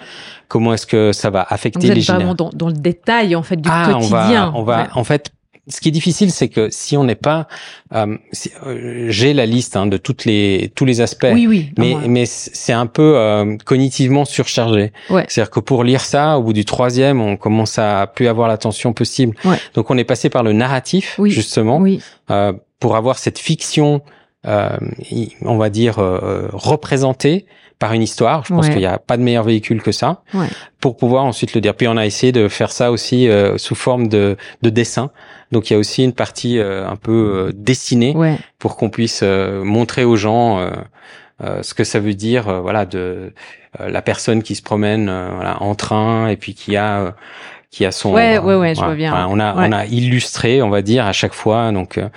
comment 0.49 0.73
est-ce 0.73 0.87
que 0.87 1.13
ça 1.13 1.31
va 1.31 1.47
affecter 1.49 1.89
Vous 1.89 1.95
les 1.95 2.01
vraiment 2.01 2.35
dans, 2.35 2.51
dans, 2.53 2.69
le 2.69 2.75
détail 2.75 3.37
en 3.37 3.43
fait 3.43 3.57
du 3.57 3.69
ah, 3.71 3.91
quotidien. 3.93 4.53
On 4.55 4.63
va, 4.63 4.87
on 4.87 4.87
va 4.87 4.89
en 4.95 5.05
fait. 5.05 5.31
Ce 5.69 5.81
qui 5.81 5.89
est 5.89 5.93
difficile, 5.93 6.31
c'est 6.31 6.49
que 6.49 6.69
si 6.71 6.97
on 6.97 7.05
n'est 7.05 7.15
pas, 7.15 7.47
euh, 7.95 8.17
euh, 8.67 9.07
j'ai 9.11 9.35
la 9.35 9.45
liste 9.45 9.77
hein, 9.77 9.87
de 9.87 9.97
toutes 9.97 10.25
les 10.25 10.73
tous 10.75 10.85
les 10.85 11.01
aspects, 11.01 11.27
oui, 11.33 11.47
oui, 11.47 11.71
mais 11.77 11.95
mais 12.09 12.25
c'est 12.27 12.73
un 12.73 12.87
peu 12.87 13.17
euh, 13.17 13.57
cognitivement 13.65 14.25
surchargé. 14.25 14.93
Ouais. 15.11 15.25
C'est-à-dire 15.29 15.51
que 15.51 15.61
pour 15.61 15.85
lire 15.85 16.01
ça, 16.01 16.39
au 16.39 16.43
bout 16.43 16.53
du 16.53 16.65
troisième, 16.65 17.21
on 17.21 17.37
commence 17.37 17.79
à 17.79 18.07
plus 18.07 18.29
avoir 18.29 18.49
l'attention 18.49 18.93
possible. 18.93 19.37
Ouais. 19.45 19.59
Donc 19.75 19.91
on 19.91 19.99
est 19.99 20.05
passé 20.05 20.31
par 20.31 20.43
le 20.43 20.53
narratif 20.53 21.17
oui. 21.19 21.31
justement 21.31 21.85
pour 22.81 22.97
avoir 22.97 23.19
cette 23.19 23.39
fiction, 23.39 24.03
on 24.45 25.57
va 25.57 25.71
dire 25.71 25.97
représentée 25.99 27.47
par 27.79 27.93
une 27.93 28.03
histoire. 28.03 28.45
Je 28.45 28.55
pense 28.55 28.69
qu'il 28.69 28.79
n'y 28.79 28.87
a 28.87 28.99
pas 28.99 29.17
de 29.17 29.23
meilleur 29.23 29.45
véhicule 29.45 29.83
que 29.83 29.93
ça 29.93 30.23
ouais. 30.35 30.49
pour 30.81 30.97
pouvoir 30.97 31.25
ensuite 31.25 31.55
le 31.55 31.61
dire. 31.61 31.75
Puis 31.75 31.87
on 31.87 31.97
a 31.97 32.07
essayé 32.07 32.33
de 32.33 32.49
faire 32.49 32.73
ça 32.73 32.91
aussi 32.91 33.29
euh, 33.29 33.57
sous 33.57 33.75
forme 33.75 34.09
de, 34.09 34.37
de 34.63 34.71
dessin. 34.71 35.11
Donc 35.53 35.71
il 35.71 35.75
y 35.75 35.77
a 35.77 35.79
aussi 35.79 36.03
une 36.03 36.13
partie 36.13 36.59
euh, 36.59 36.89
un 36.89 36.97
peu 36.97 37.13
euh, 37.13 37.53
dessinée 37.55 38.15
ouais. 38.17 38.37
pour 38.59 38.77
qu'on 38.77 38.91
puisse 38.91 39.23
montrer 39.23 40.05
aux 40.05 40.17
gens 40.17 40.71
ce 41.41 41.73
que 41.73 41.85
ça 41.85 42.01
veut 42.01 42.15
dire, 42.15 42.63
voilà, 42.63 42.85
de 42.85 43.33
la 43.79 44.03
personne 44.03 44.43
qui 44.43 44.57
se 44.57 44.63
promène 44.63 45.05
voilà, 45.05 45.63
en 45.63 45.75
train 45.77 46.29
et 46.29 46.37
puis 46.37 46.55
qui 46.55 46.77
a 46.77 47.15
qui 47.71 47.85
a 47.85 47.93
son 47.93 48.13
ouais 48.15 48.39
ouais 48.39 48.55
ouais 48.55 48.75
je 48.75 48.81
vois 48.81 48.95
bien 48.95 49.27
on 49.29 49.39
a 49.39 49.55
on 49.55 49.73
a 49.73 49.85
illustré 49.85 50.63
on 50.63 50.71
va 50.71 50.81
dire 50.81 51.05
à 51.05 51.13
chaque 51.13 51.35
fois. 51.35 51.71
Donc 51.71 51.99
euh, 51.99 52.09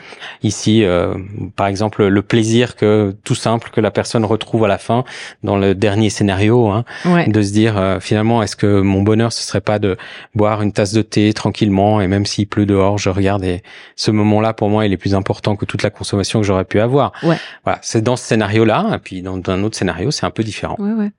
ici 0.43 0.83
euh, 0.83 1.15
par 1.57 1.67
exemple 1.67 2.05
le 2.05 2.21
plaisir 2.21 2.77
que 2.77 3.13
tout 3.25 3.35
simple 3.35 3.69
que 3.69 3.81
la 3.81 3.91
personne 3.91 4.23
retrouve 4.23 4.63
à 4.63 4.67
la 4.69 4.77
fin 4.77 5.03
dans 5.43 5.57
le 5.57 5.75
dernier 5.75 6.09
scénario 6.09 6.69
hein, 6.69 6.85
de 7.27 7.41
se 7.41 7.51
dire 7.51 7.77
euh, 7.77 7.99
finalement 7.99 8.41
est-ce 8.41 8.55
que 8.55 8.79
mon 8.79 9.01
bonheur 9.01 9.33
ce 9.33 9.43
serait 9.43 9.61
pas 9.61 9.77
de 9.77 9.97
boire 10.35 10.61
une 10.61 10.71
tasse 10.71 10.93
de 10.93 11.01
thé 11.01 11.33
tranquillement 11.33 11.99
et 11.99 12.07
même 12.07 12.25
s'il 12.25 12.47
pleut 12.47 12.65
dehors 12.65 12.97
je 12.97 13.09
regarde 13.09 13.43
et 13.43 13.61
ce 13.97 14.11
moment-là 14.11 14.53
pour 14.53 14.69
moi 14.69 14.85
il 14.85 14.93
est 14.93 14.97
plus 14.97 15.15
important 15.15 15.57
que 15.57 15.65
toute 15.65 15.83
la 15.83 15.89
consommation 15.89 16.39
que 16.39 16.45
j'aurais 16.45 16.65
pu 16.65 16.79
avoir. 16.79 17.11
Ouais. 17.23 17.37
voilà 17.65 17.79
c'est 17.81 18.01
dans 18.01 18.15
ce 18.15 18.25
scénario 18.25 18.63
là 18.63 18.91
et 18.95 18.99
puis 18.99 19.21
dans 19.21 19.41
un 19.47 19.63
autre 19.63 19.77
scénario 19.77 20.11
c'est 20.11 20.25
un 20.25 20.31
peu 20.31 20.43
différent. 20.43 20.77
Ouais 20.79 20.93
ouais 20.93 21.11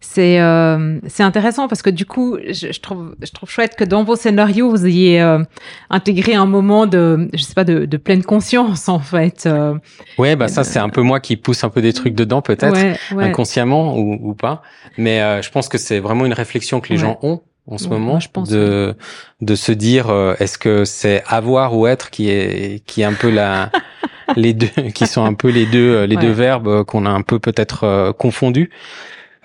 c'est 0.00 0.40
euh, 0.40 0.98
c'est 1.06 1.22
intéressant 1.22 1.68
parce 1.68 1.82
que 1.82 1.90
du 1.90 2.06
coup, 2.06 2.38
je, 2.48 2.72
je, 2.72 2.80
trouve 2.80 3.14
je 3.22 3.32
trouve 3.32 3.50
chouette 3.50 3.74
que 3.76 3.84
dans 3.84 4.04
vos 4.04 4.16
scénarios 4.16 4.70
vous 4.70 4.86
ayez 4.86 5.20
euh, 5.20 5.42
intégré 5.90 6.34
un 6.34 6.46
moment 6.46 6.86
de 6.86 7.28
je 7.32 7.42
sais 7.42 7.54
pas 7.54 7.64
de, 7.64 7.84
de 7.84 7.96
pleine 7.96 8.22
conscience 8.22 8.88
en 8.88 8.98
fait. 8.98 9.44
Euh, 9.46 9.74
ouais, 10.18 10.36
bah 10.36 10.48
ça 10.48 10.64
c'est 10.64 10.78
un 10.78 10.88
peu 10.88 11.02
moi 11.02 11.20
qui 11.20 11.36
pousse 11.36 11.64
un 11.64 11.70
peu 11.70 11.82
des 11.82 11.92
trucs 11.92 12.14
dedans 12.14 12.42
peut-être 12.42 12.76
inconsciemment 13.16 13.96
ou, 13.96 14.18
ou, 14.20 14.34
pas, 14.34 14.62
mais 14.98 15.20
euh, 15.20 15.42
je 15.42 15.50
pense 15.50 15.68
que 15.68 15.78
c'est 15.78 16.00
vraiment 16.00 16.26
une 16.26 16.32
réflexion 16.32 16.80
que 16.80 16.90
les 16.90 16.96
gens 16.96 17.18
ont 17.22 17.42
en 17.66 17.78
ce 17.78 17.88
moment 17.88 18.20
je 18.20 18.28
pense, 18.28 18.48
de 18.50 18.94
de 19.40 19.54
se 19.54 19.72
dire 19.72 20.10
euh, 20.10 20.34
est-ce 20.38 20.58
que 20.58 20.84
c'est 20.84 21.22
avoir 21.26 21.76
ou 21.76 21.86
être 21.86 22.10
qui 22.10 22.28
est 22.28 22.84
qui 22.86 23.02
est 23.02 23.04
un 23.04 23.14
peu 23.14 23.30
la 23.30 23.70
les 24.36 24.52
deux 24.52 24.90
qui 24.94 25.06
sont 25.06 25.24
un 25.24 25.34
peu 25.34 25.48
les 25.48 25.66
deux 25.66 26.04
les 26.04 26.16
deux 26.16 26.32
verbes 26.32 26.84
qu'on 26.84 27.06
a 27.06 27.10
un 27.10 27.22
peu 27.22 27.38
peut-être 27.38 28.12
confondus 28.18 28.70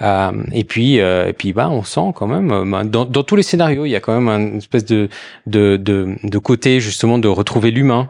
euh, 0.01 0.31
et 0.51 0.63
puis, 0.63 0.99
euh, 0.99 1.27
et 1.27 1.33
puis, 1.33 1.53
bah, 1.53 1.69
on 1.69 1.83
sent 1.83 2.13
quand 2.15 2.27
même, 2.27 2.51
euh, 2.51 2.65
bah, 2.65 2.83
dans, 2.83 3.05
dans, 3.05 3.23
tous 3.23 3.35
les 3.35 3.43
scénarios, 3.43 3.85
il 3.85 3.89
y 3.89 3.95
a 3.95 3.99
quand 3.99 4.19
même 4.19 4.29
une 4.29 4.57
espèce 4.57 4.85
de, 4.85 5.09
de, 5.45 5.77
de, 5.77 6.15
de 6.23 6.37
côté 6.37 6.79
justement 6.79 7.17
de 7.17 7.27
retrouver 7.27 7.71
l'humain, 7.71 8.09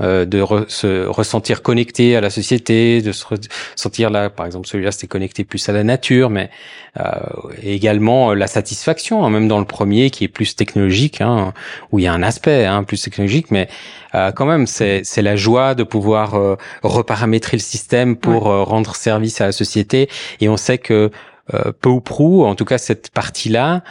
euh, 0.00 0.24
de 0.24 0.44
se 0.68 1.06
ressentir 1.06 1.62
connecté 1.62 2.16
à 2.16 2.20
la 2.20 2.30
société, 2.30 3.02
de 3.02 3.12
se 3.12 3.24
ressentir 3.24 4.10
là, 4.10 4.30
par 4.30 4.46
exemple, 4.46 4.66
celui-là, 4.66 4.92
c'était 4.92 5.06
connecté 5.06 5.44
plus 5.44 5.68
à 5.68 5.72
la 5.72 5.84
nature, 5.84 6.30
mais 6.30 6.50
euh, 6.98 7.02
également 7.62 8.34
la 8.34 8.46
satisfaction, 8.46 9.24
hein, 9.24 9.30
même 9.30 9.48
dans 9.48 9.58
le 9.58 9.64
premier 9.64 10.10
qui 10.10 10.24
est 10.24 10.28
plus 10.28 10.56
technologique, 10.56 11.20
hein, 11.20 11.52
où 11.92 11.98
il 11.98 12.02
y 12.02 12.06
a 12.06 12.12
un 12.12 12.22
aspect 12.22 12.64
hein, 12.64 12.84
plus 12.84 13.02
technologique, 13.02 13.50
mais 13.50 13.68
euh, 14.16 14.32
quand 14.32 14.46
même, 14.46 14.66
c'est 14.66 15.22
la 15.22 15.36
joie 15.36 15.74
de 15.74 15.82
pouvoir 15.82 16.34
euh, 16.34 16.56
reparamétrer 16.82 17.56
le 17.56 17.62
système 17.62 18.16
pour 18.16 18.48
euh, 18.48 18.62
rendre 18.62 18.96
service 18.96 19.40
à 19.40 19.46
la 19.46 19.52
société. 19.52 20.08
Et 20.40 20.48
on 20.48 20.56
sait 20.56 20.78
que 20.78 21.10
peu 21.80 21.88
ou 21.88 22.00
prou, 22.00 22.44
en 22.44 22.54
tout 22.54 22.64
cas 22.64 22.78
cette 22.78 23.10
partie-là, 23.10 23.82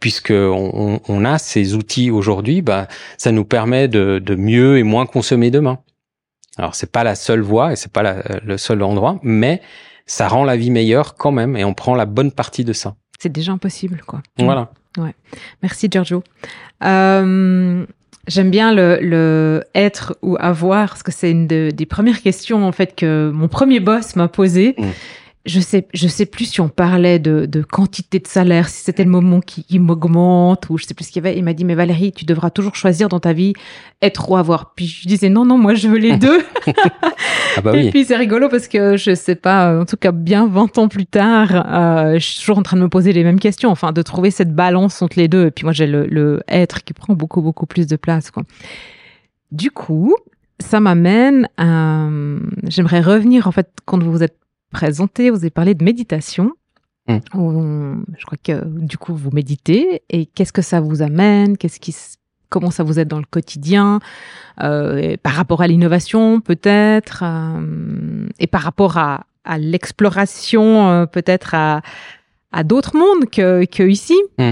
puisque 0.00 0.32
on, 0.32 1.00
on, 1.06 1.24
a 1.24 1.38
ces 1.38 1.74
outils 1.74 2.10
aujourd'hui, 2.10 2.62
bah, 2.62 2.88
ça 3.16 3.32
nous 3.32 3.44
permet 3.44 3.88
de, 3.88 4.18
de 4.18 4.34
mieux 4.34 4.78
et 4.78 4.82
moins 4.82 5.06
consommer 5.06 5.50
demain. 5.50 5.78
Alors 6.56 6.74
c'est 6.74 6.90
pas 6.90 7.04
la 7.04 7.14
seule 7.14 7.40
voie 7.40 7.72
et 7.72 7.76
c'est 7.76 7.92
pas 7.92 8.02
la, 8.02 8.22
le 8.44 8.58
seul 8.58 8.82
endroit, 8.82 9.18
mais 9.22 9.62
ça 10.06 10.28
rend 10.28 10.44
la 10.44 10.56
vie 10.56 10.70
meilleure 10.70 11.14
quand 11.14 11.32
même 11.32 11.56
et 11.56 11.64
on 11.64 11.74
prend 11.74 11.94
la 11.94 12.06
bonne 12.06 12.32
partie 12.32 12.64
de 12.64 12.72
ça. 12.72 12.96
C'est 13.18 13.30
déjà 13.30 13.52
impossible, 13.52 14.02
quoi. 14.06 14.22
Voilà. 14.38 14.70
Ouais. 14.98 15.14
Merci 15.62 15.88
Giorgio. 15.90 16.24
Euh, 16.84 17.84
J'aime 18.26 18.50
bien 18.50 18.74
le, 18.74 18.98
le, 19.00 19.64
être 19.74 20.16
ou 20.22 20.36
avoir, 20.38 20.90
parce 20.90 21.02
que 21.02 21.10
c'est 21.10 21.30
une 21.30 21.46
des 21.46 21.86
premières 21.86 22.20
questions 22.20 22.66
en 22.66 22.70
fait 22.70 22.94
que 22.94 23.30
mon 23.34 23.48
premier 23.48 23.80
boss 23.80 24.14
m'a 24.14 24.28
posé. 24.28 24.74
Mm 24.76 24.84
je 25.46 25.58
sais, 25.58 25.88
je 25.94 26.06
sais 26.06 26.26
plus 26.26 26.44
si 26.44 26.60
on 26.60 26.68
parlait 26.68 27.18
de, 27.18 27.46
de 27.46 27.62
quantité 27.62 28.18
de 28.18 28.26
salaire, 28.26 28.68
si 28.68 28.84
c'était 28.84 29.04
le 29.04 29.10
moment 29.10 29.40
qui, 29.40 29.64
qui 29.64 29.78
m'augmente 29.78 30.68
ou 30.68 30.76
je 30.76 30.84
sais 30.84 30.92
plus 30.92 31.06
ce 31.06 31.12
qu'il 31.12 31.24
y 31.24 31.26
avait. 31.26 31.38
Il 31.38 31.42
m'a 31.42 31.54
dit, 31.54 31.64
mais 31.64 31.74
Valérie, 31.74 32.12
tu 32.12 32.26
devras 32.26 32.50
toujours 32.50 32.74
choisir 32.74 33.08
dans 33.08 33.20
ta 33.20 33.32
vie 33.32 33.54
être 34.02 34.30
ou 34.30 34.36
avoir. 34.36 34.74
Puis 34.74 34.86
je 34.86 35.08
disais, 35.08 35.30
non, 35.30 35.46
non, 35.46 35.56
moi 35.56 35.74
je 35.74 35.88
veux 35.88 35.96
les 35.96 36.16
deux. 36.18 36.42
ah 37.56 37.60
bah 37.62 37.72
oui. 37.72 37.86
Et 37.86 37.90
puis 37.90 38.04
c'est 38.04 38.16
rigolo 38.16 38.50
parce 38.50 38.68
que 38.68 38.98
je 38.98 39.14
sais 39.14 39.34
pas, 39.34 39.80
en 39.80 39.86
tout 39.86 39.96
cas 39.96 40.12
bien 40.12 40.46
20 40.46 40.76
ans 40.76 40.88
plus 40.88 41.06
tard, 41.06 41.50
euh, 41.52 42.14
je 42.14 42.24
suis 42.24 42.40
toujours 42.40 42.58
en 42.58 42.62
train 42.62 42.76
de 42.76 42.82
me 42.82 42.90
poser 42.90 43.14
les 43.14 43.24
mêmes 43.24 43.40
questions, 43.40 43.70
enfin 43.70 43.92
de 43.92 44.02
trouver 44.02 44.30
cette 44.30 44.54
balance 44.54 45.00
entre 45.00 45.18
les 45.18 45.28
deux. 45.28 45.46
Et 45.46 45.50
puis 45.50 45.64
moi 45.64 45.72
j'ai 45.72 45.86
le, 45.86 46.06
le 46.06 46.42
être 46.48 46.84
qui 46.84 46.92
prend 46.92 47.14
beaucoup, 47.14 47.40
beaucoup 47.40 47.64
plus 47.64 47.86
de 47.86 47.96
place. 47.96 48.30
Quoi. 48.30 48.42
Du 49.52 49.70
coup, 49.70 50.14
ça 50.58 50.80
m'amène 50.80 51.48
à... 51.56 52.08
J'aimerais 52.68 53.00
revenir 53.00 53.46
en 53.46 53.52
fait 53.52 53.70
quand 53.86 54.02
vous 54.02 54.12
vous 54.12 54.22
êtes 54.22 54.36
présenté, 54.70 55.30
vous 55.30 55.38
avez 55.38 55.50
parlé 55.50 55.74
de 55.74 55.84
méditation. 55.84 56.52
Hmm. 57.08 57.18
je 58.16 58.24
crois 58.24 58.38
que 58.40 58.62
du 58.64 58.96
coup 58.96 59.16
vous 59.16 59.30
méditez 59.32 60.02
et 60.10 60.26
qu'est-ce 60.26 60.52
que 60.52 60.62
ça 60.62 60.80
vous 60.80 61.02
amène? 61.02 61.56
Qu'est-ce 61.56 61.80
qui 61.80 61.96
comment 62.50 62.70
ça 62.70 62.84
vous 62.84 62.98
aide 63.00 63.08
dans 63.08 63.18
le 63.18 63.24
quotidien? 63.24 64.00
Euh, 64.62 65.16
par 65.22 65.32
rapport 65.32 65.60
à 65.62 65.66
l'innovation 65.66 66.40
peut-être 66.40 67.22
euh, 67.24 68.28
et 68.38 68.46
par 68.46 68.60
rapport 68.60 68.98
à, 68.98 69.24
à 69.44 69.58
l'exploration 69.58 70.88
euh, 70.88 71.06
peut-être 71.06 71.54
à, 71.54 71.80
à 72.52 72.62
d'autres 72.62 72.96
mondes 72.96 73.28
que, 73.30 73.64
que 73.64 73.82
ici? 73.82 74.16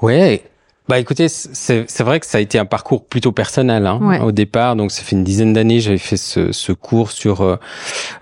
Ouais, 0.00 0.44
bah 0.88 0.98
écoutez, 0.98 1.28
c'est 1.28 2.00
vrai 2.00 2.18
que 2.18 2.24
ça 2.24 2.38
a 2.38 2.40
été 2.40 2.58
un 2.58 2.64
parcours 2.64 3.04
plutôt 3.04 3.30
personnel 3.30 3.86
hein, 3.86 4.20
au 4.22 4.32
départ. 4.32 4.74
Donc 4.74 4.90
ça 4.90 5.02
fait 5.02 5.16
une 5.16 5.24
dizaine 5.24 5.52
d'années, 5.52 5.80
j'avais 5.80 5.98
fait 5.98 6.16
ce, 6.16 6.50
ce, 6.50 6.72
cours 6.72 7.10
sur 7.10 7.42
euh, 7.42 7.56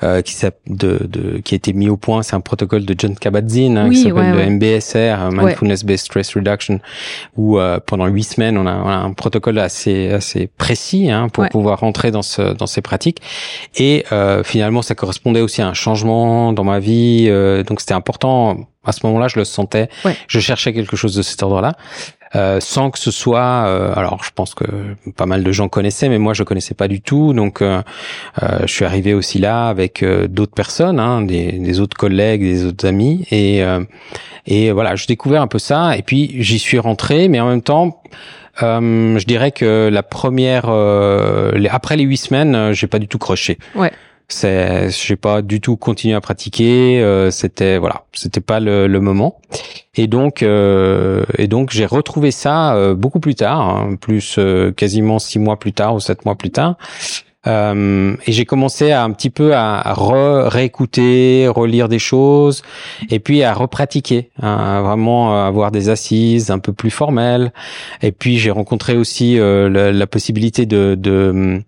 euh 0.02 0.20
qui, 0.20 0.34
de, 0.66 1.06
de, 1.06 1.38
qui 1.38 1.54
a 1.54 1.56
été 1.56 1.72
mis 1.72 1.88
au 1.88 1.96
point. 1.96 2.24
C'est 2.24 2.34
un 2.34 2.40
protocole 2.40 2.84
de 2.84 2.94
John 2.98 3.14
Kabat-Zinn 3.14 3.78
hein, 3.78 3.90
qui 3.90 4.02
s'appelle 4.02 4.32
le 4.32 4.50
MBSR, 4.50 5.30
Mindfulness 5.30 5.84
Based 5.84 6.06
Stress 6.06 6.34
Reduction, 6.34 6.80
où 7.36 7.60
euh, 7.60 7.78
pendant 7.86 8.06
huit 8.06 8.24
semaines 8.24 8.58
on 8.58 8.66
a, 8.66 8.74
on 8.74 8.88
a, 8.88 8.96
un 8.96 9.12
protocole 9.12 9.60
assez 9.60 10.10
assez 10.10 10.48
précis 10.48 11.08
hein, 11.08 11.28
pour 11.28 11.48
pouvoir 11.48 11.78
rentrer 11.78 12.10
dans 12.10 12.22
ce 12.22 12.52
dans 12.52 12.66
ces 12.66 12.82
pratiques. 12.82 13.22
Et 13.76 14.04
euh, 14.10 14.42
finalement, 14.42 14.82
ça 14.82 14.96
correspondait 14.96 15.40
aussi 15.40 15.62
à 15.62 15.68
un 15.68 15.74
changement 15.74 16.52
dans 16.52 16.64
ma 16.64 16.80
vie. 16.80 17.30
donc 17.64 17.78
c'était 17.78 17.94
important 17.94 18.66
à 18.86 18.92
ce 18.92 19.04
moment-là, 19.04 19.28
je 19.28 19.38
le 19.38 19.44
sentais. 19.44 19.88
Je 20.28 20.40
cherchais 20.40 20.72
quelque 20.72 20.96
chose 20.96 21.14
de 21.14 21.22
cet 21.22 21.42
ordre-là. 21.42 21.74
Euh, 22.34 22.58
sans 22.60 22.90
que 22.90 22.98
ce 22.98 23.12
soit 23.12 23.64
euh, 23.66 23.94
alors 23.94 24.24
je 24.24 24.30
pense 24.34 24.54
que 24.54 24.64
pas 25.16 25.26
mal 25.26 25.44
de 25.44 25.52
gens 25.52 25.68
connaissaient 25.68 26.08
mais 26.08 26.18
moi 26.18 26.34
je 26.34 26.42
connaissais 26.42 26.74
pas 26.74 26.88
du 26.88 27.00
tout. 27.00 27.32
Donc 27.32 27.62
euh, 27.62 27.82
je 28.62 28.66
suis 28.66 28.84
arrivé 28.84 29.14
aussi 29.14 29.38
là 29.38 29.68
avec 29.68 30.04
d'autres 30.28 30.52
personnes 30.52 30.98
hein, 30.98 31.22
des, 31.22 31.52
des, 31.52 31.80
autres 31.80 31.96
collègues 31.96 32.42
des 32.42 32.64
autres 32.64 32.86
amis. 32.86 33.26
Et 33.30 33.62
et 34.46 34.72
voilà 34.72 34.96
je 34.96 35.06
découvert 35.06 35.40
un 35.40 35.46
peu 35.46 35.58
ça. 35.58 35.96
Et 35.96 36.02
puis 36.02 36.36
j'y 36.42 36.58
suis 36.58 36.78
rentré. 36.78 37.28
Mais 37.28 37.40
en 37.40 37.48
même 37.48 37.62
temps 37.62 38.02
je 38.60 39.24
dirais 39.24 39.52
que 39.52 39.88
la 39.90 40.02
première 40.02 40.68
après 40.68 41.96
les 41.96 42.04
huit 42.04 42.16
semaines 42.16 42.72
j'ai 42.72 42.88
pas 42.88 42.98
du 42.98 43.06
tout 43.06 43.18
croché. 43.18 43.56
Ouais 43.76 43.92
c'est 44.28 44.90
j'ai 44.90 45.16
pas 45.16 45.40
du 45.40 45.60
tout 45.60 45.76
continué 45.76 46.14
à 46.14 46.20
pratiquer 46.20 47.00
euh, 47.00 47.30
c'était 47.30 47.78
voilà 47.78 48.02
c'était 48.12 48.40
pas 48.40 48.58
le, 48.58 48.88
le, 48.88 49.00
moment 49.00 49.38
et 49.94 50.08
donc 50.08 50.42
euh, 50.42 51.24
et 51.38 51.46
donc 51.46 51.70
j'ai 51.70 51.86
retrouvé 51.86 52.32
ça 52.32 52.74
euh, 52.74 52.94
beaucoup 52.94 53.20
plus 53.20 53.36
tard 53.36 53.60
hein, 53.60 53.96
plus 54.00 54.38
quasiment 54.76 55.18
six 55.20 55.38
mois 55.38 55.58
plus 55.58 55.72
tard 55.72 55.94
ou 55.94 56.00
sept 56.00 56.24
mois 56.24 56.34
plus 56.34 56.50
tard 56.50 56.76
et 57.48 58.32
j'ai 58.32 58.44
commencé 58.44 58.90
à 58.90 59.04
un 59.04 59.12
petit 59.12 59.30
peu 59.30 59.54
à, 59.54 59.94
réécouter, 60.48 61.46
relire 61.46 61.88
des 61.88 62.00
choses, 62.00 62.62
et 63.08 63.20
puis 63.20 63.44
à 63.44 63.54
repratiquer, 63.54 64.32
à 64.42 64.80
vraiment 64.82 65.46
avoir 65.46 65.70
des 65.70 65.88
assises 65.88 66.50
un 66.50 66.58
peu 66.58 66.72
plus 66.72 66.90
formelles. 66.90 67.52
Et 68.02 68.10
puis 68.10 68.36
j'ai 68.38 68.50
rencontré 68.50 68.96
aussi 68.96 69.36
la, 69.36 69.92
la, 69.92 70.06
possibilité 70.08 70.66
de, 70.66 70.96
de 70.98 71.62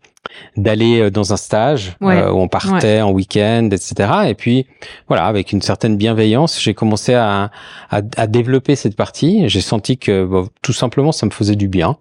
d'aller 0.56 1.00
euh, 1.00 1.10
dans 1.10 1.32
un 1.32 1.36
stage 1.36 1.96
euh, 2.02 2.30
où 2.30 2.38
on 2.38 2.48
partait 2.48 3.00
en 3.00 3.10
week-end, 3.10 3.68
etc. 3.72 4.10
Et 4.28 4.34
puis 4.34 4.66
voilà, 5.08 5.26
avec 5.26 5.52
une 5.52 5.62
certaine 5.62 5.96
bienveillance, 5.96 6.60
j'ai 6.60 6.74
commencé 6.74 7.14
à, 7.14 7.50
à, 7.90 8.00
à, 8.16 8.26
développer 8.26 8.76
cette 8.76 8.96
partie. 8.96 9.48
J'ai 9.48 9.60
senti 9.60 9.98
que 9.98 10.28
tout 10.62 10.72
simplement, 10.72 11.12
ça 11.12 11.26
me 11.26 11.30
faisait 11.30 11.56
du 11.56 11.68
bien. 11.68 11.96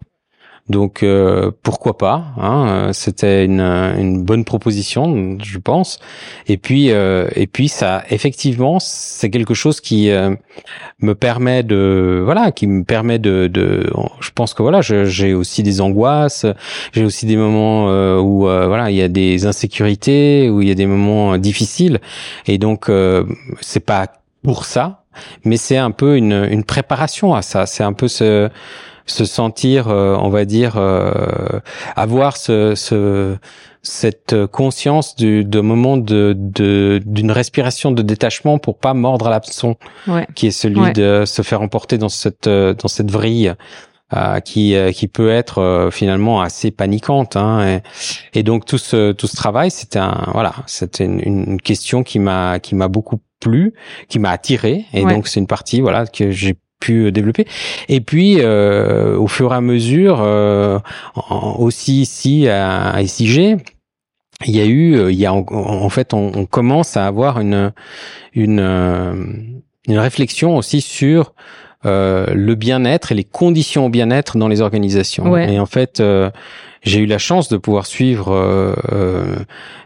Donc 0.70 1.02
euh, 1.02 1.52
pourquoi 1.64 1.98
pas 1.98 2.26
hein, 2.38 2.68
euh, 2.68 2.94
C'était 2.94 3.46
une, 3.46 3.62
une, 3.62 4.22
bonne 4.24 4.44
proposition, 4.44 5.38
je 5.42 5.60
pense. 5.60 6.00
Et 6.48 6.58
puis 6.58 6.92
euh, 6.92 7.30
et 7.36 7.48
puis 7.48 7.70
ça, 7.70 8.04
effectivement, 8.10 8.80
c'est 8.80 9.30
quelque 9.30 9.54
chose 9.54 9.80
qui 9.80 10.10
me 11.00 11.16
permet 11.16 11.64
de 11.64 12.22
voilà, 12.24 12.52
qui 12.52 12.68
me 12.68 12.84
permet 12.84 13.18
de, 13.18 13.48
de 13.48 13.90
je 14.20 14.32
pense 14.32 14.54
que 14.54 14.62
voilà, 14.62 14.82
j'ai 14.82 15.34
aussi 15.34 15.64
des 15.64 15.80
angoisses, 15.80 16.46
j'ai 16.92 17.06
aussi 17.06 17.26
des 17.26 17.38
moments 17.38 17.88
où 18.20 18.42
voilà, 18.42 18.92
il 18.92 18.98
y 18.98 19.02
a 19.02 19.08
des 19.08 19.46
insécurités, 19.46 20.50
où 20.50 20.62
il 20.62 20.68
y 20.68 20.72
a 20.72 20.76
des 20.76 20.86
moments 20.86 21.38
difficiles, 21.38 22.00
et 22.46 22.58
donc 22.58 22.92
c'est 23.62 23.86
pas 23.86 24.08
pour 24.44 24.66
ça, 24.66 25.04
mais 25.46 25.58
c'est 25.58 25.78
un 25.78 25.92
peu 25.92 26.18
une, 26.18 26.48
une 26.50 26.64
préparation 26.64 27.34
à 27.34 27.42
ça. 27.42 27.66
C'est 27.66 27.84
un 27.84 27.94
peu 27.94 28.08
ce 28.08 28.50
se 29.08 29.26
sentir, 29.26 29.88
euh, 29.88 30.16
on 30.20 30.30
va 30.30 30.46
dire, 30.46 30.76
euh, 30.78 31.60
avoir 31.96 32.38
ce, 32.38 32.76
ce, 32.76 33.38
cette 33.82 34.46
conscience 34.48 35.16
du 35.16 35.44
de 35.44 35.60
moment 35.62 35.98
de 35.98 36.34
d'une 37.06 37.32
respiration 37.32 37.92
de 37.92 38.02
détachement 38.02 38.60
pour 38.60 38.78
pas 38.78 38.94
mordre 38.94 39.28
à 39.28 39.30
l'hameçon, 39.30 39.76
ouais. 40.08 40.28
qui 40.36 40.48
est 40.48 40.52
celui 40.52 40.92
de 40.92 41.24
se 41.26 41.42
faire 41.42 41.62
emporter 41.62 41.98
dans 41.98 42.10
cette 42.10 42.50
dans 42.50 42.88
cette 42.88 43.10
vrille. 43.10 43.54
Euh, 44.16 44.40
qui 44.40 44.74
qui 44.94 45.10
peut 45.10 45.30
être 45.30 45.90
finalement 45.92 46.40
assez 46.40 46.72
paniquante 46.72 47.36
hein, 47.36 47.82
et, 48.34 48.40
et, 48.40 48.44
donc 48.44 48.64
tout 48.64 48.78
ce 48.78 49.12
tout 49.12 49.28
ce 49.28 49.36
travail 49.36 49.70
c'était 49.70 50.00
un 50.00 50.30
voilà 50.32 50.54
c'était 50.66 51.04
une, 51.04 51.20
une, 51.20 51.62
question 51.62 52.04
qui 52.04 52.20
m'a 52.20 52.60
qui 52.62 52.74
m'a 52.76 52.88
beaucoup 52.88 53.20
plu 53.42 53.74
qui 54.08 54.20
m'a 54.20 54.30
attiré 54.30 54.86
et 54.94 55.04
donc 55.04 55.28
c'est 55.28 55.42
une 55.42 55.48
partie 55.48 55.82
voilà 55.82 56.08
que 56.08 56.32
j'ai 56.32 56.56
pu 56.80 57.12
développer. 57.12 57.46
Et 57.90 58.02
puis, 58.02 58.38
euh, 58.40 59.18
au 59.18 59.28
fur 59.28 59.54
et 59.54 59.56
à 59.56 59.62
mesure, 59.62 60.22
euh, 60.22 60.80
aussi 61.58 62.02
ici 62.02 62.48
à, 62.48 62.92
à 62.92 63.06
SIG, 63.06 63.58
il 64.46 64.56
y 64.56 64.62
a 64.62 64.66
eu, 64.66 64.96
euh, 64.96 65.12
il 65.12 65.18
y 65.18 65.26
a 65.26 65.34
en, 65.34 65.90
fait, 65.90 66.14
on, 66.14 66.46
commence 66.46 66.98
à 66.98 67.08
avoir 67.08 67.40
une 67.40 67.74
une 68.34 68.60
une 69.88 69.98
réflexion 69.98 70.58
aussi 70.58 70.82
sur 70.82 71.34
le 71.84 72.54
bien-être 72.56 73.14
et 73.14 73.16
les 73.16 73.24
conditions 73.24 73.86
au 73.86 73.90
bien-être 73.90 74.38
dans 74.38 74.50
les 74.50 74.62
organisations. 74.62 75.38
Et 75.38 75.58
en 75.58 75.66
fait, 75.66 76.04
j'ai 76.84 77.00
eu 77.00 77.06
la 77.06 77.18
chance 77.18 77.48
de 77.48 77.56
pouvoir 77.58 77.86
suivre 77.86 78.76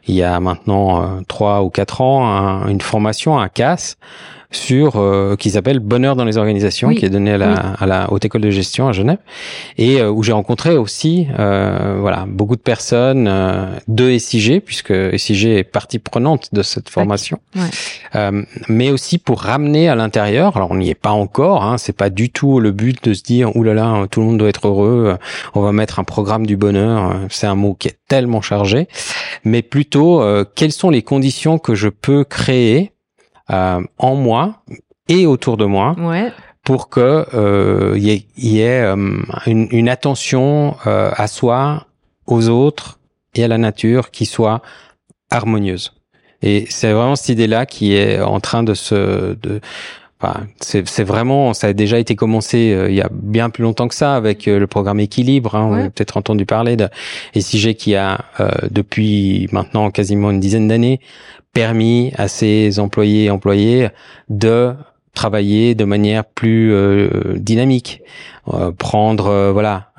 il 0.08 0.16
y 0.16 0.24
a 0.24 0.40
maintenant 0.40 1.22
trois 1.28 1.62
ou 1.62 1.70
quatre 1.70 2.02
ans 2.02 2.66
une 2.68 2.82
formation 2.82 3.38
à 3.38 3.48
CAS 3.50 3.98
sur 4.52 4.98
euh, 4.98 5.36
qui 5.38 5.52
s'appelle 5.52 5.80
Bonheur 5.80 6.16
dans 6.16 6.26
les 6.26 6.38
organisations, 6.38 6.90
qui 6.90 7.06
est 7.06 7.10
donné 7.10 7.32
à 7.32 7.38
la, 7.38 7.54
à 7.54 7.86
la 7.86 8.12
haute 8.12 8.26
école 8.26 8.42
de 8.42 8.50
gestion 8.50 8.88
à 8.88 8.92
Genève, 8.92 9.18
et 9.78 10.02
euh, 10.02 10.12
où 10.12 10.24
j'ai 10.24 10.34
rencontré 10.34 10.78
aussi 10.78 11.28
euh, 11.40 11.98
voilà 12.00 12.26
beaucoup 12.28 12.58
de 12.58 12.62
personnes 12.62 13.28
euh, 13.30 13.68
de 13.88 14.18
SIG, 14.18 14.62
puisque 14.62 14.94
SIG 15.18 15.46
est 15.46 15.64
partie 15.64 16.00
prenante 16.00 16.50
de 16.52 16.62
cette 16.62 16.90
formation, 16.90 17.40
ouais. 17.56 18.32
mais 18.68 18.92
aussi 18.92 19.18
pour 19.18 19.42
ramener 19.42 19.88
à 19.88 19.96
l'intérieur. 19.96 20.58
Alors 20.58 20.72
on 20.72 20.76
n'y 20.76 20.90
est 20.90 20.96
pas 20.96 21.12
encore, 21.12 21.64
hein, 21.64 21.78
c'est 21.78 21.96
pas 21.96 22.10
du 22.10 22.30
tout 22.30 22.60
le 22.60 22.72
but 22.72 23.04
de 23.04 23.14
se 23.14 23.24
dire 23.24 23.56
oulala 23.56 23.72
là 23.72 24.00
là, 24.02 24.08
tout 24.08 24.20
le 24.20 24.26
monde 24.26 24.38
doit 24.38 24.50
être 24.50 24.68
heureux, 24.68 25.18
on 25.56 25.62
va 25.62 25.72
mettre 25.72 26.00
un 26.00 26.04
programme 26.04 26.46
du 26.46 26.58
bonheur. 26.58 27.16
C'est 27.30 27.48
un 27.48 27.56
mot 27.56 27.74
qui 27.74 27.88
est 27.88 27.98
tellement 28.10 28.42
chargé, 28.42 28.90
mais 29.46 29.62
plutôt 29.62 30.22
quelles 30.56 30.74
sont 30.74 30.90
les 30.90 31.04
conditions 31.04 31.58
que 31.58 31.74
je 31.74 31.88
peux 31.88 32.26
créer 32.26 32.82
euh, 32.82 32.98
en 33.52 34.16
moi 34.16 34.64
et 35.08 35.26
autour 35.26 35.58
de 35.58 35.66
moi 35.66 35.96
pour 36.64 36.90
que 36.90 37.26
euh, 37.34 37.96
il 37.98 38.24
y 38.38 38.62
ait, 38.62 38.82
euh, 38.82 38.96
une, 39.48 39.68
une, 39.72 39.90
attention 39.90 40.76
à 40.86 41.28
soi, 41.28 41.88
aux 42.28 42.50
autres 42.50 43.00
et 43.36 43.44
à 43.44 43.48
la 43.48 43.58
nature 43.58 44.12
qui 44.12 44.26
soit 44.26 44.62
harmonieuse. 45.30 45.94
Et 46.42 46.66
c'est 46.70 46.92
vraiment 46.92 47.16
cette 47.16 47.30
idée-là 47.30 47.66
qui 47.66 47.94
est 47.94 48.20
en 48.22 48.40
train 48.40 48.64
de 48.64 48.74
se 48.74 49.36
de 49.42 49.62
Enfin, 50.24 50.46
c'est 50.60 51.04
vraiment, 51.04 51.56
ça 51.56 51.66
a 51.66 51.74
déjà 51.74 51.98
été 51.98 52.16
commencé 52.16 52.78
il 52.90 52.94
y 52.94 53.02
a 53.02 53.10
bien 53.12 53.50
plus 53.50 53.64
longtemps 53.64 53.88
que 53.88 53.96
ça 53.96 54.16
avec 54.16 54.46
le 54.46 54.68
programme 54.68 55.00
Équilibre. 55.00 55.56
Hein, 55.56 55.68
On 55.68 55.74
a 55.74 55.90
peut-être 55.90 56.16
entendu 56.16 56.46
parler 56.46 56.76
de 56.76 56.90
SIG 57.36 57.74
qui 57.74 57.96
a 57.96 58.20
depuis 58.70 59.50
maintenant 59.52 59.90
quasiment 59.90 60.30
une 60.30 60.40
dizaine 60.40 60.68
d'années 60.68 61.00
permis 61.54 62.12
à 62.18 62.28
ses 62.28 62.80
employés 62.80 63.26
et 63.26 63.30
employés 63.30 63.90
de 64.30 64.74
travailler 65.14 65.76
de 65.76 65.84
manière 65.84 66.24
plus 66.24 66.74
euh, 66.74 67.34
dynamique, 67.36 68.02
euh, 68.54 68.72
prendre 68.72 69.28
euh, 69.28 69.52
voilà, 69.52 69.91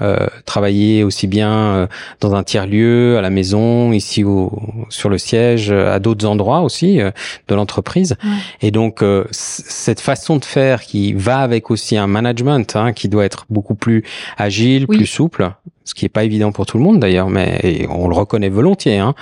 travailler 0.44 1.04
aussi 1.04 1.26
bien 1.26 1.88
dans 2.20 2.34
un 2.34 2.42
tiers 2.42 2.66
lieu, 2.66 3.16
à 3.18 3.20
la 3.20 3.30
maison, 3.30 3.92
ici 3.92 4.24
au, 4.24 4.52
sur 4.88 5.08
le 5.08 5.18
siège, 5.18 5.70
à 5.70 5.98
d'autres 5.98 6.26
endroits 6.26 6.62
aussi 6.62 6.98
de 6.98 7.54
l'entreprise. 7.54 8.16
Et 8.60 8.70
donc 8.70 9.04
cette 9.30 10.00
façon 10.00 10.36
de 10.36 10.44
faire 10.44 10.82
qui 10.82 11.12
va 11.12 11.38
avec 11.38 11.70
aussi 11.70 11.96
un 11.96 12.06
management 12.06 12.76
hein, 12.76 12.92
qui 12.92 13.08
doit 13.08 13.24
être 13.24 13.46
beaucoup 13.50 13.74
plus 13.74 14.04
agile, 14.38 14.86
plus 14.86 15.06
souple, 15.06 15.52
ce 15.84 15.94
qui 15.94 16.04
est 16.04 16.08
pas 16.08 16.24
évident 16.24 16.52
pour 16.52 16.66
tout 16.66 16.78
le 16.78 16.84
monde 16.84 17.00
d'ailleurs, 17.00 17.28
mais 17.28 17.86
on 17.90 18.08
le 18.08 18.14
reconnaît 18.14 18.48
volontiers. 18.48 18.98
Hein. 18.98 19.14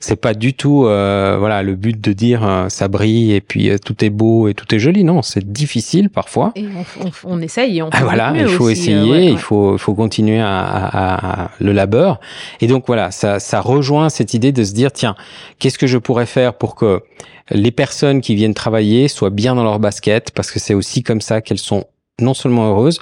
C'est 0.00 0.20
pas 0.20 0.34
du 0.34 0.54
tout 0.54 0.86
euh, 0.86 1.36
voilà 1.38 1.62
le 1.62 1.76
but 1.76 2.00
de 2.00 2.12
dire 2.12 2.46
euh, 2.46 2.68
ça 2.68 2.88
brille 2.88 3.32
et 3.32 3.40
puis 3.40 3.70
euh, 3.70 3.78
tout 3.78 4.04
est 4.04 4.10
beau 4.10 4.48
et 4.48 4.54
tout 4.54 4.72
est 4.74 4.78
joli. 4.78 5.04
Non, 5.04 5.22
c'est 5.22 5.52
difficile 5.52 6.10
parfois. 6.10 6.52
Et 6.56 6.64
on, 7.04 7.10
on, 7.24 7.40
essaye 7.40 7.78
et 7.78 7.82
on. 7.82 7.90
Ah, 7.92 8.02
voilà, 8.02 8.34
il 8.36 8.48
faut 8.48 8.68
essayer, 8.68 9.30
il 9.30 9.38
faut 9.38 9.74
il 9.74 9.78
faut 9.78 9.94
continuer 9.94 10.27
à, 10.40 11.50
le 11.60 11.72
labeur. 11.72 12.20
Et 12.60 12.66
donc 12.66 12.84
voilà, 12.86 13.10
ça 13.10 13.40
ça 13.40 13.60
rejoint 13.60 14.08
cette 14.08 14.34
idée 14.34 14.52
de 14.52 14.64
se 14.64 14.72
dire 14.72 14.92
tiens, 14.92 15.16
qu'est-ce 15.58 15.78
que 15.78 15.86
je 15.86 15.98
pourrais 15.98 16.26
faire 16.26 16.54
pour 16.54 16.74
que 16.74 17.02
les 17.50 17.70
personnes 17.70 18.20
qui 18.20 18.34
viennent 18.34 18.54
travailler 18.54 19.08
soient 19.08 19.30
bien 19.30 19.54
dans 19.54 19.64
leur 19.64 19.78
basket? 19.78 20.30
Parce 20.32 20.50
que 20.50 20.58
c'est 20.58 20.74
aussi 20.74 21.02
comme 21.02 21.20
ça 21.20 21.40
qu'elles 21.40 21.58
sont 21.58 21.84
non 22.20 22.34
seulement 22.34 22.68
heureuses, 22.68 23.00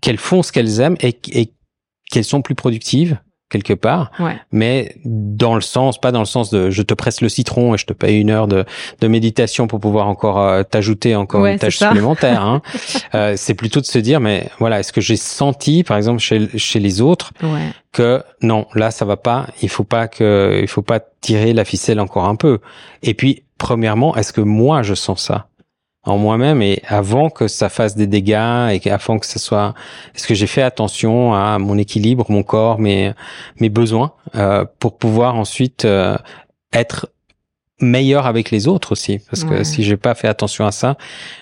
qu'elles 0.00 0.18
font 0.18 0.42
ce 0.42 0.52
qu'elles 0.52 0.80
aiment 0.80 0.96
et 1.00 1.12
qu'elles 1.12 2.24
sont 2.24 2.42
plus 2.42 2.54
productives 2.54 3.18
quelque 3.52 3.74
part, 3.74 4.10
mais 4.50 4.96
dans 5.04 5.54
le 5.54 5.60
sens, 5.60 6.00
pas 6.00 6.10
dans 6.10 6.20
le 6.20 6.26
sens 6.26 6.50
de 6.50 6.70
je 6.70 6.82
te 6.82 6.94
presse 6.94 7.20
le 7.20 7.28
citron 7.28 7.74
et 7.74 7.78
je 7.78 7.84
te 7.84 7.92
paye 7.92 8.18
une 8.18 8.30
heure 8.30 8.48
de, 8.48 8.64
de 9.00 9.08
méditation 9.08 9.66
pour 9.66 9.78
pouvoir 9.78 10.08
encore 10.08 10.40
euh, 10.40 10.62
t'ajouter 10.62 11.14
encore 11.14 11.44
une 11.44 11.58
tâche 11.58 11.76
supplémentaire. 11.76 12.42
Hein. 12.42 12.62
euh, 13.14 13.34
c'est 13.36 13.54
plutôt 13.54 13.80
de 13.80 13.86
se 13.86 13.98
dire, 13.98 14.20
mais 14.20 14.48
voilà, 14.58 14.80
est-ce 14.80 14.92
que 14.92 15.02
j'ai 15.02 15.16
senti, 15.16 15.84
par 15.84 15.98
exemple 15.98 16.20
chez, 16.20 16.48
chez 16.56 16.80
les 16.80 17.02
autres, 17.02 17.32
que 17.92 18.22
non, 18.40 18.66
là 18.74 18.90
ça 18.90 19.04
va 19.04 19.18
pas, 19.18 19.46
il 19.60 19.68
faut 19.68 19.84
pas 19.84 20.08
que, 20.08 20.58
il 20.62 20.68
faut 20.68 20.82
pas 20.82 21.00
tirer 21.20 21.52
la 21.52 21.66
ficelle 21.66 22.00
encore 22.00 22.24
un 22.24 22.36
peu. 22.36 22.58
Et 23.02 23.12
puis, 23.12 23.42
premièrement, 23.58 24.16
est-ce 24.16 24.32
que 24.32 24.40
moi 24.40 24.82
je 24.82 24.94
sens 24.94 25.22
ça? 25.22 25.46
En 26.04 26.18
moi-même 26.18 26.62
et 26.62 26.82
avant 26.88 27.30
que 27.30 27.46
ça 27.46 27.68
fasse 27.68 27.94
des 27.96 28.06
dégâts 28.06 28.70
et 28.72 28.90
avant 28.90 29.18
que 29.18 29.26
ça 29.26 29.38
soit 29.38 29.74
est-ce 30.14 30.26
que 30.26 30.34
j'ai 30.34 30.48
fait 30.48 30.62
attention 30.62 31.34
à 31.34 31.58
mon 31.58 31.78
équilibre 31.78 32.26
mon 32.28 32.42
corps 32.42 32.80
mes 32.80 33.12
mes 33.60 33.68
besoins 33.68 34.12
euh, 34.34 34.64
pour 34.80 34.98
pouvoir 34.98 35.36
ensuite 35.36 35.84
euh, 35.84 36.16
être 36.72 37.08
meilleur 37.80 38.26
avec 38.26 38.50
les 38.50 38.68
autres 38.68 38.92
aussi? 38.92 39.20
Parce 39.30 39.44
que 39.44 39.62
si 39.64 39.82
j'ai 39.84 39.96
pas 39.96 40.14
fait 40.14 40.28
attention 40.28 40.66
à 40.66 40.72
ça 40.72 40.96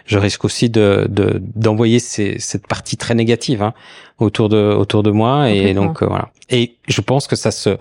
je 0.04 0.18
risque 0.18 0.44
aussi 0.44 0.68
de 0.68 1.08
d'envoyer 1.11 1.98
cette 1.98 2.66
partie 2.66 2.98
très 2.98 3.14
négative 3.14 3.62
hein, 3.62 3.72
autour 4.18 4.50
de 4.50 4.74
autour 4.74 5.02
de 5.02 5.11
moi 5.11 5.50
et 5.50 5.72
donc 5.72 6.02
euh, 6.02 6.06
voilà. 6.06 6.28
Et 6.50 6.76
je 6.86 7.00
pense 7.00 7.26
que 7.26 7.36
ça 7.36 7.50
se 7.50 7.78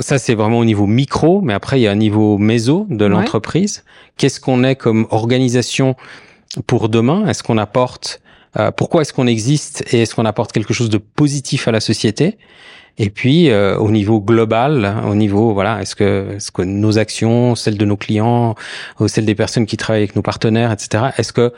ça 0.00 0.18
c'est 0.18 0.34
vraiment 0.34 0.58
au 0.58 0.64
niveau 0.64 0.86
micro 0.86 1.40
mais 1.40 1.54
après 1.54 1.80
il 1.80 1.82
y 1.82 1.86
a 1.86 1.90
un 1.90 1.96
niveau 1.96 2.38
méso 2.38 2.86
de 2.90 3.04
l'entreprise. 3.04 3.84
Qu'est-ce 4.16 4.40
qu'on 4.40 4.64
est 4.64 4.76
comme 4.76 5.06
organisation 5.10 5.96
pour 6.66 6.88
demain? 6.88 7.26
Est-ce 7.26 7.42
qu'on 7.42 7.58
apporte 7.58 8.20
euh, 8.58 8.70
pourquoi 8.70 9.02
est-ce 9.02 9.12
qu'on 9.12 9.26
existe 9.26 9.82
et 9.92 10.02
est-ce 10.02 10.14
qu'on 10.14 10.26
apporte 10.26 10.52
quelque 10.52 10.74
chose 10.74 10.90
de 10.90 10.98
positif 10.98 11.68
à 11.68 11.72
la 11.72 11.80
société? 11.80 12.36
Et 12.98 13.08
puis 13.08 13.50
euh, 13.50 13.78
au 13.78 13.90
niveau 13.90 14.20
global, 14.20 15.02
au 15.06 15.14
niveau 15.14 15.54
voilà, 15.54 15.80
est-ce 15.80 15.96
que, 15.96 16.34
est-ce 16.36 16.52
que 16.52 16.60
nos 16.60 16.98
actions, 16.98 17.54
celles 17.54 17.78
de 17.78 17.84
nos 17.86 17.96
clients, 17.96 18.54
ou 19.00 19.08
celles 19.08 19.24
des 19.24 19.34
personnes 19.34 19.64
qui 19.64 19.78
travaillent 19.78 20.02
avec 20.02 20.16
nos 20.16 20.22
partenaires, 20.22 20.70
etc. 20.70 21.04
Est-ce 21.16 21.32
que 21.32 21.52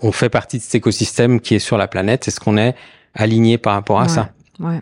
on 0.00 0.12
fait 0.12 0.30
partie 0.30 0.58
de 0.58 0.62
cet 0.62 0.74
écosystème 0.76 1.40
qui 1.40 1.54
est 1.54 1.58
sur 1.58 1.76
la 1.76 1.88
planète? 1.88 2.28
Est-ce 2.28 2.40
qu'on 2.40 2.56
est 2.56 2.74
aligné 3.14 3.58
par 3.58 3.74
rapport 3.74 4.00
à 4.00 4.08
ça? 4.08 4.30
Ouais, 4.60 4.80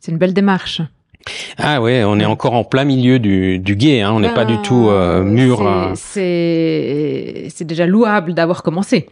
c'est 0.00 0.12
une 0.12 0.18
belle 0.18 0.34
démarche. 0.34 0.82
Ah 1.58 1.80
ouais, 1.80 2.04
on 2.04 2.18
est 2.18 2.24
encore 2.24 2.54
en 2.54 2.64
plein 2.64 2.84
milieu 2.84 3.18
du, 3.18 3.58
du 3.58 3.76
guet, 3.76 4.00
hein, 4.00 4.12
on 4.12 4.20
n'est 4.20 4.34
pas 4.34 4.44
du 4.44 4.60
tout 4.62 4.88
euh, 4.88 5.22
mûr. 5.22 5.66
Euh. 5.66 5.92
C'est 5.94 7.64
déjà 7.64 7.86
louable 7.86 8.34
d'avoir 8.34 8.62
commencé 8.62 9.08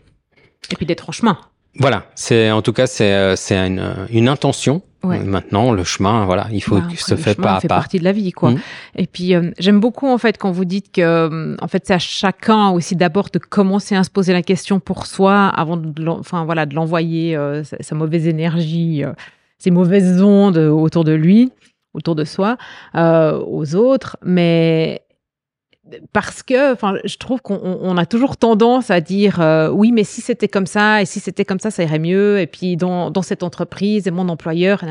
et 0.70 0.76
puis 0.76 0.86
d'être 0.86 1.08
en 1.08 1.12
chemin. 1.12 1.38
Voilà, 1.78 2.04
c'est 2.14 2.50
en 2.50 2.62
tout 2.62 2.72
cas 2.72 2.86
c'est 2.86 3.12
euh, 3.12 3.36
c'est 3.36 3.56
une, 3.56 4.06
une 4.10 4.28
intention. 4.28 4.82
Ouais. 5.02 5.18
Maintenant, 5.20 5.72
le 5.72 5.82
chemin, 5.82 6.26
voilà, 6.26 6.46
il 6.52 6.62
faut 6.62 6.78
bah, 6.78 6.88
que 6.90 7.00
se 7.00 7.14
fait 7.14 7.34
pas 7.34 7.56
à 7.56 7.60
fait 7.60 7.68
partie 7.68 7.98
de 7.98 8.04
la 8.04 8.12
vie, 8.12 8.32
quoi. 8.32 8.50
Mmh. 8.50 8.60
Et 8.96 9.06
puis, 9.06 9.34
euh, 9.34 9.50
j'aime 9.58 9.80
beaucoup 9.80 10.06
en 10.06 10.18
fait 10.18 10.36
quand 10.36 10.50
vous 10.50 10.66
dites 10.66 10.92
que, 10.92 11.56
en 11.58 11.68
fait, 11.68 11.84
c'est 11.86 11.94
à 11.94 11.98
chacun 11.98 12.68
aussi 12.68 12.96
d'abord 12.96 13.28
de 13.32 13.38
commencer 13.38 13.96
à 13.96 14.04
se 14.04 14.10
poser 14.10 14.34
la 14.34 14.42
question 14.42 14.78
pour 14.78 15.06
soi 15.06 15.46
avant 15.46 15.78
de, 15.78 16.06
enfin 16.08 16.44
voilà, 16.44 16.66
de 16.66 16.74
l'envoyer 16.74 17.34
sa, 17.64 17.82
sa, 17.82 17.94
mauvaise 17.94 18.26
énergie, 18.26 19.02
ses 19.56 19.70
mauvaises 19.70 20.20
ondes 20.20 20.58
autour 20.58 21.04
de 21.04 21.12
lui, 21.12 21.50
autour 21.94 22.14
de 22.14 22.24
soi, 22.24 22.56
aux 22.94 23.74
autres. 23.74 24.16
Mais 24.22 25.02
parce 26.12 26.42
que 26.42 26.72
enfin 26.72 26.96
je 27.04 27.16
trouve 27.16 27.40
qu'on 27.40 27.96
a 27.96 28.06
toujours 28.06 28.36
tendance 28.36 28.90
à 28.90 29.00
dire 29.00 29.40
euh, 29.40 29.68
oui 29.70 29.92
mais 29.92 30.04
si 30.04 30.20
c'était 30.20 30.48
comme 30.48 30.66
ça 30.66 31.02
et 31.02 31.04
si 31.04 31.20
c'était 31.20 31.44
comme 31.44 31.58
ça 31.58 31.70
ça 31.70 31.82
irait 31.82 31.98
mieux 31.98 32.38
et 32.40 32.46
puis 32.46 32.76
dans, 32.76 33.10
dans 33.10 33.22
cette 33.22 33.42
entreprise 33.42 34.06
et 34.06 34.10
mon 34.10 34.28
employeur 34.28 34.84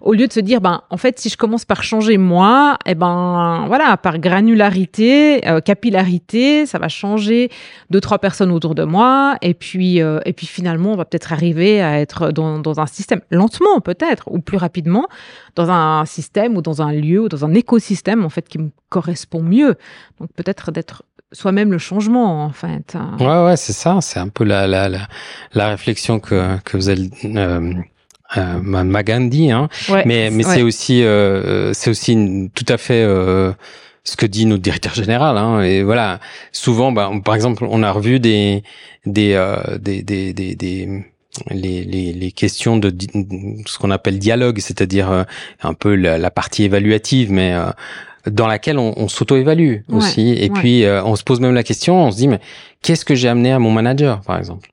au 0.00 0.12
lieu 0.12 0.26
de 0.26 0.32
se 0.32 0.40
dire 0.40 0.60
ben 0.60 0.82
en 0.90 0.96
fait 0.96 1.18
si 1.18 1.28
je 1.28 1.36
commence 1.36 1.64
par 1.64 1.82
changer 1.82 2.18
moi 2.18 2.78
et 2.86 2.90
eh 2.90 2.94
ben 2.94 3.64
voilà 3.66 3.96
par 3.96 4.18
granularité 4.18 5.46
euh, 5.48 5.60
capillarité 5.60 6.66
ça 6.66 6.78
va 6.78 6.88
changer 6.88 7.50
deux 7.90 8.00
trois 8.00 8.18
personnes 8.18 8.50
autour 8.50 8.74
de 8.74 8.84
moi. 8.84 9.36
Et 9.42 9.54
puis 9.54 10.02
euh, 10.02 10.20
et 10.24 10.32
puis 10.32 10.46
finalement 10.46 10.92
on 10.92 10.96
va 10.96 11.04
peut-être 11.04 11.32
arriver 11.32 11.80
à 11.80 12.00
être 12.00 12.30
dans, 12.30 12.58
dans 12.58 12.80
un 12.80 12.86
système 12.86 13.20
lentement 13.30 13.80
peut-être 13.80 14.24
ou 14.30 14.40
plus 14.40 14.56
rapidement 14.56 15.06
dans 15.56 15.70
un 15.70 16.04
système 16.06 16.56
ou 16.56 16.62
dans 16.62 16.82
un 16.82 16.92
lieu 16.92 17.22
ou 17.22 17.28
dans 17.28 17.44
un 17.44 17.54
écosystème 17.54 18.24
en 18.24 18.28
fait 18.28 18.48
qui 18.48 18.58
me 18.58 18.70
correspond 18.88 19.42
mieux. 19.42 19.76
Donc 20.20 20.30
peut-être 20.34 20.70
d'être 20.70 21.02
soi-même 21.32 21.72
le 21.72 21.78
changement 21.78 22.44
en 22.44 22.50
fait. 22.50 22.96
Ouais 23.20 23.44
ouais 23.44 23.56
c'est 23.56 23.72
ça. 23.72 23.98
C'est 24.00 24.18
un 24.18 24.28
peu 24.28 24.44
la 24.44 24.66
la 24.66 24.88
la, 24.88 25.68
réflexion 25.68 26.20
que 26.20 26.58
que 26.64 26.76
vous 26.76 26.88
avez 26.88 27.10
euh, 27.24 27.74
euh, 28.36 28.60
Magandhi, 28.62 29.50
hein. 29.50 29.68
mais 30.04 30.30
mais 30.30 30.42
c'est 30.42 30.62
aussi 30.62 31.02
euh, 31.02 31.72
c'est 31.72 31.90
aussi 31.90 32.50
tout 32.54 32.66
à 32.68 32.76
fait 32.76 33.02
euh, 33.02 33.52
ce 34.08 34.16
que 34.16 34.26
dit 34.26 34.46
notre 34.46 34.62
directeur 34.62 34.94
général. 34.94 35.36
Hein. 35.36 35.60
Et 35.62 35.82
voilà, 35.82 36.18
souvent, 36.50 36.92
bah, 36.92 37.10
par 37.24 37.34
exemple, 37.34 37.66
on 37.68 37.82
a 37.82 37.90
revu 37.90 38.20
des 38.20 38.62
des 39.04 39.34
euh, 39.34 39.78
des, 39.78 40.02
des, 40.02 40.32
des, 40.32 40.54
des 40.54 41.04
les, 41.50 41.84
les, 41.84 42.12
les, 42.12 42.32
questions 42.32 42.78
de 42.78 42.92
ce 43.66 43.78
qu'on 43.78 43.90
appelle 43.90 44.18
dialogue, 44.18 44.58
c'est-à-dire 44.58 45.10
euh, 45.10 45.22
un 45.62 45.74
peu 45.74 45.94
la, 45.94 46.18
la, 46.18 46.30
partie 46.30 46.64
évaluative, 46.64 47.30
mais 47.30 47.52
euh, 47.52 47.70
dans 48.28 48.46
laquelle 48.48 48.78
on, 48.78 48.94
on 48.96 49.08
s'auto-évalue 49.08 49.82
aussi. 49.88 50.30
Et 50.30 50.50
puis 50.50 50.84
on 50.86 51.14
se 51.16 51.22
pose 51.22 51.40
même 51.40 51.54
la 51.54 51.62
question, 51.62 52.06
on 52.06 52.10
se 52.10 52.16
dit 52.16 52.28
mais 52.28 52.40
qu'est-ce 52.82 53.04
que 53.04 53.14
j'ai 53.14 53.28
amené 53.28 53.52
à 53.52 53.58
mon 53.58 53.70
manager, 53.70 54.20
par 54.22 54.38
exemple? 54.38 54.68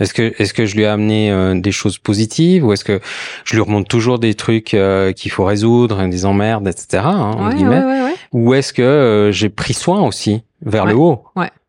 Est-ce 0.00 0.14
que 0.14 0.32
est-ce 0.38 0.54
que 0.54 0.64
je 0.64 0.74
lui 0.74 0.82
ai 0.82 0.86
amené 0.86 1.30
euh, 1.30 1.54
des 1.54 1.72
choses 1.72 1.98
positives 1.98 2.64
ou 2.64 2.72
est-ce 2.72 2.84
que 2.84 3.00
je 3.44 3.54
lui 3.54 3.62
remonte 3.62 3.86
toujours 3.86 4.18
des 4.18 4.34
trucs 4.34 4.74
euh, 4.74 5.12
qu'il 5.12 5.30
faut 5.30 5.44
résoudre, 5.44 6.04
des 6.08 6.24
emmerdes, 6.24 6.66
etc. 6.66 7.02
Hein, 7.04 8.12
ou 8.32 8.54
est-ce 8.54 8.72
que 8.72 8.82
euh, 8.82 9.32
j'ai 9.32 9.50
pris 9.50 9.74
soin 9.74 10.00
aussi 10.00 10.42
vers 10.64 10.86
le 10.86 10.94
haut? 10.94 11.24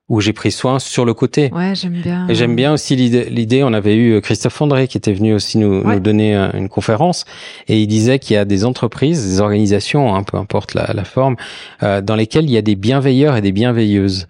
Ou 0.10 0.20
j'ai 0.20 0.34
pris 0.34 0.52
soin 0.52 0.80
sur 0.80 1.06
le 1.06 1.14
côté? 1.14 1.50
Ouais, 1.54 1.74
j'aime 1.74 1.94
bien. 1.94 2.28
Et 2.28 2.36
j'aime 2.36 2.54
bien 2.54 2.74
aussi 2.74 2.98
l'idée. 2.98 3.64
On 3.64 3.72
avait 3.72 3.96
eu 3.96 4.20
Christophe 4.20 4.62
André 4.62 4.90
qui 4.90 4.98
était 4.98 5.14
venu 5.14 5.34
aussi 5.34 5.58
nous, 5.58 5.86
nous 5.86 6.00
donner 6.02 6.36
une 6.54 6.68
conférence 6.68 7.24
et 7.70 7.82
il 7.82 7.88
disait 7.88 8.20
qu'il 8.20 8.34
y 8.34 8.38
a 8.38 8.44
des 8.44 8.66
entreprises, 8.66 9.26
des 9.26 9.40
organisations, 9.40 10.14
hein, 10.14 10.24
peu 10.24 10.36
importe 10.36 10.74
la, 10.74 10.92
la 10.94 11.06
forme, 11.06 11.38
dans 11.82 12.16
lesquelles 12.18 12.44
il 12.44 12.52
y 12.52 12.58
a 12.58 12.62
des 12.62 12.76
bienveilleurs 12.76 13.38
et 13.38 13.42
des 13.42 13.54
bienveilleuses. 13.54 14.28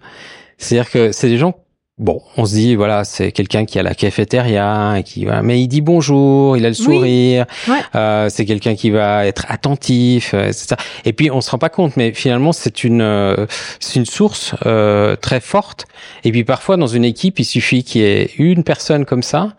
C'est-à-dire 0.56 0.88
que 0.88 1.10
c'est 1.10 1.28
des 1.28 1.38
gens 1.38 1.54
bon, 1.98 2.22
on 2.36 2.46
se 2.46 2.54
dit 2.54 2.74
voilà, 2.74 3.04
c'est 3.04 3.32
quelqu'un 3.32 3.64
qui 3.64 3.78
a 3.78 3.82
la 3.82 3.94
cafétéria 3.94 4.94
et 4.98 5.02
qui 5.02 5.24
va, 5.24 5.42
mais 5.42 5.60
il 5.60 5.68
dit 5.68 5.80
bonjour, 5.80 6.56
il 6.56 6.64
a 6.64 6.68
le 6.68 6.74
sourire, 6.74 7.46
euh, 7.94 8.28
c'est 8.30 8.44
quelqu'un 8.44 8.74
qui 8.74 8.90
va 8.90 9.26
être 9.26 9.46
attentif, 9.48 10.34
euh, 10.34 10.48
etc. 10.48 10.76
Et 11.04 11.12
puis 11.12 11.30
on 11.30 11.40
se 11.40 11.50
rend 11.50 11.58
pas 11.58 11.68
compte, 11.68 11.96
mais 11.96 12.12
finalement 12.12 12.52
c'est 12.52 12.84
une 12.84 13.02
euh, 13.02 13.46
c'est 13.80 13.98
une 13.98 14.06
source 14.06 14.54
euh, 14.66 15.16
très 15.16 15.40
forte. 15.40 15.86
Et 16.24 16.32
puis 16.32 16.44
parfois 16.44 16.76
dans 16.76 16.86
une 16.86 17.04
équipe, 17.04 17.38
il 17.38 17.44
suffit 17.44 17.84
qu'il 17.84 18.02
y 18.02 18.04
ait 18.04 18.30
une 18.38 18.64
personne 18.64 19.04
comme 19.04 19.22
ça, 19.22 19.54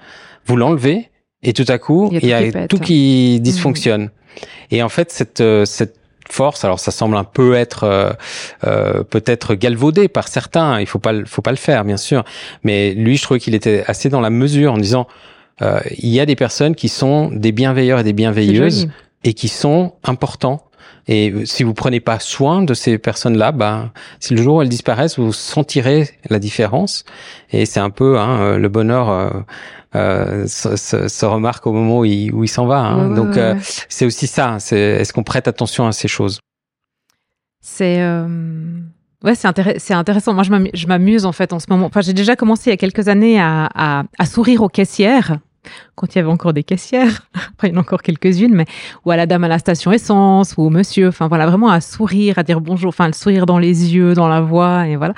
vous 0.45 0.55
l'enlevez 0.55 1.09
et 1.43 1.53
tout 1.53 1.65
à 1.67 1.77
coup 1.77 2.09
il 2.11 2.25
y 2.25 2.34
a, 2.34 2.67
tout, 2.67 2.79
qui, 2.79 3.39
dysfonctionne. 3.41 4.09
Et 4.71 4.81
en 4.81 4.89
fait 4.89 5.11
cette 5.11 5.43
cette 5.65 6.03
force. 6.30 6.63
Alors 6.63 6.80
ça 6.80 6.91
semble 6.91 7.17
un 7.17 7.24
peu 7.24 7.55
être 7.55 7.84
euh, 7.84 8.11
euh, 8.65 9.03
peut-être 9.03 9.55
galvaudé 9.55 10.07
par 10.07 10.28
certains. 10.28 10.80
Il 10.80 10.88
faut 10.88 10.99
pas, 10.99 11.13
faut 11.26 11.41
pas 11.41 11.51
le 11.51 11.57
faire, 11.57 11.84
bien 11.86 11.97
sûr. 11.97 12.24
Mais 12.63 12.93
lui, 12.93 13.17
je 13.17 13.24
trouvais 13.24 13.39
qu'il 13.39 13.55
était 13.55 13.84
assez 13.88 14.09
dans 14.09 14.21
la 14.21 14.30
mesure 14.30 14.74
en 14.74 14.78
disant 14.78 15.07
euh, 15.61 15.80
il 15.97 16.09
y 16.09 16.19
a 16.19 16.26
des 16.26 16.36
personnes 16.36 16.76
qui 16.76 16.89
sont 16.89 17.30
des 17.32 17.51
bienveilleurs 17.51 17.99
et 17.99 18.03
des 18.03 18.13
bienveilleuses 18.13 18.89
et 19.24 19.34
qui 19.34 19.47
sont 19.47 19.93
importants. 20.03 20.63
Et 21.07 21.34
si 21.43 21.63
vous 21.63 21.74
prenez 21.74 21.99
pas 21.99 22.19
soin 22.19 22.61
de 22.61 22.74
ces 22.74 22.97
personnes-là, 22.97 23.51
bah, 23.51 23.91
si 24.21 24.34
le 24.34 24.41
jour 24.41 24.55
où 24.55 24.61
elles 24.61 24.69
disparaissent, 24.69 25.19
vous 25.19 25.34
sentirez 25.34 26.09
la 26.30 26.39
différence. 26.39 27.03
Et 27.51 27.65
c'est 27.65 27.82
un 27.82 27.89
peu 27.89 28.17
hein, 28.17 28.57
le 28.57 28.69
bonheur 28.69 29.43
euh, 29.96 30.48
se, 30.48 31.26
remarque 31.26 31.68
au 31.68 31.72
moment 31.72 32.00
où 32.00 32.06
il, 32.06 32.34
où 32.34 32.44
il 32.44 32.48
s'en 32.48 32.66
va. 32.66 32.80
Hein. 32.80 33.10
Donc 33.10 33.38
euh, 33.38 33.56
c'est 33.89 34.06
aussi 34.06 34.28
ça. 34.28 34.58
C'est 34.60 34.80
est-ce 34.80 35.14
qu'on 35.14 35.24
prête 35.24 35.48
attention 35.48 35.88
à 35.88 35.91
ces 35.91 36.08
choses? 36.08 36.39
C'est 37.62 38.02
euh, 38.02 38.28
ouais, 39.24 39.36
c'est 39.36 39.94
intéressant. 39.94 40.34
Moi, 40.34 40.44
je 40.44 40.88
m'amuse 40.88 41.26
en 41.26 41.32
fait 41.32 41.54
en 41.54 41.60
ce 41.60 41.68
moment. 41.70 41.86
Enfin, 41.86 42.02
j'ai 42.02 42.14
déjà 42.14 42.36
commencé 42.36 42.70
il 42.70 42.70
y 42.72 42.74
a 42.74 42.78
quelques 42.78 43.08
années 43.08 43.39
à, 43.39 43.70
à, 43.74 44.04
à 44.18 44.26
sourire 44.26 44.62
aux 44.64 44.70
caissières 44.70 45.38
quand 45.96 46.14
il 46.14 46.18
y 46.18 46.20
avait 46.20 46.30
encore 46.30 46.54
des 46.54 46.64
caissières, 46.64 47.28
après 47.34 47.70
il 47.70 47.72
y 47.72 47.74
en 47.76 47.78
a 47.78 47.82
encore 47.82 48.02
quelques-unes, 48.02 48.54
mais 48.54 48.66
ou 49.06 49.12
à 49.12 49.18
la 49.18 49.26
dame 49.26 49.44
à 49.44 49.48
la 49.48 49.60
station 49.60 49.91
essence 49.91 50.56
ou 50.58 50.64
au 50.64 50.70
monsieur, 50.70 51.08
enfin 51.08 51.28
voilà, 51.28 51.46
vraiment 51.48 51.70
à 51.70 51.82
sourire, 51.82 52.38
à 52.38 52.44
dire 52.44 52.62
bonjour, 52.62 52.89
enfin 52.89 53.08
le 53.08 53.14
sourire 53.14 53.46
dans 53.46 53.60
les 53.60 53.96
yeux, 53.96 54.14
dans 54.14 54.28
la 54.28 54.41
voix, 54.41 54.88
et 54.88 54.96
voilà. 54.96 55.14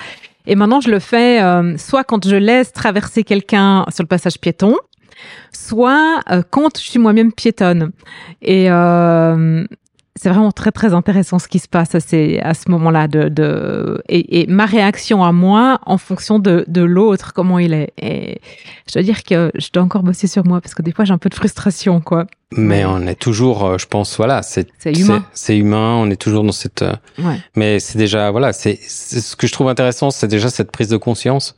Et 0.47 0.55
maintenant, 0.55 0.81
je 0.81 0.89
le 0.89 0.99
fais 0.99 1.41
euh, 1.41 1.77
soit 1.77 2.03
quand 2.03 2.27
je 2.27 2.35
laisse 2.35 2.71
traverser 2.71 3.23
quelqu'un 3.23 3.85
sur 3.89 4.03
le 4.03 4.07
passage 4.07 4.39
piéton, 4.39 4.75
soit 5.51 6.19
euh, 6.31 6.43
quand 6.49 6.77
je 6.77 6.83
suis 6.83 6.99
moi-même 6.99 7.31
piétonne. 7.31 7.91
Et 8.41 8.69
euh, 8.69 9.65
c'est 10.17 10.29
vraiment 10.29 10.51
très 10.51 10.71
très 10.71 10.93
intéressant 10.93 11.39
ce 11.39 11.49
qui 11.49 11.59
se 11.59 11.67
passe 11.67 11.93
à, 11.93 11.99
ces, 11.99 12.39
à 12.39 12.53
ce 12.53 12.71
moment-là 12.71 13.09
de, 13.09 13.27
de 13.27 14.01
et, 14.07 14.41
et, 14.41 14.47
ma 14.47 14.65
réaction 14.65 15.23
à 15.25 15.33
moi 15.33 15.79
en 15.85 15.97
fonction 15.97 16.39
de, 16.39 16.63
de 16.67 16.81
l'autre 16.81 17.33
comment 17.33 17.59
il 17.59 17.73
est. 17.73 17.91
Et 18.01 18.39
je 18.87 18.93
dois 18.93 19.03
dire 19.03 19.23
que 19.23 19.51
je 19.55 19.69
dois 19.73 19.83
encore 19.83 20.03
bosser 20.03 20.27
sur 20.27 20.45
moi 20.45 20.61
parce 20.61 20.73
que 20.73 20.81
des 20.81 20.93
fois 20.93 21.03
j'ai 21.03 21.13
un 21.13 21.17
peu 21.17 21.29
de 21.29 21.35
frustration 21.35 21.99
quoi. 21.99 22.27
Mais 22.51 22.85
on 22.85 23.05
est 23.07 23.19
toujours 23.19 23.65
euh, 23.65 23.77
je 23.77 23.87
pense 23.87 24.15
voilà 24.15 24.41
c'est 24.41 24.69
humain. 24.85 25.25
c'est 25.33 25.57
humain 25.57 25.95
on 25.95 26.09
est 26.09 26.15
toujours 26.15 26.43
dans 26.43 26.53
cette 26.53 26.83
euh, 26.83 26.95
ouais. 27.19 27.39
mais 27.57 27.79
c'est 27.81 27.97
déjà 27.97 28.31
voilà 28.31 28.53
c'est 28.53 28.79
ce 28.87 29.35
que 29.35 29.47
je 29.47 29.51
trouve 29.51 29.67
intéressant 29.67 30.11
c'est 30.11 30.27
déjà 30.27 30.49
cette 30.49 30.71
prise 30.71 30.87
de 30.87 30.97
conscience 30.97 31.57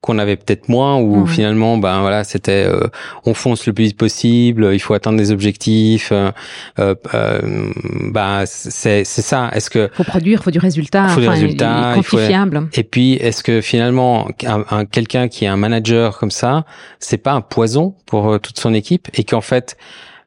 qu'on 0.00 0.18
avait 0.18 0.36
peut-être 0.36 0.68
moins 0.68 0.98
ou 0.98 1.26
finalement 1.26 1.78
ben 1.78 2.00
voilà 2.00 2.22
c'était 2.22 2.64
euh, 2.66 2.86
on 3.24 3.34
fonce 3.34 3.66
le 3.66 3.72
plus 3.72 3.84
vite 3.84 3.96
possible 3.96 4.70
il 4.72 4.78
faut 4.78 4.94
atteindre 4.94 5.18
des 5.18 5.32
objectifs 5.32 6.10
euh, 6.12 6.30
euh, 6.78 6.94
euh 7.14 7.70
ben 8.12 8.44
c'est 8.46 9.04
c'est 9.04 9.22
ça. 9.22 9.50
Est-ce 9.52 9.70
que 9.70 9.90
faut 9.92 10.04
produire 10.04 10.44
faut 10.44 10.50
du 10.50 10.58
résultat 10.58 11.08
faut 11.08 11.20
du 11.20 11.28
résultat 11.28 11.94
quantifiable 11.94 12.68
et 12.74 12.84
puis 12.84 13.14
est-ce 13.14 13.42
que 13.42 13.60
finalement 13.60 14.28
un, 14.44 14.84
quelqu'un 14.84 15.28
qui 15.28 15.44
est 15.44 15.48
un 15.48 15.56
manager 15.56 16.18
comme 16.18 16.30
ça 16.30 16.64
c'est 17.00 17.18
pas 17.18 17.32
un 17.32 17.40
poison 17.40 17.94
pour 18.06 18.38
toute 18.40 18.58
son 18.58 18.74
équipe 18.74 19.08
et 19.14 19.24
qu'en 19.24 19.40
fait 19.40 19.76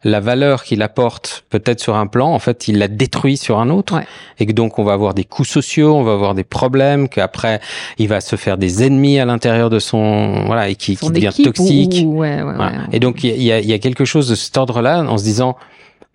la 0.05 0.21
valeur 0.21 0.63
qu'il 0.63 0.81
apporte 0.81 1.43
peut-être 1.49 1.81
sur 1.81 1.95
un 1.97 2.07
plan, 2.07 2.31
en 2.33 2.39
fait, 2.39 2.67
il 2.69 2.77
la 2.77 2.87
détruit 2.87 3.35
sur 3.35 3.59
un 3.59 3.69
autre, 3.69 3.95
Ouais. 3.95 4.05
et 4.39 4.45
que 4.45 4.53
donc 4.53 4.79
on 4.79 4.83
va 4.85 4.93
avoir 4.93 5.13
des 5.13 5.25
coûts 5.25 5.43
sociaux, 5.43 5.93
on 5.95 6.03
va 6.03 6.13
avoir 6.13 6.35
des 6.35 6.45
problèmes, 6.45 7.09
qu'après 7.09 7.59
il 7.97 8.07
va 8.07 8.21
se 8.21 8.37
faire 8.37 8.57
des 8.57 8.83
ennemis 8.85 9.19
à 9.19 9.25
l'intérieur 9.25 9.69
de 9.69 9.79
son 9.79 10.45
voilà 10.45 10.69
et 10.69 10.75
qui, 10.75 10.95
Son 10.95 11.07
qui 11.07 11.13
devient 11.13 11.43
toxique. 11.43 12.03
ou- 12.05 12.19
ouais, 12.19 12.41
ouais, 12.41 12.53
Voilà. 12.55 12.83
Et 12.93 12.99
donc 13.01 13.23
il 13.25 13.41
y 13.43 13.51
a- 13.51 13.59
y 13.59 13.73
a 13.73 13.79
quelque 13.79 14.05
chose 14.05 14.29
de 14.29 14.35
cet 14.35 14.55
ordre-là 14.55 15.01
en 15.01 15.17
se 15.17 15.23
disant, 15.23 15.57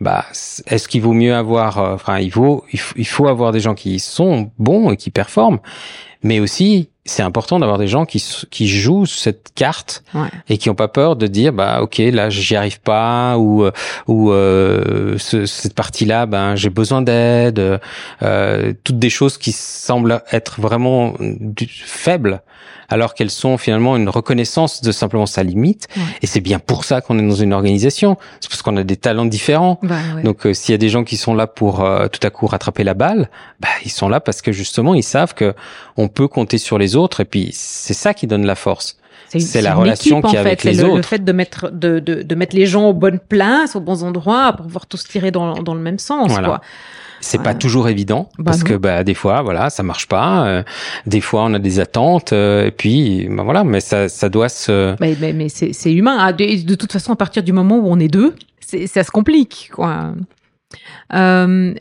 bah 0.05 0.25
est-ce 0.67 0.87
qu'il 0.89 1.01
vaut 1.03 1.13
mieux 1.15 1.35
avoir, 1.35 1.79
euh, 1.79 1.95
enfin 1.95 2.19
il 2.19 2.31
vaut, 2.31 2.65
il 2.73 2.79
faut, 2.79 2.95
il 2.97 3.07
faut 3.07 3.27
avoir 3.27 3.51
des 3.53 3.61
gens 3.61 3.75
qui 3.75 3.99
sont 3.99 4.51
bons 4.59 4.91
et 4.93 4.97
qui 4.97 5.11
performent, 5.11 5.59
mais 6.23 6.41
aussi 6.41 6.91
c'est 7.07 7.23
important 7.23 7.59
d'avoir 7.59 7.77
des 7.79 7.87
gens 7.95 8.07
qui 8.07 8.25
qui 8.51 8.67
jouent 8.67 9.05
cette 9.05 9.49
carte 9.55 10.03
Ouais. 10.15 10.29
et 10.49 10.57
qui 10.57 10.71
ont 10.71 10.75
pas 10.75 10.89
peur 10.89 11.17
de 11.17 11.27
dire 11.27 11.53
bah 11.53 11.83
ok 11.83 11.99
là 11.99 12.31
j'y 12.31 12.57
arrive 12.57 12.81
pas 12.81 13.37
ou 13.39 13.63
euh, 13.65 13.73
ou 14.07 14.31
euh, 14.31 15.19
ce- 15.19 15.45
cette 15.47 15.75
partie 15.75 16.07
là 16.07 16.25
ben 16.27 16.55
j'ai 16.57 16.71
besoin 16.71 17.03
d'aide 17.03 17.79
euh, 18.23 18.73
toutes 18.85 18.99
des 18.99 19.11
choses 19.11 19.37
qui 19.37 19.53
semblent 19.53 20.23
être 20.33 20.61
vraiment 20.63 21.13
du- 21.21 21.69
faibles 21.69 22.41
alors 22.89 23.15
qu'elles 23.15 23.31
sont 23.31 23.57
finalement 23.59 23.97
une 23.97 24.09
reconnaissance 24.09 24.83
de 24.83 24.93
simplement 24.93 25.27
sa 25.27 25.43
limite 25.43 25.87
Ouais. 25.97 26.03
et 26.23 26.27
c'est 26.27 26.41
bien 26.41 26.59
pour 26.59 26.85
ça 26.85 27.01
qu'on 27.01 27.19
est 27.19 27.27
dans 27.27 27.35
une 27.35 27.53
organisation 27.53 28.17
c'est 28.41 28.49
parce 28.51 28.63
qu'on 28.63 28.77
a 28.77 28.85
des 28.85 28.97
talents 28.97 29.25
différents 29.27 29.79
Bah, 29.83 29.97
ouais. 30.17 30.23
donc 30.23 30.47
euh, 30.47 30.55
s'il 30.55 30.73
y 30.73 30.75
a 30.75 30.79
des 30.79 30.89
gens 30.89 31.05
qui 31.05 31.17
sont 31.17 31.35
là 31.35 31.47
pour 31.47 31.83
euh, 31.85 32.09
tout 32.09 32.21
à 32.27 32.31
coup 32.31 32.47
rattraper 32.47 32.85
la 32.85 32.95
balle, 32.95 33.29
bah, 33.61 33.69
ils 33.85 33.91
sont 33.91 34.09
là 34.09 34.21
parce 34.21 34.43
que 34.43 34.53
justement 34.53 34.95
ils 34.95 35.03
savent 35.03 35.35
que 35.35 35.55
on 35.97 36.09
peut 36.09 36.29
compter 36.29 36.59
sur 36.59 36.79
les 36.79 36.97
autres 36.97 37.21
et 37.21 37.25
puis 37.25 37.51
c'est 37.53 37.95
ça 37.95 38.15
qui 38.15 38.27
donne 38.27 38.45
la 38.47 38.55
force. 38.55 38.97
c'est 39.37 39.63
la 39.63 39.75
relation 39.75 40.23
fait. 40.23 40.37
avec 40.39 40.61
C'est 40.61 40.71
les 40.73 40.77
le, 40.79 40.83
le 40.85 40.91
autres. 40.93 41.09
fait 41.09 41.25
de 41.25 41.33
mettre 41.33 41.71
de, 41.71 41.99
de, 41.99 42.23
de 42.23 42.35
mettre 42.35 42.55
les 42.55 42.67
gens 42.67 42.85
aux 42.89 42.93
bonnes 42.95 43.19
places, 43.19 43.75
aux 43.77 43.81
bons 43.81 44.05
endroits, 44.05 44.53
pour 44.53 44.67
pouvoir 44.67 44.87
tous 44.87 45.03
tirer 45.05 45.31
dans, 45.31 45.55
dans 45.63 45.75
le 45.75 45.81
même 45.81 45.99
sens. 45.99 46.31
Voilà. 46.31 46.49
Quoi. 46.49 46.61
C'est 47.25 47.39
Ouais. 47.39 47.45
pas 47.45 47.55
toujours 47.55 47.89
évident 47.89 48.29
Bah 48.39 48.45
parce 48.47 48.61
non. 48.61 48.65
que 48.67 48.75
bah 48.75 49.03
des 49.05 49.15
fois 49.15 49.43
voilà 49.43 49.71
ça 49.71 49.83
marche 49.83 50.07
pas, 50.09 50.47
euh, 50.47 50.63
des 51.07 51.21
fois 51.21 51.45
on 51.45 51.55
a 51.55 51.59
des 51.59 51.81
attentes 51.81 52.33
euh, 52.33 52.67
et 52.67 52.71
puis 52.71 53.27
bah, 53.31 53.43
voilà 53.43 53.65
mais 53.65 53.81
ça 53.81 54.09
ça 54.09 54.29
doit 54.29 54.49
se 54.49 54.95
Mais, 55.01 55.17
mais, 55.21 55.33
mais 55.33 55.49
c'est 55.49 55.93
humain. 55.93 56.17
Ah, 56.21 56.33
De, 56.33 56.65
de 56.65 56.75
toute 56.75 56.93
façon, 56.93 57.13
à 57.13 57.17
partir 57.17 57.43
du 57.43 57.53
moment 57.53 57.79
où 57.79 57.87
on 57.89 57.99
est 57.99 58.09
deux, 58.09 58.35
ça 58.61 59.03
se 59.05 59.11
complique. 59.11 59.71
Quoi. 59.75 60.15
Euh, 61.13 61.75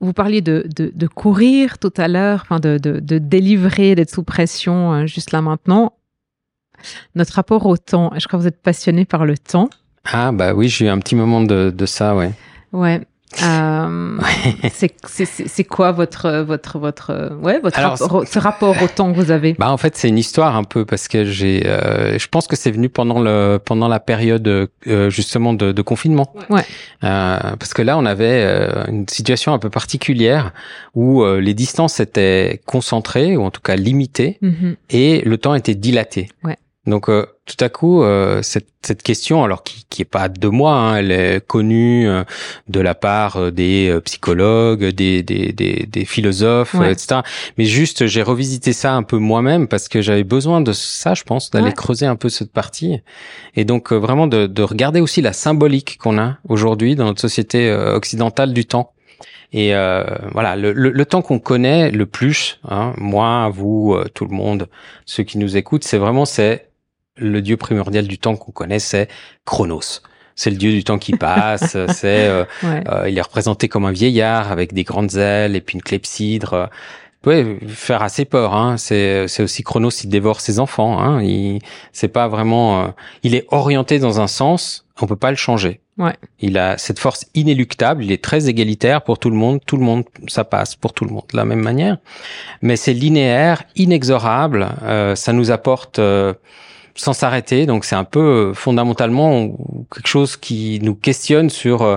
vous 0.00 0.12
parliez 0.12 0.40
de, 0.42 0.66
de, 0.76 0.92
de 0.94 1.06
courir 1.06 1.78
tout 1.78 1.92
à 1.96 2.08
l'heure, 2.08 2.40
enfin 2.42 2.58
de, 2.60 2.78
de, 2.78 3.18
délivrer, 3.18 3.94
d'être 3.94 4.10
sous 4.10 4.22
pression 4.24 5.06
juste 5.06 5.32
là 5.32 5.40
maintenant. 5.40 5.94
Notre 7.14 7.34
rapport 7.34 7.64
au 7.66 7.76
temps, 7.76 8.10
je 8.18 8.26
crois 8.26 8.38
que 8.38 8.42
vous 8.42 8.48
êtes 8.48 8.60
passionné 8.62 9.04
par 9.06 9.24
le 9.24 9.38
temps. 9.38 9.70
ah 10.12 10.32
bah 10.32 10.52
oui 10.54 10.68
j'ai 10.68 10.84
eu 10.86 10.88
un 10.88 10.98
petit 10.98 11.14
moment 11.16 11.40
de 11.42 11.72
de 11.74 11.86
ça 11.86 12.14
ouais. 12.14 12.32
Ouais. 12.72 13.00
Euh, 13.42 14.18
c'est- 14.72 15.64
quoi 15.64 15.92
votre 15.92 16.40
votre 16.42 16.78
votre 16.78 17.36
ouais 17.42 17.58
votre 17.60 17.78
Alors, 17.78 17.92
rapport, 17.98 18.26
ce 18.26 18.38
rapport 18.38 18.76
au 18.82 18.86
temps 18.88 19.12
que 19.12 19.16
vous 19.16 19.30
avez? 19.30 19.54
Bah 19.54 19.70
en 19.70 19.76
fait 19.76 19.96
c'est 19.96 20.08
une 20.08 20.18
histoire 20.18 20.56
un 20.56 20.64
peu 20.64 20.84
parce 20.84 21.08
que 21.08 21.24
j'ai 21.24 21.66
euh, 21.66 22.18
je 22.18 22.28
pense 22.28 22.46
que 22.46 22.56
c'est 22.56 22.70
venu 22.70 22.88
pendant 22.88 23.20
le 23.20 23.58
pendant 23.64 23.88
la 23.88 24.00
période 24.00 24.46
euh, 24.86 25.10
justement 25.10 25.52
de, 25.54 25.72
de 25.72 25.82
confinement. 25.82 26.32
Ouais. 26.50 26.64
Euh, 27.02 27.38
parce 27.58 27.74
que 27.74 27.82
là 27.82 27.98
on 27.98 28.04
avait 28.06 28.44
euh, 28.44 28.84
une 28.88 29.08
situation 29.08 29.52
un 29.52 29.58
peu 29.58 29.70
particulière 29.70 30.52
où 30.94 31.24
les 31.24 31.54
distances 31.54 32.00
étaient 32.00 32.60
concentrées 32.66 33.36
ou 33.36 33.42
en 33.44 33.50
tout 33.50 33.60
cas 33.62 33.76
limitées 33.76 34.38
Mhm. 34.42 34.76
et 34.90 35.22
le 35.24 35.38
temps 35.38 35.54
était 35.54 35.74
dilaté. 35.74 36.28
Ouais. 36.44 36.56
Donc 36.86 37.08
euh, 37.08 37.26
tout 37.46 37.62
à 37.62 37.68
coup 37.68 38.02
euh, 38.02 38.40
cette 38.42 38.68
cette 38.82 39.02
question 39.02 39.44
alors 39.44 39.62
qui 39.62 39.84
qui 39.90 40.00
est 40.02 40.06
pas 40.06 40.28
de 40.30 40.48
moi 40.48 40.72
hein, 40.74 40.96
elle 40.96 41.10
est 41.10 41.46
connue 41.46 42.08
euh, 42.08 42.24
de 42.68 42.80
la 42.80 42.94
part 42.94 43.36
euh, 43.36 43.50
des 43.50 43.88
euh, 43.90 44.00
psychologues, 44.00 44.86
des 44.86 45.22
des 45.22 45.52
des, 45.52 45.86
des 45.86 46.04
philosophes 46.06 46.72
Ouais. 46.74 46.86
euh, 46.86 46.90
etc. 46.92 47.20
Mais 47.58 47.66
juste 47.66 48.06
j'ai 48.06 48.22
revisité 48.22 48.72
ça 48.72 48.94
un 48.94 49.02
peu 49.02 49.18
moi-même 49.18 49.68
parce 49.68 49.88
que 49.88 50.00
j'avais 50.00 50.24
besoin 50.24 50.62
de 50.62 50.72
ça 50.72 51.12
je 51.12 51.22
pense 51.24 51.50
d'aller 51.50 51.66
Ouais. 51.66 51.72
creuser 51.74 52.06
un 52.06 52.16
peu 52.16 52.30
cette 52.30 52.50
partie 52.52 53.00
et 53.56 53.64
donc 53.66 53.92
euh, 53.92 53.96
vraiment 53.96 54.26
de 54.26 54.46
de 54.46 54.62
regarder 54.62 55.00
aussi 55.00 55.20
la 55.20 55.34
symbolique 55.34 55.98
qu'on 55.98 56.16
a 56.18 56.38
aujourd'hui 56.48 56.96
dans 56.96 57.04
notre 57.04 57.20
société 57.20 57.70
occidentale 57.72 58.52
du 58.54 58.64
temps. 58.64 58.92
Et 59.52 59.72
euh, 59.76 60.02
voilà, 60.32 60.56
le, 60.56 60.72
le, 60.72 60.90
le 60.90 61.06
temps 61.06 61.22
qu'on 61.22 61.38
connaît 61.38 61.92
le 61.92 62.06
plus, 62.06 62.58
hein, 62.68 62.92
moi, 62.98 63.48
vous, 63.54 63.94
euh, 63.94 64.08
tout 64.12 64.24
le 64.24 64.34
monde, 64.34 64.68
ceux 65.06 65.22
qui 65.22 65.38
nous 65.38 65.56
écoutent, 65.56 65.84
c'est 65.84 65.98
vraiment 65.98 66.24
c'est 66.24 66.66
le 67.16 67.40
dieu 67.42 67.56
primordial 67.56 68.06
du 68.06 68.18
temps 68.18 68.36
qu'on 68.36 68.52
connaît, 68.52 68.78
c'est 68.78 69.08
Chronos. 69.44 70.00
C'est 70.36 70.50
le 70.50 70.56
dieu 70.56 70.72
du 70.72 70.82
temps 70.84 70.98
qui 70.98 71.12
passe. 71.16 71.76
c'est 71.88 72.28
euh, 72.28 72.44
Ouais. 72.62 72.82
euh, 72.90 73.08
il 73.08 73.16
est 73.16 73.22
représenté 73.22 73.68
comme 73.68 73.84
un 73.84 73.92
vieillard 73.92 74.50
avec 74.50 74.72
des 74.72 74.82
grandes 74.84 75.14
ailes 75.14 75.54
et 75.56 75.60
puis 75.60 75.74
une 75.76 75.82
clepsydre. 75.82 76.52
euh, 76.54 76.66
Ouais, 77.26 77.56
faire 77.68 78.02
assez 78.02 78.26
peur. 78.26 78.54
Hein. 78.54 78.76
C'est 78.76 79.28
c'est 79.28 79.42
aussi 79.42 79.62
Chronos, 79.62 79.88
il 80.02 80.10
dévore 80.10 80.40
ses 80.42 80.58
enfants. 80.60 81.00
Hein. 81.00 81.22
Il 81.22 81.60
c'est 81.92 82.08
pas 82.08 82.28
vraiment. 82.28 82.82
euh, 82.82 82.88
il 83.22 83.34
est 83.34 83.46
orienté 83.50 83.98
dans 83.98 84.20
un 84.20 84.26
sens. 84.26 84.84
On 85.00 85.06
peut 85.06 85.16
pas 85.16 85.30
le 85.30 85.36
changer. 85.38 85.80
Ouais. 85.96 86.12
Il 86.40 86.58
a 86.58 86.76
cette 86.76 86.98
force 86.98 87.24
inéluctable. 87.34 88.04
Il 88.04 88.12
est 88.12 88.22
très 88.22 88.50
égalitaire 88.50 89.00
pour 89.02 89.18
tout 89.18 89.30
le 89.30 89.36
monde. 89.36 89.60
Tout 89.64 89.78
le 89.78 89.84
monde, 89.84 90.04
ça 90.26 90.44
passe 90.44 90.76
pour 90.76 90.92
tout 90.92 91.06
le 91.06 91.12
monde 91.12 91.24
de 91.32 91.36
la 91.38 91.46
même 91.46 91.60
manière. 91.62 91.96
Mais 92.60 92.76
c'est 92.76 92.92
linéaire, 92.92 93.62
inexorable. 93.74 94.68
euh, 94.82 95.14
ça 95.14 95.32
nous 95.32 95.50
apporte. 95.50 95.98
Sans 96.94 97.12
s'arrêter, 97.12 97.66
donc 97.66 97.84
c'est 97.84 97.96
un 97.96 98.04
peu 98.04 98.20
euh, 98.20 98.54
fondamentalement 98.54 99.48
quelque 99.92 100.06
chose 100.06 100.36
qui 100.36 100.78
nous 100.82 100.94
questionne 100.94 101.50
sur 101.50 101.82
euh, 101.82 101.96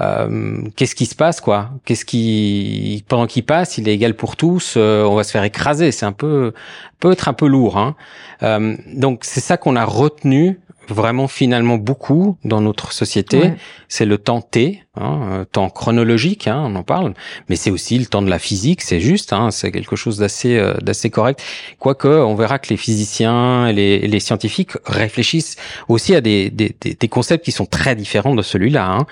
euh, 0.00 0.62
qu'est-ce 0.76 0.94
qui 0.94 1.06
se 1.06 1.14
passe 1.14 1.40
quoi 1.40 1.70
Qu'est-ce 1.84 2.04
qui 2.06 3.04
pendant 3.08 3.26
qu'il 3.26 3.44
passe, 3.44 3.76
il 3.76 3.88
est 3.88 3.94
égal 3.94 4.14
pour 4.14 4.36
tous. 4.36 4.74
euh, 4.76 5.04
on 5.04 5.14
va 5.14 5.24
se 5.24 5.30
faire 5.30 5.44
écraser. 5.44 5.92
C'est 5.92 6.06
un 6.06 6.12
peu 6.12 6.54
peut 7.00 7.12
être 7.12 7.28
un 7.28 7.34
peu 7.34 7.46
lourd. 7.46 7.76
Hein. 7.76 7.96
Euh, 8.42 8.76
donc 8.94 9.20
c'est 9.24 9.40
ça 9.40 9.56
qu'on 9.56 9.76
a 9.76 9.84
retenu 9.84 10.58
vraiment 10.92 11.28
finalement 11.28 11.76
beaucoup 11.76 12.36
dans 12.44 12.60
notre 12.60 12.92
société. 12.92 13.38
Ouais. 13.38 13.54
C'est 13.88 14.04
le 14.04 14.18
temps 14.18 14.40
T, 14.40 14.82
hein, 14.96 15.20
euh, 15.32 15.44
temps 15.44 15.68
chronologique, 15.70 16.46
hein, 16.46 16.62
on 16.66 16.74
en 16.76 16.82
parle, 16.82 17.14
mais 17.48 17.56
c'est 17.56 17.70
aussi 17.70 17.98
le 17.98 18.06
temps 18.06 18.22
de 18.22 18.30
la 18.30 18.38
physique. 18.38 18.82
C'est 18.82 19.00
juste, 19.00 19.32
hein, 19.32 19.50
c'est 19.50 19.72
quelque 19.72 19.96
chose 19.96 20.18
d'assez 20.18 20.56
euh, 20.56 20.74
d'assez 20.82 21.10
correct. 21.10 21.42
Quoique 21.78 22.08
on 22.08 22.34
verra 22.34 22.58
que 22.58 22.68
les 22.70 22.76
physiciens 22.76 23.66
et 23.68 23.72
les, 23.72 23.98
les 24.06 24.20
scientifiques 24.20 24.72
réfléchissent 24.86 25.56
aussi 25.88 26.14
à 26.14 26.20
des, 26.20 26.50
des, 26.50 26.74
des, 26.80 27.08
concepts 27.08 27.44
qui 27.44 27.52
sont 27.52 27.66
très 27.66 27.94
différents 27.96 28.34
de 28.34 28.42
celui-là. 28.42 28.86
Hein. 28.90 29.06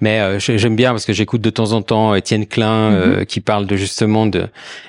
Mais 0.00 0.20
euh, 0.20 0.38
j'ai- 0.38 0.58
j'aime 0.58 0.76
bien 0.76 0.90
parce 0.92 1.06
que 1.06 1.12
j'écoute 1.12 1.40
de 1.40 1.50
temps 1.50 1.72
en 1.72 1.82
temps 1.82 2.14
Étienne 2.14 2.46
Klein 2.46 2.92
euh, 2.92 3.24
qui 3.24 3.40
parle 3.40 3.66
de 3.66 3.76
justement 3.76 4.26
de, 4.26 4.46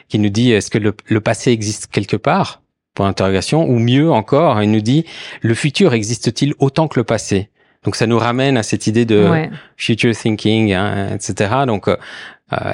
qui 0.08 0.20
nous 0.20 0.30
dit 0.30 0.52
est-ce 0.52 0.70
que 0.70 0.78
le, 0.78 0.94
le 1.06 1.22
passé 1.22 1.52
existe 1.52 1.88
quelque 1.88 2.16
part? 2.18 2.62
Point 3.00 3.08
d'interrogation. 3.08 3.66
Ou 3.66 3.80
mieux 3.80 4.12
encore, 4.12 4.62
il 4.62 4.72
nous 4.72 4.82
dit 4.82 5.06
le 5.39 5.54
futur 5.54 5.93
existe-t-il 5.93 6.54
autant 6.60 6.89
que 6.89 7.00
le 7.00 7.06
passé? 7.06 7.47
Donc 7.86 7.95
ça 7.95 8.08
nous 8.08 8.20
ramène 8.20 8.58
à 8.58 8.64
cette 8.64 8.88
idée 8.88 9.06
de 9.06 9.26
ouais. 9.30 9.50
future 9.78 10.14
thinking, 10.14 10.74
hein, 10.74 11.16
etc. 11.16 11.64
Donc 11.66 11.88
euh, 11.88 11.95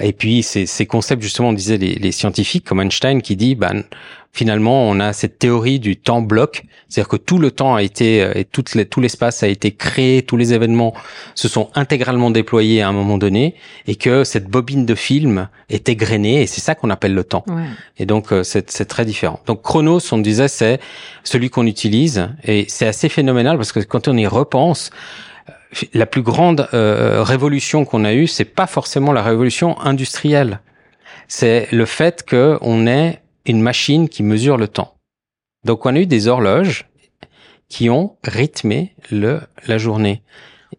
et 0.02 0.14
puis 0.14 0.44
ces, 0.44 0.66
ces 0.66 0.86
concepts 0.86 1.22
justement, 1.22 1.50
on 1.50 1.54
disait 1.54 1.78
les, 1.78 1.96
les 1.96 2.12
scientifiques 2.12 2.66
comme 2.66 2.82
Einstein 2.82 3.22
qui 3.22 3.36
dit, 3.36 3.56
ben 3.56 3.84
finalement 4.32 4.90
on 4.90 5.00
a 5.00 5.14
cette 5.14 5.40
théorie 5.40 5.80
du 5.80 5.96
temps 5.96 6.22
bloc, 6.22 6.66
c'est-à-dire 6.90 7.08
que 7.10 7.16
tout 7.16 7.40
le 7.40 7.52
temps 7.52 7.76
a 7.76 7.82
été 7.82 8.22
euh, 8.22 8.34
et 8.36 8.44
tout, 8.44 8.64
les, 8.76 8.86
tout 8.86 9.00
l'espace 9.00 9.44
a 9.44 9.48
été 9.48 9.72
créé, 9.72 10.24
tous 10.24 10.38
les 10.38 10.54
événements 10.54 10.94
se 11.36 11.48
sont 11.48 11.70
intégralement 11.74 12.32
déployés 12.32 12.82
à 12.82 12.90
un 12.90 12.92
moment 12.92 13.18
donné, 13.18 13.56
et 13.88 13.96
que 13.96 14.24
cette 14.24 14.48
bobine 14.48 14.86
de 14.86 14.96
film 14.96 15.48
est 15.70 15.88
égrenée, 15.88 16.42
et 16.42 16.48
c'est 16.48 16.62
ça 16.62 16.76
qu'on 16.76 16.90
appelle 16.90 17.14
le 17.14 17.24
temps. 17.24 17.46
Ouais. 17.48 17.64
Et 17.98 18.06
donc 18.06 18.32
euh, 18.32 18.44
c'est 18.44 18.70
c'est 18.72 18.86
très 18.86 19.06
différent. 19.06 19.40
Donc 19.46 19.62
Chronos, 19.62 20.02
on 20.12 20.18
disait, 20.18 20.50
c'est 20.50 20.80
celui 21.24 21.50
qu'on 21.50 21.66
utilise 21.66 22.30
et 22.44 22.66
c'est 22.68 22.88
assez 22.88 23.10
phénoménal 23.10 23.56
parce 23.58 23.72
que 23.72 23.80
quand 23.80 24.08
on 24.08 24.18
y 24.18 24.28
repense, 24.28 24.90
euh, 24.90 25.35
la 25.94 26.06
plus 26.06 26.22
grande 26.22 26.68
euh, 26.74 27.24
révolution 27.24 27.86
qu'on 27.86 28.06
a 28.06 28.14
eue, 28.14 28.28
c'est 28.28 28.46
pas 28.46 28.68
forcément 28.68 29.12
la 29.12 29.24
révolution 29.24 29.80
industrielle. 29.80 30.62
C'est 31.28 31.68
le 31.72 31.86
fait 31.86 32.24
que 32.24 32.58
on 32.62 32.88
ait 32.88 33.22
une 33.46 33.62
machine 33.62 34.10
qui 34.10 34.24
mesure 34.24 34.58
le 34.58 34.68
temps. 34.68 34.96
Donc 35.64 35.86
on 35.86 35.96
a 35.96 36.00
eu 36.00 36.06
des 36.06 36.28
horloges 36.28 36.86
qui 37.68 37.90
ont 37.90 38.16
rythmé 38.24 38.96
le 39.12 39.42
la 39.68 39.78
journée. 39.78 40.22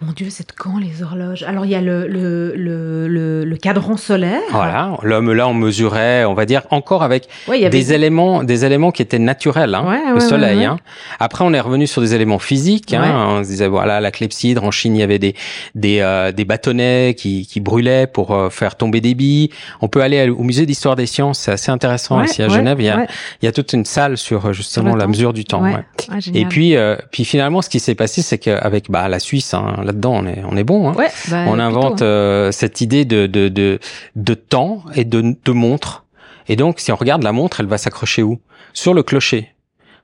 Mon 0.02 0.12
Dieu, 0.12 0.26
c'est 0.28 0.52
quand 0.52 0.78
les 0.78 1.02
horloges? 1.02 1.42
Alors 1.44 1.64
il 1.64 1.70
y 1.70 1.74
a 1.74 1.80
le, 1.80 2.06
le, 2.06 2.54
le, 2.54 3.44
le, 3.44 3.56
cadran 3.56 3.96
solaire. 3.96 4.42
Voilà, 4.50 4.94
l'homme 5.02 5.32
là 5.32 5.48
on 5.48 5.54
mesurait, 5.54 6.26
on 6.26 6.34
va 6.34 6.44
dire 6.44 6.62
encore 6.70 7.02
avec 7.02 7.28
des 7.48 7.92
éléments, 7.94 8.44
des 8.44 8.66
éléments 8.66 8.90
qui 8.90 9.00
étaient 9.00 9.18
naturels, 9.18 9.74
hein, 9.74 10.12
le 10.12 10.20
soleil. 10.20 10.64
Hein. 10.64 10.78
Après 11.18 11.44
on 11.44 11.54
est 11.54 11.60
revenu 11.60 11.86
sur 11.86 12.02
des 12.02 12.14
éléments 12.14 12.38
physiques. 12.38 12.92
Hein, 12.92 13.38
on 13.38 13.42
se 13.42 13.48
disait 13.48 13.68
voilà 13.68 14.00
la 14.00 14.10
clepsydre 14.10 14.64
en 14.64 14.70
Chine 14.70 14.96
il 14.96 15.00
y 15.00 15.02
avait 15.02 15.18
des 15.18 15.34
des, 15.74 16.00
euh, 16.00 16.30
des 16.30 16.44
bâtonnets 16.44 17.14
qui, 17.16 17.46
qui 17.46 17.60
brûlaient 17.60 18.06
pour 18.06 18.32
euh, 18.32 18.50
faire 18.50 18.76
tomber 18.76 19.00
des 19.00 19.14
billes. 19.14 19.48
On 19.80 19.88
peut 19.88 20.02
aller 20.02 20.28
au 20.28 20.42
musée 20.42 20.66
d'histoire 20.66 20.96
des 20.96 21.06
sciences, 21.06 21.38
c'est 21.38 21.52
assez 21.52 21.70
intéressant 21.70 22.22
ici 22.22 22.42
à 22.42 22.48
Genève. 22.48 22.76
Il 22.80 22.86
y 22.86 22.90
a 22.90 23.06
il 23.40 23.46
y 23.46 23.48
a 23.48 23.52
toute 23.52 23.72
une 23.72 23.86
salle 23.86 24.18
sur 24.18 24.52
justement 24.52 24.94
la 24.94 25.06
mesure 25.06 25.32
du 25.32 25.44
temps. 25.44 25.64
Ah, 25.64 26.18
Et 26.34 26.44
puis 26.44 26.76
euh, 26.76 26.96
puis 27.10 27.24
finalement 27.24 27.62
ce 27.62 27.70
qui 27.70 27.80
s'est 27.80 27.94
passé 27.94 28.20
c'est 28.20 28.38
qu'avec 28.38 28.90
bah 28.90 29.08
la 29.08 29.20
Suisse 29.20 29.54
hein, 29.54 29.84
là-dedans, 29.86 30.14
on 30.16 30.26
est, 30.26 30.42
on 30.50 30.56
est 30.56 30.64
bon. 30.64 30.90
Hein. 30.90 30.94
Bah, 30.96 31.44
on 31.48 31.58
invente 31.58 32.02
euh, 32.02 32.52
cette 32.52 32.80
idée 32.80 33.04
de, 33.04 33.26
de, 33.26 33.48
de, 33.48 33.78
de 34.14 34.34
temps 34.34 34.82
et 34.94 35.04
de, 35.04 35.36
de 35.44 35.52
montre. 35.52 36.04
Et 36.48 36.56
donc, 36.56 36.80
si 36.80 36.92
on 36.92 36.96
regarde 36.96 37.22
la 37.22 37.32
montre, 37.32 37.60
elle 37.60 37.66
va 37.66 37.78
s'accrocher 37.78 38.22
où? 38.22 38.38
Sur 38.72 38.92
le 38.92 39.02
clocher, 39.02 39.54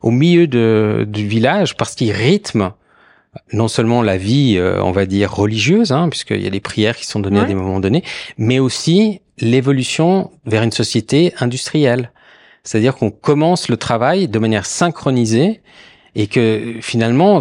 au 0.00 0.10
milieu 0.10 0.46
de, 0.46 1.06
du 1.08 1.26
village, 1.26 1.76
parce 1.76 1.94
qu'il 1.94 2.12
rythme 2.12 2.72
non 3.52 3.68
seulement 3.68 4.02
la 4.02 4.16
vie, 4.16 4.56
euh, 4.58 4.82
on 4.82 4.92
va 4.92 5.06
dire 5.06 5.32
religieuse, 5.32 5.92
hein, 5.92 6.08
puisqu'il 6.08 6.42
y 6.42 6.46
a 6.46 6.50
des 6.50 6.60
prières 6.60 6.96
qui 6.96 7.06
sont 7.06 7.20
données 7.20 7.40
à 7.40 7.44
des 7.44 7.54
moments 7.54 7.80
donnés, 7.80 8.04
mais 8.36 8.58
aussi 8.58 9.20
l'évolution 9.38 10.30
vers 10.44 10.62
une 10.62 10.72
société 10.72 11.32
industrielle. 11.40 12.12
C'est-à-dire 12.62 12.94
qu'on 12.94 13.10
commence 13.10 13.68
le 13.68 13.76
travail 13.76 14.28
de 14.28 14.38
manière 14.38 14.66
synchronisée 14.66 15.62
et 16.14 16.26
que 16.26 16.74
finalement 16.80 17.40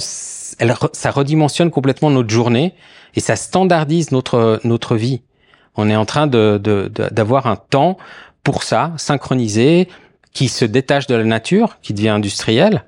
elle, 0.61 0.75
ça 0.93 1.09
redimensionne 1.09 1.71
complètement 1.71 2.11
notre 2.11 2.29
journée 2.29 2.75
et 3.15 3.19
ça 3.19 3.35
standardise 3.35 4.11
notre 4.11 4.61
notre 4.63 4.95
vie. 4.95 5.21
On 5.75 5.89
est 5.89 5.95
en 5.95 6.05
train 6.05 6.27
de 6.27 6.61
d'avoir 7.11 7.47
un 7.47 7.55
temps 7.55 7.97
pour 8.43 8.63
ça, 8.63 8.93
synchronisé, 8.97 9.87
qui 10.33 10.47
se 10.47 10.65
détache 10.65 11.07
de 11.07 11.15
la 11.15 11.23
nature, 11.23 11.77
qui 11.81 11.93
devient 11.93 12.09
industriel 12.09 12.83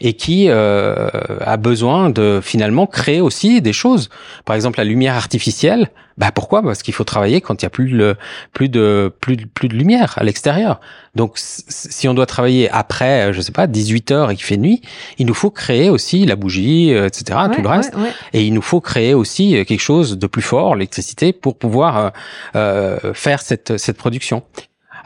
et 0.00 0.14
qui 0.14 0.46
euh, 0.48 1.08
a 1.40 1.56
besoin 1.56 2.10
de 2.10 2.40
finalement 2.42 2.86
créer 2.86 3.20
aussi 3.20 3.60
des 3.60 3.72
choses. 3.72 4.08
Par 4.44 4.54
exemple, 4.54 4.78
la 4.78 4.84
lumière 4.84 5.14
artificielle. 5.14 5.90
Bah 6.18 6.32
pourquoi? 6.32 6.62
Parce 6.62 6.82
qu'il 6.82 6.94
faut 6.94 7.04
travailler 7.04 7.40
quand 7.40 7.62
il 7.62 7.64
y 7.64 7.66
a 7.66 7.70
plus 7.70 7.92
de 7.92 8.16
plus 8.52 8.68
de 8.68 9.12
plus 9.20 9.36
de, 9.36 9.44
plus 9.46 9.68
de 9.68 9.74
lumière 9.74 10.14
à 10.16 10.24
l'extérieur. 10.24 10.80
Donc 11.14 11.32
si 11.36 12.08
on 12.08 12.14
doit 12.14 12.26
travailler 12.26 12.68
après, 12.70 13.32
je 13.32 13.40
sais 13.40 13.52
pas, 13.52 13.68
18 13.68 14.10
heures 14.10 14.30
et 14.32 14.36
qu'il 14.36 14.44
fait 14.44 14.56
nuit, 14.56 14.82
il 15.18 15.26
nous 15.26 15.34
faut 15.34 15.50
créer 15.50 15.90
aussi 15.90 16.26
la 16.26 16.34
bougie, 16.34 16.92
euh, 16.92 17.06
etc., 17.06 17.38
tout 17.54 17.62
le 17.62 17.68
reste. 17.68 17.94
Et 18.32 18.44
il 18.44 18.52
nous 18.52 18.62
faut 18.62 18.80
créer 18.80 19.14
aussi 19.14 19.56
euh, 19.56 19.64
quelque 19.64 19.80
chose 19.80 20.18
de 20.18 20.26
plus 20.26 20.42
fort, 20.42 20.74
l'électricité, 20.74 21.32
pour 21.32 21.56
pouvoir 21.56 22.12
euh, 22.56 22.98
faire 23.14 23.40
cette 23.40 23.78
cette 23.78 23.96
production. 23.96 24.42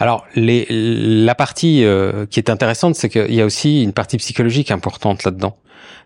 Alors, 0.03 0.27
les, 0.35 0.67
la 0.69 1.37
partie 1.37 1.85
euh, 1.85 2.27
qui 2.27 2.41
est 2.41 2.51
intéressante, 2.51 2.97
c'est 2.97 3.09
qu'il 3.09 3.33
y 3.33 3.41
a 3.41 3.45
aussi 3.45 3.85
une 3.85 3.93
partie 3.93 4.17
psychologique 4.17 4.73
importante 4.73 5.23
là-dedans. 5.23 5.57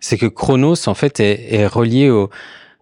C'est 0.01 0.19
que 0.19 0.27
Chronos, 0.27 0.87
en 0.87 0.93
fait, 0.93 1.19
est, 1.19 1.55
est 1.55 1.67
relié 1.67 2.11
au, 2.11 2.29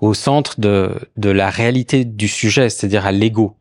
au, 0.01 0.13
centre 0.13 0.59
de, 0.59 0.91
de 1.17 1.31
la 1.31 1.51
réalité 1.51 2.05
du 2.05 2.27
sujet, 2.27 2.69
c'est-à-dire 2.69 3.07
à, 3.07 3.13
l'ego. 3.13 3.55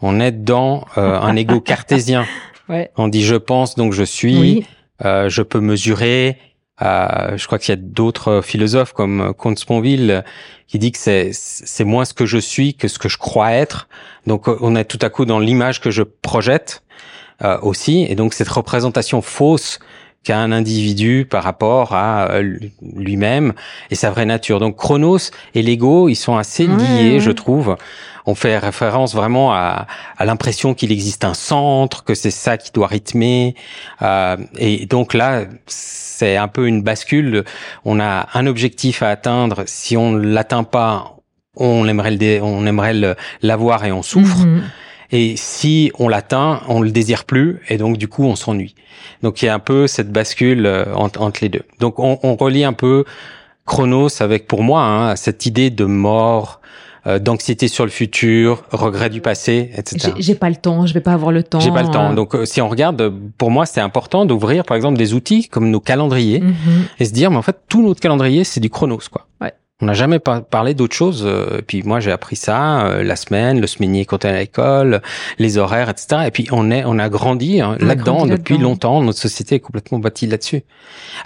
On 0.00 0.20
est 0.20 0.32
dans 0.32 0.86
euh, 0.96 1.20
un 1.20 1.36
ego 1.36 1.60
cartésien. 1.72 2.24
Ouais. 2.70 2.90
On 2.96 3.08
dit 3.08 3.24
je 3.24 3.36
pense, 3.36 3.74
donc 3.74 3.92
je 3.92 4.02
suis, 4.02 4.66
euh, 5.04 5.28
je 5.28 5.42
peux 5.42 5.60
mesurer. 5.60 6.38
Euh, 6.82 7.36
je 7.36 7.46
crois 7.46 7.58
qu'il 7.58 7.70
y 7.70 7.78
a 7.78 7.80
d'autres 7.80 8.42
philosophes 8.42 8.92
comme 8.92 9.32
Comte 9.34 9.58
Sponville 9.58 10.24
qui 10.66 10.78
dit 10.78 10.92
que 10.92 10.98
c'est 10.98 11.30
c'est 11.32 11.84
moins 11.84 12.04
ce 12.04 12.12
que 12.12 12.26
je 12.26 12.38
suis 12.38 12.74
que 12.74 12.88
ce 12.88 12.98
que 12.98 13.08
je 13.08 13.16
crois 13.18 13.52
être. 13.52 13.88
Donc 14.26 14.48
on 14.48 14.76
est 14.76 14.84
tout 14.84 14.98
à 15.00 15.08
coup 15.08 15.24
dans 15.24 15.38
l'image 15.38 15.80
que 15.80 15.90
je 15.90 16.02
projette 16.02 16.82
euh, 17.42 17.58
aussi. 17.62 18.06
Et 18.08 18.14
donc 18.14 18.34
cette 18.34 18.48
représentation 18.48 19.22
fausse 19.22 19.78
qu'a 20.26 20.38
un 20.38 20.50
individu 20.50 21.24
par 21.28 21.44
rapport 21.44 21.94
à 21.94 22.30
euh, 22.32 22.58
lui-même 22.82 23.52
et 23.90 23.94
sa 23.94 24.10
vraie 24.10 24.26
nature. 24.26 24.58
Donc 24.58 24.76
Chronos 24.76 25.30
et 25.54 25.62
l'ego, 25.62 26.08
ils 26.08 26.16
sont 26.16 26.36
assez 26.36 26.66
liés, 26.66 27.20
je 27.20 27.30
trouve. 27.30 27.76
On 28.28 28.34
fait 28.34 28.58
référence 28.58 29.14
vraiment 29.14 29.54
à, 29.54 29.86
à 30.18 30.24
l'impression 30.24 30.74
qu'il 30.74 30.90
existe 30.90 31.24
un 31.24 31.34
centre, 31.34 32.02
que 32.02 32.14
c'est 32.14 32.32
ça 32.32 32.58
qui 32.58 32.72
doit 32.72 32.88
rythmer. 32.88 33.54
Euh, 34.02 34.36
et 34.58 34.86
donc 34.86 35.14
là, 35.14 35.44
c'est 35.66 36.36
un 36.36 36.48
peu 36.48 36.66
une 36.66 36.82
bascule. 36.82 37.44
On 37.84 38.00
a 38.00 38.26
un 38.34 38.46
objectif 38.48 39.04
à 39.04 39.10
atteindre. 39.10 39.62
Si 39.66 39.96
on 39.96 40.16
l'atteint 40.16 40.64
pas, 40.64 41.18
on 41.54 41.86
aimerait 41.86 42.10
le, 42.10 42.42
on 42.42 42.66
aimerait 42.66 42.94
l'avoir 43.42 43.84
et 43.84 43.92
on 43.92 44.02
souffre. 44.02 44.44
Mhm. 44.44 44.62
Et 45.12 45.36
si 45.36 45.92
on 45.98 46.08
l'atteint, 46.08 46.62
on 46.68 46.80
le 46.80 46.90
désire 46.90 47.24
plus 47.24 47.60
et 47.68 47.78
donc 47.78 47.96
du 47.96 48.08
coup 48.08 48.24
on 48.24 48.36
s'ennuie. 48.36 48.74
Donc 49.22 49.42
il 49.42 49.46
y 49.46 49.48
a 49.48 49.54
un 49.54 49.60
peu 49.60 49.86
cette 49.86 50.10
bascule 50.10 50.66
euh, 50.66 50.84
entre, 50.94 51.40
les 51.40 51.48
deux. 51.48 51.62
Donc 51.80 51.98
on, 51.98 52.18
on, 52.22 52.36
relie 52.36 52.64
un 52.64 52.72
peu 52.72 53.04
Chronos 53.66 54.22
avec 54.22 54.46
pour 54.46 54.62
moi 54.62 54.82
hein, 54.82 55.16
cette 55.16 55.46
idée 55.46 55.70
de 55.70 55.84
mort, 55.84 56.60
euh, 57.06 57.18
d'anxiété 57.18 57.68
sur 57.68 57.84
le 57.84 57.90
futur, 57.90 58.64
regret 58.72 59.10
du 59.10 59.20
passé, 59.20 59.70
etc. 59.76 60.12
J'ai 60.18 60.34
pas 60.34 60.50
le 60.50 60.56
temps, 60.56 60.86
je 60.86 60.94
vais 60.94 61.00
pas 61.00 61.12
avoir 61.12 61.30
le 61.30 61.42
temps. 61.42 61.60
J'ai 61.60 61.70
pas 61.70 61.82
le 61.82 61.90
temps. 61.90 62.10
Euh. 62.10 62.14
Donc 62.14 62.36
si 62.44 62.60
on 62.60 62.68
regarde, 62.68 63.12
pour 63.38 63.50
moi 63.50 63.64
c'est 63.64 63.80
important 63.80 64.26
d'ouvrir 64.26 64.64
par 64.64 64.76
exemple 64.76 64.98
des 64.98 65.14
outils 65.14 65.48
comme 65.48 65.70
nos 65.70 65.80
calendriers 65.80 66.40
mhm. 66.40 66.54
et 66.98 67.04
se 67.04 67.12
dire 67.12 67.30
mais 67.30 67.36
en 67.36 67.42
fait 67.42 67.56
tout 67.68 67.82
notre 67.82 68.00
calendrier 68.00 68.44
c'est 68.44 68.60
du 68.60 68.70
Chronos 68.70 69.08
quoi. 69.10 69.25
On 69.82 69.84
n'a 69.86 69.92
jamais 69.92 70.18
parlé 70.18 70.72
d'autre 70.72 70.96
chose. 70.96 71.24
Euh, 71.26 71.58
et 71.58 71.62
puis 71.62 71.82
moi, 71.82 72.00
j'ai 72.00 72.10
appris 72.10 72.34
ça 72.34 72.86
euh, 72.86 73.02
la 73.02 73.14
semaine, 73.14 73.60
le 73.60 73.66
semainier 73.66 74.06
quand 74.06 74.24
on 74.24 74.28
est 74.28 74.32
à 74.32 74.38
l'école, 74.38 75.02
les 75.38 75.58
horaires, 75.58 75.90
etc. 75.90 76.22
Et 76.26 76.30
puis 76.30 76.48
on 76.50 76.70
est, 76.70 76.82
on 76.86 76.98
a 76.98 77.10
grandi 77.10 77.60
hein, 77.60 77.76
là-dedans 77.78 78.24
depuis 78.24 78.56
longtemps. 78.56 79.02
Notre 79.02 79.18
société 79.18 79.56
est 79.56 79.60
complètement 79.60 79.98
bâtie 79.98 80.26
là-dessus. 80.26 80.62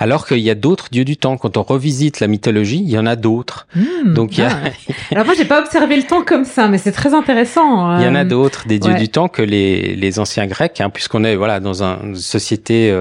Alors 0.01 0.27
qu'il 0.27 0.41
y 0.41 0.51
a 0.51 0.57
d'autres 0.57 0.89
dieux 0.91 1.05
du 1.05 1.17
temps. 1.17 1.37
Quand 1.37 1.59
on 1.59 1.63
revisite 1.63 2.19
la 2.19 2.27
mythologie, 2.27 2.83
il 2.83 2.91
y 2.91 2.99
en 2.99 3.07
a 3.07 3.15
d'autres. 3.15 3.69
Hmm, 3.77 4.15
Donc 4.15 4.37
il 4.37 4.41
y 4.41 4.45
a. 4.45 4.51
Ah. 4.51 4.93
Alors 5.13 5.27
moi, 5.27 5.35
j'ai 5.37 5.45
pas 5.45 5.61
observé 5.61 5.95
le 5.95 6.03
temps 6.03 6.25
comme 6.25 6.45
ça, 6.45 6.67
mais 6.67 6.79
c'est 6.79 6.91
très 6.91 7.15
intéressant. 7.15 7.99
Il 8.01 8.05
y 8.05 8.09
en 8.09 8.17
a 8.17 8.23
euh, 8.23 8.25
d'autres 8.25 8.67
des 8.67 8.81
dieux 8.81 8.95
du 8.95 9.09
temps 9.09 9.29
que 9.29 9.43
les, 9.43 9.95
les 9.95 10.19
anciens 10.19 10.49
Grecs, 10.49 10.81
hein, 10.81 10.91
puisqu'on 10.91 11.23
est 11.23 11.37
voilà 11.37 11.61
dans 11.61 11.85
une 11.85 12.17
société 12.17 12.93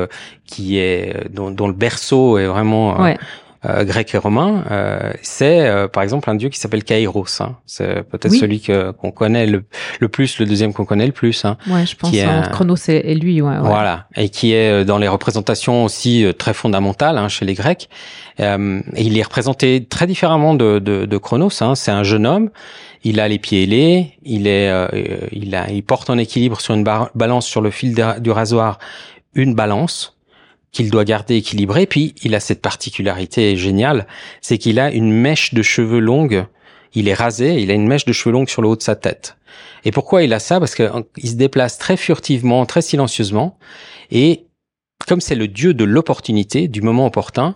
qui 0.46 0.78
est 0.78 1.28
dont, 1.32 1.50
dont, 1.50 1.68
le 1.68 1.74
berceau 1.74 2.38
est 2.38 2.46
vraiment 2.46 3.02
ouais 3.02 3.18
euh, 3.18 3.49
grec 3.64 4.14
et 4.16 4.18
romain, 4.18 4.64
euh, 4.72 5.12
c'est 5.22 5.68
euh, 5.68 5.88
par 5.88 6.04
exemple 6.04 6.30
un 6.30 6.36
dieu 6.36 6.48
qui 6.50 6.58
s'appelle 6.60 6.84
Kairos. 6.84 7.42
Hein. 7.42 7.58
C'est 7.66 8.04
peut-être 8.04 8.34
celui 8.34 8.62
que 8.62 8.92
qu'on 8.92 9.12
connaît 9.12 9.46
le, 9.48 9.66
le, 10.00 10.08
plus, 10.08 10.40
le 10.40 10.46
deuxième 10.46 10.74
qu'on 10.74 10.86
connaît 10.86 11.06
le 11.06 11.12
plus. 11.12 11.44
Hein, 11.44 11.58
ouais, 11.68 11.86
je 11.86 11.96
pense 11.96 12.14
est, 12.14 12.52
Chronos 12.52 12.76
et, 12.88 13.16
lui. 13.16 13.42
Ouais, 13.42 13.58
Voilà, 13.60 14.08
et 14.16 14.30
qui 14.30 14.54
est 14.54 14.86
dans 14.86 14.98
les 14.98 15.10
représentations 15.10 15.84
aussi 15.84 16.26
très 16.38 16.54
fondamentales 16.54 17.18
hein, 17.18 17.28
chez 17.28 17.46
les 17.46 17.54
Grecs. 17.54 17.90
et 18.40 18.46
il 18.98 19.18
est 19.18 19.24
représenté 19.24 19.86
très 19.86 20.08
différemment 20.08 20.54
de, 20.54 20.80
de, 20.80 21.06
de 21.06 21.18
Chronos. 21.18 21.62
Hein. 21.62 21.76
C'est 21.76 21.92
un 21.92 22.04
jeune 22.04 22.26
homme. 22.26 22.50
Il 23.04 23.20
a 23.20 23.28
les 23.28 23.40
pieds 23.40 23.64
ailés. 23.64 24.14
Il 24.24 24.48
est, 24.48 24.72
il 25.32 25.54
a, 25.56 25.70
il 25.70 25.84
porte 25.84 26.10
en 26.10 26.18
équilibre 26.18 26.62
sur 26.62 26.74
une 26.76 26.86
balance 27.16 27.46
sur 27.46 27.62
le 27.62 27.72
fil 27.72 27.94
du 28.20 28.32
rasoir 28.32 28.80
une 29.36 29.54
balance 29.54 30.19
qu'il 30.72 30.90
doit 30.90 31.06
garder 31.06 31.36
équilibré. 31.36 31.86
Puis 31.86 32.16
il 32.24 32.36
a 32.36 32.40
cette 32.40 32.62
particularité 32.62 33.56
géniale, 33.56 34.08
c'est 34.42 34.58
qu'il 34.58 34.80
a 34.80 34.92
une 34.92 35.12
mèche 35.12 35.54
de 35.54 35.62
cheveux 35.62 36.00
longue. 36.00 36.46
Il 36.94 37.08
est 37.08 37.14
rasé, 37.14 37.62
il 37.62 37.72
a 37.72 37.74
une 37.74 37.88
mèche 37.88 38.06
de 38.06 38.14
cheveux 38.14 38.34
longue 38.34 38.50
sur 38.50 38.62
le 38.62 38.68
haut 38.68 38.76
de 38.76 38.82
sa 38.82 38.96
tête. 38.96 39.38
Et 39.86 39.92
pourquoi 39.92 40.24
il 40.24 40.34
a 40.34 40.40
ça? 40.40 40.60
Parce 40.60 40.76
qu'il 40.76 41.30
se 41.30 41.36
déplace 41.36 41.78
très 41.78 41.98
furtivement, 41.98 42.66
très 42.66 42.82
silencieusement. 42.82 43.58
Et 44.12 44.46
comme 45.08 45.22
c'est 45.22 45.36
le 45.36 45.48
dieu 45.48 45.74
de 45.74 45.84
l'opportunité, 45.84 46.68
du 46.68 46.82
moment 46.82 47.06
opportun, 47.06 47.56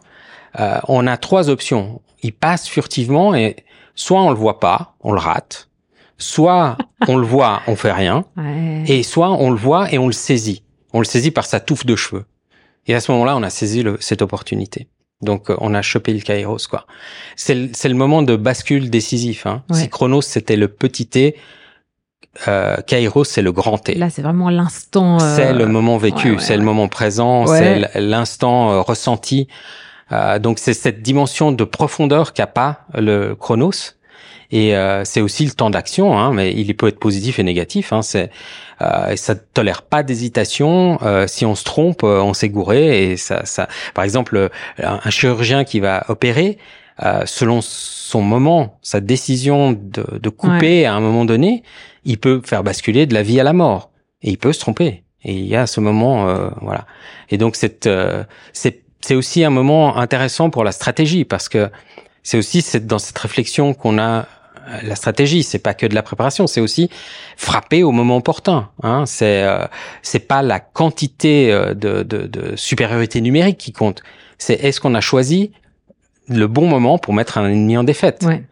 euh, 0.59 0.80
on 0.88 1.07
a 1.07 1.18
trois 1.18 1.49
options. 1.49 2.01
Il 2.22 2.34
passe 2.34 2.68
furtivement 2.68 3.36
et 3.36 3.57
soit 3.95 4.22
on 4.22 4.30
le 4.30 4.36
voit 4.36 4.59
pas, 4.59 4.95
on 5.01 5.11
le 5.11 5.20
rate. 5.20 5.70
Soit 6.18 6.78
on 7.07 7.18
le 7.18 7.26
voit, 7.26 7.61
on 7.68 7.76
fait 7.76 7.91
rien. 7.91 8.26
Et 8.88 9.03
soit 9.03 9.32
on 9.32 9.49
le 9.49 9.57
voit 9.57 9.91
et 9.91 9.97
on 9.97 10.07
le 10.07 10.14
saisit. 10.14 10.64
On 10.93 10.99
le 10.99 11.05
saisit 11.05 11.32
par 11.32 11.45
sa 11.45 11.59
touffe 11.59 11.86
de 11.86 11.95
cheveux. 11.95 12.26
Et 12.88 12.95
à 12.95 12.99
ce 12.99 13.11
moment-là, 13.11 13.36
on 13.38 13.43
a 13.43 13.49
saisi 13.49 13.84
le, 13.84 13.97
cette 13.99 14.21
opportunité. 14.21 14.88
Donc, 15.21 15.49
euh, 15.49 15.55
on 15.59 15.73
a 15.73 15.81
chopé 15.81 16.13
le 16.13 16.19
Kairos, 16.19 16.67
quoi. 16.69 16.86
C'est 17.36 17.55
le, 17.55 17.93
moment 17.93 18.21
de 18.21 18.36
bascule 18.36 18.89
décisif. 18.89 19.45
Hein. 19.45 19.63
Si 19.71 19.89
Chronos, 19.89 20.21
c'était 20.21 20.57
le 20.57 20.67
petit 20.67 21.07
T, 21.07 21.36
euh, 22.47 22.77
Kairos, 22.88 23.25
c'est 23.25 23.41
le 23.41 23.51
grand 23.51 23.77
T. 23.77 23.95
Là, 23.95 24.09
c'est 24.09 24.21
vraiment 24.21 24.49
l'instant. 24.49 25.21
Euh... 25.21 25.36
C'est 25.36 25.53
le 25.53 25.67
moment 25.67 25.97
vécu, 25.97 26.38
c'est 26.39 26.57
le 26.57 26.63
moment 26.63 26.88
présent, 26.88 27.45
c'est 27.47 27.99
l'instant 27.99 28.71
euh, 28.71 28.81
ressenti. 28.81 29.47
Euh, 30.11 30.39
donc, 30.39 30.59
c'est 30.59 30.73
cette 30.73 31.01
dimension 31.01 31.51
de 31.51 31.63
profondeur 31.63 32.34
qu'a 32.34 32.47
pas 32.47 32.81
le 32.95 33.36
Chronos. 33.36 33.71
Et 34.54 34.76
euh, 34.76 35.04
c'est 35.04 35.22
aussi 35.22 35.45
le 35.45 35.51
temps 35.51 35.72
d'action, 35.72 36.18
hein, 36.18 36.32
mais 36.32 36.54
il 36.54 36.76
peut 36.76 36.88
être 36.88 36.99
positif 36.99 37.39
et 37.39 37.43
négatif. 37.43 37.91
Hein, 37.91 38.04
c'est 38.04 38.30
euh, 38.82 39.16
ça 39.16 39.34
ne 39.34 39.39
tolère 39.54 39.82
pas 39.82 40.04
d'hésitation. 40.04 40.99
Euh, 41.01 41.26
si 41.28 41.45
on 41.45 41.56
se 41.56 41.64
trompe, 41.64 42.04
euh, 42.04 42.22
on 42.22 42.34
s'est 42.34 42.49
gouré. 42.49 43.12
Et 43.12 43.18
ça, 43.18 43.45
ça, 43.45 43.68
par 43.95 44.04
exemple, 44.04 44.51
un, 44.78 45.10
chirurgien 45.10 45.64
qui 45.64 45.80
va 45.80 46.06
opérer, 46.08 46.60
euh, 47.04 47.24
selon 47.26 47.62
son 47.62 48.22
moment, 48.22 48.78
sa 48.84 48.99
décision 48.99 49.72
de, 49.72 50.06
de 50.20 50.30
couper 50.30 50.86
à 50.86 50.93
un 50.93 50.99
moment 50.99 51.26
donné, 51.26 51.64
il 52.06 52.20
peut 52.20 52.39
faire 52.45 52.64
basculer 52.64 53.08
de 53.08 53.16
la 53.16 53.24
vie 53.24 53.39
à 53.39 53.43
la 53.43 53.54
mort 53.54 53.89
et 54.22 54.30
il 54.30 54.38
peut 54.38 54.54
se 54.54 54.60
tromper. 54.60 55.04
Et 55.24 55.34
il 55.34 55.47
y 55.47 55.56
a 55.56 55.66
ce 55.66 55.80
moment, 55.80 56.28
euh, 56.28 56.49
voilà. 56.62 56.86
Et 57.30 57.38
donc 57.38 57.56
c'est 57.56 57.88
euh, 57.88 58.24
c'est 58.51 58.84
c'est 59.01 59.16
aussi 59.16 59.43
un 59.43 59.49
moment 59.49 59.97
intéressant 59.97 60.49
pour 60.49 60.64
la 60.64 60.72
stratégie 60.72 61.26
parce 61.26 61.49
que 61.49 61.70
c'est 62.22 62.38
aussi 62.38 62.64
dans 62.82 62.99
cette 62.99 63.18
réflexion 63.18 63.74
qu'on 63.74 63.97
a 63.97 64.28
la 64.84 64.95
stratégie, 64.95 65.43
c'est 65.43 65.59
pas 65.59 65.74
que 65.74 65.86
de 65.86 65.95
la 65.95 66.03
préparation, 66.03 66.47
c'est 66.47 66.61
aussi 66.61 66.89
frapper 67.38 67.84
au 67.84 67.91
moment 67.91 68.18
opportun. 68.18 68.70
Hein. 68.82 69.05
C'est 69.05 69.43
euh, 69.43 69.66
c'est 70.01 70.28
pas 70.28 70.41
la 70.41 70.59
quantité 70.59 71.51
euh, 71.51 71.74
de, 71.74 72.03
de, 72.03 72.28
de, 72.28 72.55
supériorité 72.55 73.22
numérique 73.22 73.57
qui 73.57 73.74
compte. 73.74 74.03
C'est 74.38 74.55
est-ce 74.55 74.80
qu'on 74.80 74.95
a 74.95 75.01
choisi 75.01 75.51
le 76.28 76.47
bon 76.47 76.68
moment 76.68 76.97
pour 76.97 77.14
mettre 77.14 77.38
un 77.38 77.49
ennemi 77.49 77.78
en 77.78 77.84
défaite? 77.84 78.24
Ouais. 78.26 78.43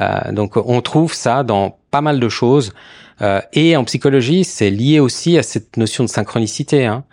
Euh, 0.00 0.32
donc 0.32 0.56
on 0.56 0.80
trouve 0.80 1.14
ça 1.14 1.42
dans 1.42 1.78
pas 1.90 2.00
mal 2.00 2.20
de 2.20 2.28
choses. 2.28 2.72
Euh, 3.20 3.40
et 3.52 3.76
en 3.76 3.84
psychologie, 3.84 4.44
c'est 4.44 4.70
lié 4.70 5.00
aussi 5.00 5.38
à 5.38 5.42
cette 5.42 5.76
notion 5.76 6.04
de 6.04 6.08
synchronicité. 6.08 6.86
Hein. 6.86 7.04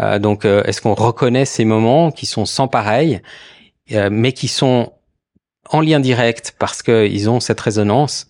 Euh, 0.00 0.18
donc 0.18 0.44
est-ce 0.44 0.80
qu'on 0.80 0.94
reconnaît 0.94 1.44
ces 1.44 1.64
moments 1.64 2.10
qui 2.10 2.26
sont 2.26 2.46
sans 2.46 2.68
pareil, 2.68 3.20
mais 4.10 4.32
qui 4.32 4.48
sont 4.48 4.92
en 5.70 5.80
lien 5.80 6.00
direct 6.00 6.54
parce 6.58 6.82
qu'ils 6.82 7.30
ont 7.30 7.40
cette 7.40 7.60
résonance. 7.60 8.26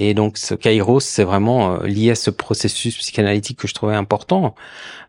Et 0.00 0.14
donc 0.14 0.38
ce 0.38 0.54
kairos, 0.54 1.00
c'est 1.00 1.24
vraiment 1.24 1.72
euh, 1.72 1.86
lié 1.86 2.12
à 2.12 2.14
ce 2.14 2.30
processus 2.30 2.96
psychanalytique 2.96 3.58
que 3.58 3.66
je 3.66 3.74
trouvais 3.74 3.96
important. 3.96 4.54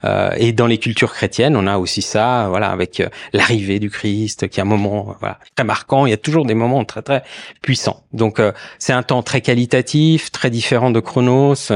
Euh, 0.04 0.32
et 0.38 0.52
dans 0.52 0.66
les 0.66 0.80
cultures 0.80 1.14
chrétiennes, 1.14 1.56
on 1.56 1.68
a 1.68 1.78
aussi 1.78 2.02
ça, 2.02 2.48
voilà, 2.50 2.72
avec 2.72 3.00
euh, 3.00 3.10
l'arrivée 3.34 3.80
du 3.80 3.92
Christ, 3.92 4.48
qui 4.48 4.60
est 4.60 4.64
un 4.64 4.66
moment 4.66 5.16
voilà, 5.20 5.38
très 5.56 5.64
marquant. 5.64 6.08
Il 6.08 6.10
y 6.10 6.14
a 6.14 6.18
toujours 6.18 6.46
des 6.46 6.56
moments 6.56 6.84
très 6.86 7.04
très 7.04 7.24
puissants. 7.62 8.04
Donc 8.14 8.42
c'est 8.80 8.94
un 8.94 9.04
temps 9.04 9.22
très 9.22 9.42
qualitatif, 9.42 10.32
très 10.32 10.50
différent 10.50 10.90
de 10.90 11.00
Chronos 11.00 11.72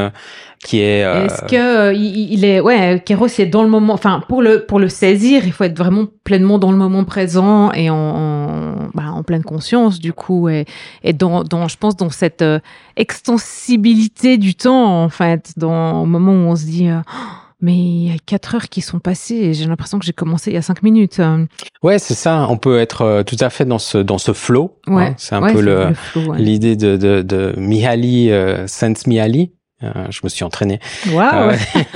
qui 0.63 0.79
est. 0.79 1.03
Euh... 1.03 1.25
Est-ce 1.25 1.41
que 1.43 1.55
euh, 1.55 1.93
il 1.93 2.45
est 2.45 2.59
ouais, 2.59 3.01
Kéros 3.05 3.27
est 3.27 3.45
dans 3.45 3.63
le 3.63 3.69
moment. 3.69 3.93
Enfin, 3.93 4.23
pour 4.27 4.41
le 4.41 4.65
pour 4.65 4.79
le 4.79 4.89
saisir, 4.89 5.45
il 5.45 5.51
faut 5.51 5.63
être 5.63 5.77
vraiment 5.77 6.05
pleinement 6.23 6.57
dans 6.57 6.71
le 6.71 6.77
moment 6.77 7.03
présent 7.03 7.71
et 7.73 7.89
en 7.89 7.95
en, 7.95 8.75
bah, 8.93 9.11
en 9.13 9.23
pleine 9.23 9.43
conscience 9.43 9.99
du 9.99 10.13
coup 10.13 10.49
et 10.49 10.65
et 11.03 11.13
dans 11.13 11.43
dans 11.43 11.67
je 11.67 11.77
pense 11.77 11.95
dans 11.95 12.09
cette 12.09 12.41
euh, 12.41 12.59
extensibilité 12.95 14.37
du 14.37 14.55
temps 14.55 15.03
en 15.03 15.09
fait, 15.09 15.53
dans 15.57 16.01
au 16.01 16.05
moment 16.05 16.31
où 16.31 16.51
on 16.51 16.55
se 16.55 16.65
dit. 16.65 16.87
Mais 17.61 17.77
il 17.77 18.11
y 18.11 18.13
a 18.13 18.17
quatre 18.25 18.55
heures 18.55 18.67
qui 18.67 18.81
sont 18.81 18.99
passées 18.99 19.35
et 19.35 19.53
j'ai 19.53 19.65
l'impression 19.65 19.97
que 19.97 20.03
j'ai 20.03 20.11
commencé 20.11 20.51
il 20.51 20.55
y 20.55 20.57
a 20.57 20.61
cinq 20.61 20.83
minutes. 20.83 21.21
Ouais, 21.81 21.97
c'est 21.97 22.13
ça. 22.13 22.45
On 22.49 22.57
peut 22.57 22.77
être 22.77 23.23
tout 23.25 23.37
à 23.39 23.49
fait 23.49 23.63
dans 23.63 23.79
ce 23.79 23.99
dans 23.99 24.17
ce 24.17 24.33
flow. 24.33 24.77
Hein. 24.87 24.93
Ouais. 24.93 25.13
c'est 25.15 25.33
un 25.35 25.53
peu 25.53 25.61
le, 25.61 25.93
l'idée 26.35 26.75
de, 26.75 26.97
de 26.97 27.21
de 27.21 27.53
Mihaly, 27.55 28.29
Sense 28.67 29.07
Mihaly, 29.07 29.53
euh, 29.83 30.07
je 30.09 30.21
me 30.23 30.29
suis 30.29 30.43
entraîné. 30.43 30.79
Wow. 31.09 31.21
Euh, 31.21 31.55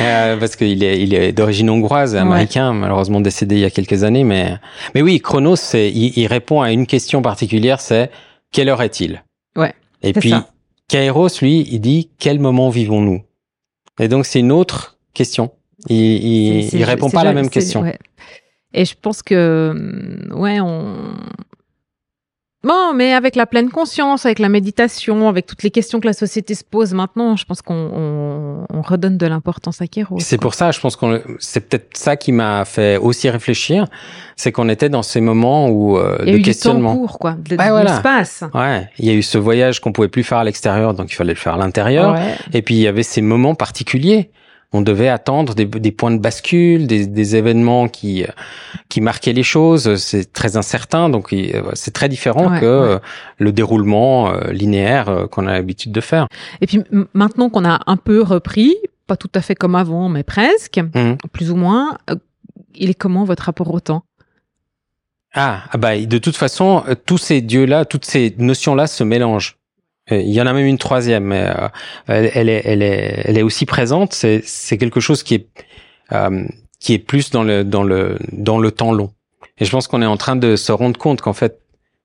euh, 0.00 0.36
parce 0.36 0.56
qu'il 0.56 0.82
est, 0.84 1.02
il 1.02 1.14
est 1.14 1.32
d'origine 1.32 1.70
hongroise, 1.70 2.16
américain, 2.16 2.72
malheureusement 2.72 3.20
décédé 3.20 3.56
il 3.56 3.60
y 3.60 3.64
a 3.64 3.70
quelques 3.70 4.04
années. 4.04 4.24
Mais, 4.24 4.56
mais 4.94 5.02
oui, 5.02 5.20
Chronos, 5.20 5.56
c'est, 5.56 5.90
il, 5.90 6.26
répond 6.26 6.60
à 6.62 6.72
une 6.72 6.86
question 6.86 7.22
particulière, 7.22 7.80
c'est 7.80 8.10
quelle 8.52 8.68
heure 8.68 8.82
est-il? 8.82 9.24
Ouais. 9.56 9.74
Et 10.02 10.12
puis, 10.12 10.32
Kairos, 10.88 11.40
lui, 11.40 11.66
il 11.70 11.80
dit 11.80 12.10
quel 12.18 12.38
moment 12.38 12.70
vivons-nous? 12.70 13.22
Et 13.98 14.08
donc, 14.08 14.26
c'est 14.26 14.40
une 14.40 14.52
autre 14.52 14.98
question. 15.14 15.50
Il, 15.88 15.96
il, 15.96 16.74
il 16.74 16.84
répond 16.84 17.10
pas 17.10 17.20
à 17.20 17.24
la 17.24 17.32
même 17.32 17.50
question. 17.50 17.82
Ouais. 17.82 17.98
Et 18.72 18.84
je 18.84 18.94
pense 19.00 19.22
que, 19.22 19.74
ouais, 20.32 20.60
on, 20.60 21.14
Bon, 22.62 22.92
mais 22.94 23.14
avec 23.14 23.36
la 23.36 23.46
pleine 23.46 23.70
conscience, 23.70 24.26
avec 24.26 24.38
la 24.38 24.50
méditation, 24.50 25.30
avec 25.30 25.46
toutes 25.46 25.62
les 25.62 25.70
questions 25.70 25.98
que 25.98 26.06
la 26.06 26.12
société 26.12 26.54
se 26.54 26.62
pose 26.62 26.92
maintenant, 26.92 27.34
je 27.34 27.46
pense 27.46 27.62
qu'on 27.62 27.74
on, 27.74 28.66
on 28.68 28.82
redonne 28.82 29.16
de 29.16 29.26
l'importance 29.26 29.80
à 29.80 29.86
Kéros. 29.86 30.18
C'est 30.20 30.36
pour 30.36 30.52
ça, 30.52 30.70
je 30.70 30.78
pense 30.78 30.94
qu'on 30.94 31.22
c'est 31.38 31.60
peut-être 31.60 31.96
ça 31.96 32.16
qui 32.16 32.32
m'a 32.32 32.66
fait 32.66 32.98
aussi 32.98 33.30
réfléchir, 33.30 33.86
c'est 34.36 34.52
qu'on 34.52 34.68
était 34.68 34.90
dans 34.90 35.02
ces 35.02 35.22
moments 35.22 35.68
où 35.70 35.96
euh, 35.96 36.18
il 36.20 36.26
y 36.26 36.30
a 36.30 36.34
de 36.34 36.38
eu 36.38 36.42
questionnement. 36.42 36.92
Du 36.92 37.00
temps 37.00 37.06
court, 37.06 37.18
quoi, 37.18 37.32
de, 37.32 37.56
ouais, 37.56 37.70
voilà. 37.70 37.92
l'espace. 37.92 38.44
Ouais, 38.52 38.90
il 38.98 39.06
y 39.06 39.10
a 39.10 39.14
eu 39.14 39.22
ce 39.22 39.38
voyage 39.38 39.80
qu'on 39.80 39.92
pouvait 39.92 40.08
plus 40.08 40.22
faire 40.22 40.38
à 40.38 40.44
l'extérieur, 40.44 40.92
donc 40.92 41.10
il 41.10 41.14
fallait 41.14 41.32
le 41.32 41.38
faire 41.38 41.54
à 41.54 41.58
l'intérieur. 41.58 42.12
Ouais. 42.12 42.34
Et 42.52 42.60
puis 42.60 42.74
il 42.74 42.80
y 42.82 42.88
avait 42.88 43.02
ces 43.02 43.22
moments 43.22 43.54
particuliers 43.54 44.30
on 44.72 44.82
devait 44.82 45.08
attendre 45.08 45.54
des, 45.54 45.64
des 45.64 45.90
points 45.90 46.12
de 46.12 46.18
bascule, 46.18 46.86
des, 46.86 47.06
des, 47.06 47.36
événements 47.36 47.88
qui 47.88 48.24
qui 48.88 49.00
marquaient 49.00 49.32
les 49.32 49.42
choses. 49.42 49.96
C'est 49.96 50.32
très 50.32 50.56
incertain, 50.56 51.08
donc 51.08 51.34
c'est 51.74 51.92
très 51.92 52.08
différent 52.08 52.52
ouais, 52.52 52.60
que 52.60 52.94
ouais. 52.94 53.00
le 53.38 53.52
déroulement 53.52 54.32
euh, 54.32 54.52
linéaire 54.52 55.08
euh, 55.08 55.26
qu'on 55.26 55.46
a 55.46 55.52
l'habitude 55.52 55.92
de 55.92 56.00
faire. 56.00 56.28
Et 56.60 56.66
puis 56.66 56.82
maintenant 57.14 57.50
qu'on 57.50 57.64
a 57.64 57.80
un 57.86 57.96
peu 57.96 58.22
repris, 58.22 58.76
pas 59.06 59.16
tout 59.16 59.30
à 59.34 59.40
fait 59.40 59.56
comme 59.56 59.74
avant, 59.74 60.08
mais 60.08 60.22
presque, 60.22 60.78
mmh. 60.78 61.16
plus 61.32 61.50
ou 61.50 61.56
moins, 61.56 61.98
euh, 62.08 62.14
il 62.74 62.90
est 62.90 62.94
comment 62.94 63.24
votre 63.24 63.44
rapport 63.44 63.72
au 63.74 63.80
temps? 63.80 64.04
Ah, 65.34 65.64
ah 65.70 65.78
bah 65.78 65.98
de 65.98 66.18
toute 66.18 66.36
façon, 66.36 66.82
tous 67.06 67.18
ces 67.18 67.40
dieux-là, 67.40 67.84
toutes 67.84 68.04
ces 68.04 68.34
notions-là 68.38 68.86
se 68.88 69.04
mélangent. 69.04 69.59
Il 70.10 70.30
y 70.30 70.40
en 70.40 70.46
a 70.46 70.52
même 70.52 70.66
une 70.66 70.78
troisième, 70.78 71.24
mais 71.24 71.44
euh, 71.46 71.68
elle, 72.06 72.30
elle, 72.34 72.48
est, 72.48 72.62
elle, 72.64 72.82
est, 72.82 73.22
elle 73.24 73.38
est 73.38 73.42
aussi 73.42 73.66
présente. 73.66 74.12
C'est, 74.12 74.42
c'est 74.44 74.78
quelque 74.78 75.00
chose 75.00 75.22
qui 75.22 75.34
est, 75.34 75.46
euh, 76.12 76.44
qui 76.78 76.94
est 76.94 76.98
plus 76.98 77.30
dans 77.30 77.42
le, 77.42 77.64
dans 77.64 77.82
le, 77.82 78.18
dans 78.32 78.58
le 78.58 78.70
temps 78.70 78.92
long. 78.92 79.12
Et 79.58 79.64
je 79.64 79.70
pense 79.70 79.86
qu'on 79.88 80.02
est 80.02 80.06
en 80.06 80.16
train 80.16 80.36
de 80.36 80.56
se 80.56 80.72
rendre 80.72 80.98
compte 80.98 81.20
qu'en 81.20 81.34
fait, 81.34 81.60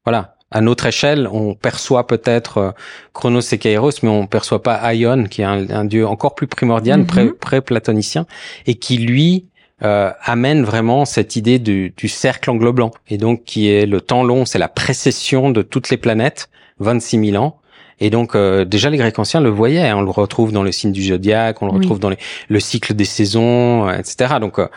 voilà, 0.06 0.36
à 0.52 0.62
notre 0.62 0.86
échelle, 0.86 1.28
on 1.32 1.56
perçoit 1.56 2.06
peut-être 2.06 2.58
euh, 2.58 2.72
Chronos 3.14 3.42
et 3.42 3.58
Kairos, 3.58 3.92
mais 4.04 4.10
on 4.10 4.28
perçoit 4.28 4.62
pas 4.62 4.94
Ion, 4.94 5.24
qui 5.24 5.42
est 5.42 5.46
un, 5.46 5.70
un 5.70 5.86
dieu 5.86 6.06
encore 6.06 6.36
plus 6.36 6.48
primordial, 6.48 7.00
Mhm. 7.02 7.06
pré, 7.08 7.30
pré-platonicien, 7.32 8.26
et 8.68 8.76
qui 8.76 8.98
lui 8.98 9.48
euh, 9.84 10.12
amène 10.24 10.64
vraiment 10.64 11.04
cette 11.06 11.36
idée 11.36 11.60
du, 11.60 11.94
du 11.98 12.08
cercle 12.08 12.50
englobant, 12.50 12.92
et 13.10 13.18
donc 13.18 13.44
qui 13.44 13.70
est 13.70 13.86
le 13.86 14.00
temps 14.00 14.24
long, 14.24 14.46
c'est 14.46 14.60
la 14.60 14.70
précession 14.70 15.50
de 15.50 15.62
toutes 15.64 15.90
les 15.90 15.98
planètes, 15.98 16.50
26 16.80 17.32
000 17.32 17.44
ans. 17.44 17.58
Et 18.02 18.10
donc 18.10 18.36
euh, 18.36 18.66
déjà 18.66 18.90
les 18.90 18.98
Grecs 18.98 19.18
anciens 19.20 19.40
le 19.40 19.50
voyaient, 19.50 19.88
hein, 19.88 19.96
on 19.98 20.02
le 20.02 20.10
retrouve 20.12 20.52
dans 20.52 20.64
le 20.64 20.72
signe 20.74 20.92
du 20.92 21.04
zodiaque, 21.04 21.62
on 21.62 21.68
le 21.68 21.72
Oui. 21.74 21.78
retrouve 21.80 22.00
dans 22.00 22.10
les, 22.10 22.18
le 22.50 22.60
cycle 22.60 22.94
des 22.94 23.06
saisons, 23.06 23.88
euh, 23.88 23.94
etc. 23.98 24.36
Donc 24.42 24.60
euh, 24.60 24.68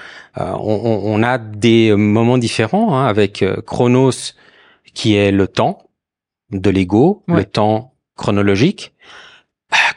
euh, 0.41 0.53
on, 0.61 1.01
on- 1.05 1.23
a 1.25 1.37
des 1.39 1.95
moments 1.97 2.39
différents 2.39 2.97
hein, 2.97 3.07
avec 3.07 3.43
euh, 3.43 3.57
Chronos 3.67 4.35
qui 4.95 5.17
est 5.17 5.33
le 5.33 5.49
temps 5.49 5.79
de 6.53 6.71
l'ego, 6.71 7.25
Ouais. 7.29 7.39
le 7.39 7.45
temps 7.45 7.93
chronologique 8.17 8.95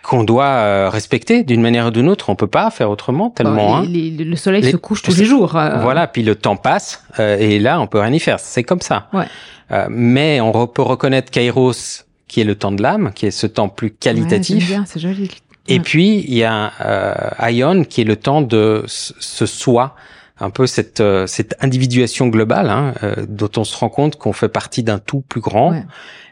qu'on 0.03 0.23
doit 0.23 0.89
respecter 0.89 1.43
d'une 1.43 1.61
manière 1.61 1.87
ou 1.87 1.91
d'une 1.91 2.09
autre. 2.09 2.29
On 2.29 2.35
peut 2.35 2.47
pas 2.47 2.69
faire 2.71 2.89
autrement 2.89 3.29
tellement. 3.29 3.71
Bah, 3.71 3.77
hein. 3.77 3.85
les- 3.87 4.09
les- 4.09 4.25
Le 4.25 4.35
soleil 4.35 4.61
Les- 4.63 4.71
se 4.71 4.77
couche 4.77 5.01
tous 5.03 5.15
les 5.17 5.25
jours. 5.25 5.55
euh, 5.55 5.77
Voilà, 5.81 6.07
puis 6.07 6.23
le 6.23 6.35
temps 6.35 6.55
passe 6.57 7.03
euh, 7.19 7.37
et 7.37 7.59
là 7.59 7.79
on 7.79 7.87
peut 7.87 7.99
rien 7.99 8.11
y 8.11 8.19
faire. 8.19 8.39
C'est 8.39 8.63
comme 8.63 8.81
ça. 8.81 9.07
Ouais. 9.13 9.25
Euh, 9.71 9.85
mais 9.89 10.41
on 10.41 10.51
re- 10.51 10.71
peut 10.73 10.81
reconnaître 10.81 11.31
Kairos 11.31 12.03
qui 12.31 12.39
est 12.39 12.45
le 12.45 12.55
temps 12.55 12.71
de 12.71 12.81
l'âme, 12.81 13.11
qui 13.13 13.25
est 13.25 13.31
ce 13.31 13.45
temps 13.45 13.67
plus 13.67 13.87
ouais, 13.89 13.95
qualitatif. 13.99 14.65
bien, 14.67 14.85
c'est 14.85 15.01
joli. 15.01 15.29
Et 15.67 15.73
Ouais. 15.77 15.79
puis 15.81 16.19
il 16.27 16.33
y 16.33 16.45
a 16.45 16.71
euh, 16.85 17.49
Ion 17.51 17.83
qui 17.83 17.99
est 18.01 18.05
le 18.05 18.15
temps 18.15 18.41
de 18.41 18.83
ce 18.87 19.13
ce 19.19 19.45
soi, 19.45 19.95
un 20.39 20.49
peu 20.49 20.65
cette 20.65 21.01
euh, 21.01 21.27
cette 21.27 21.53
individuation 21.59 22.27
globale 22.29 22.69
hein, 22.69 22.93
euh, 23.03 23.25
dont 23.27 23.51
on 23.57 23.65
se 23.65 23.75
rend 23.77 23.89
compte 23.89 24.15
qu'on 24.15 24.33
fait 24.33 24.47
partie 24.49 24.81
d'un 24.81 24.97
tout 24.99 25.21
plus 25.21 25.41
grand 25.41 25.71
Ouais. 25.71 25.83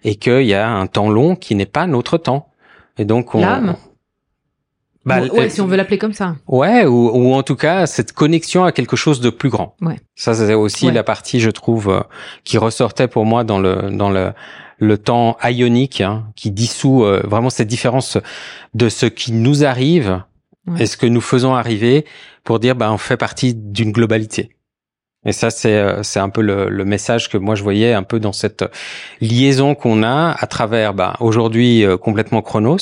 et 0.06 0.16
qu'il 0.16 0.43
y 0.47 0.54
a 0.54 0.68
un 0.70 0.88
temps 0.88 1.10
long 1.10 1.36
qui 1.36 1.54
n'est 1.56 1.66
pas 1.80 1.86
notre 1.86 2.18
temps. 2.18 2.47
Et 2.97 3.04
donc 3.06 3.36
on 3.36 3.41
L'âme? 3.41 3.76
Bah, 5.06 5.22
ouais, 5.22 5.45
euh, 5.45 5.50
si 5.50 5.62
on 5.62 5.66
veut 5.68 5.78
l'appeler 5.78 5.97
comme 5.97 6.14
ça. 6.14 6.36
Ouais, 6.47 6.86
ou, 6.86 7.10
ou 7.14 7.34
en 7.34 7.41
tout 7.43 7.56
cas 7.56 7.88
cette 7.88 8.12
connexion 8.14 8.64
à 8.66 8.72
quelque 8.72 8.95
chose 8.97 9.22
de 9.22 9.30
plus 9.30 9.50
grand. 9.50 9.76
Ouais. 9.82 9.97
Ça, 10.16 10.34
c'est 10.34 10.54
aussi 10.54 10.88
Ouais. 10.88 10.91
la 10.91 11.04
partie, 11.04 11.39
je 11.39 11.50
trouve, 11.52 11.89
euh, 11.89 12.02
qui 12.43 12.58
ressortait 12.58 13.08
pour 13.08 13.26
moi 13.26 13.43
dans 13.43 13.60
le 13.60 13.89
dans 13.91 14.10
le 14.10 14.34
le 14.80 14.97
temps 14.97 15.38
ionique, 15.43 16.01
hein, 16.01 16.25
qui 16.36 16.51
dissout 16.51 17.03
euh, 17.03 17.21
vraiment 17.25 17.49
cette 17.49 17.67
différence 17.67 18.17
de 18.73 18.89
ce 18.89 19.05
qui 19.05 19.32
nous 19.32 19.63
arrive 19.65 20.23
Ouais. 20.67 20.84
et 20.84 20.86
ce 20.88 20.97
que 20.97 21.05
nous 21.07 21.21
faisons 21.21 21.55
arriver 21.55 22.05
pour 22.43 22.59
dire, 22.59 22.75
bah, 22.75 22.91
on 22.91 22.97
fait 22.97 23.15
partie 23.17 23.55
d'une 23.55 23.91
globalité. 23.91 24.49
Et 25.25 25.32
ça, 25.32 25.49
c'est 25.51 25.73
euh, 25.77 26.03
c'est 26.03 26.19
un 26.19 26.30
peu 26.30 26.41
le, 26.41 26.69
le 26.69 26.86
message 26.86 27.30
que 27.30 27.38
moi 27.38 27.55
je 27.55 27.63
voyais 27.63 27.93
un 27.93 28.03
peu 28.03 28.19
dans 28.19 28.34
cette 28.34 28.65
liaison 29.21 29.73
qu'on 29.73 30.03
a 30.03 30.32
à 30.38 30.47
travers, 30.47 30.93
bah, 30.93 31.15
aujourd'hui 31.21 31.86
euh, 31.86 31.97
complètement 31.97 32.41
Chronos. 32.41 32.77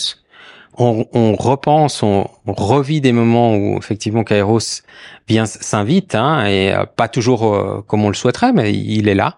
On, 0.77 1.05
on 1.13 1.35
repense, 1.35 2.03
on, 2.03 2.27
on 2.45 2.53
revit 2.53 2.99
des 3.01 3.11
moments 3.11 3.55
où 3.55 3.77
effectivement 3.77 4.23
Kairos 4.23 4.81
vient 5.27 5.43
s- 5.45 5.57
s'invite, 5.61 6.13
hein, 6.15 6.45
et 6.45 6.73
euh, 6.73 6.85
pas 6.85 7.07
toujours 7.07 7.53
euh, 7.55 7.81
comme 7.87 8.03
on 8.03 8.09
le 8.09 8.15
souhaiterait, 8.15 8.53
mais 8.53 8.73
il 8.73 9.07
est 9.07 9.15
là. 9.15 9.37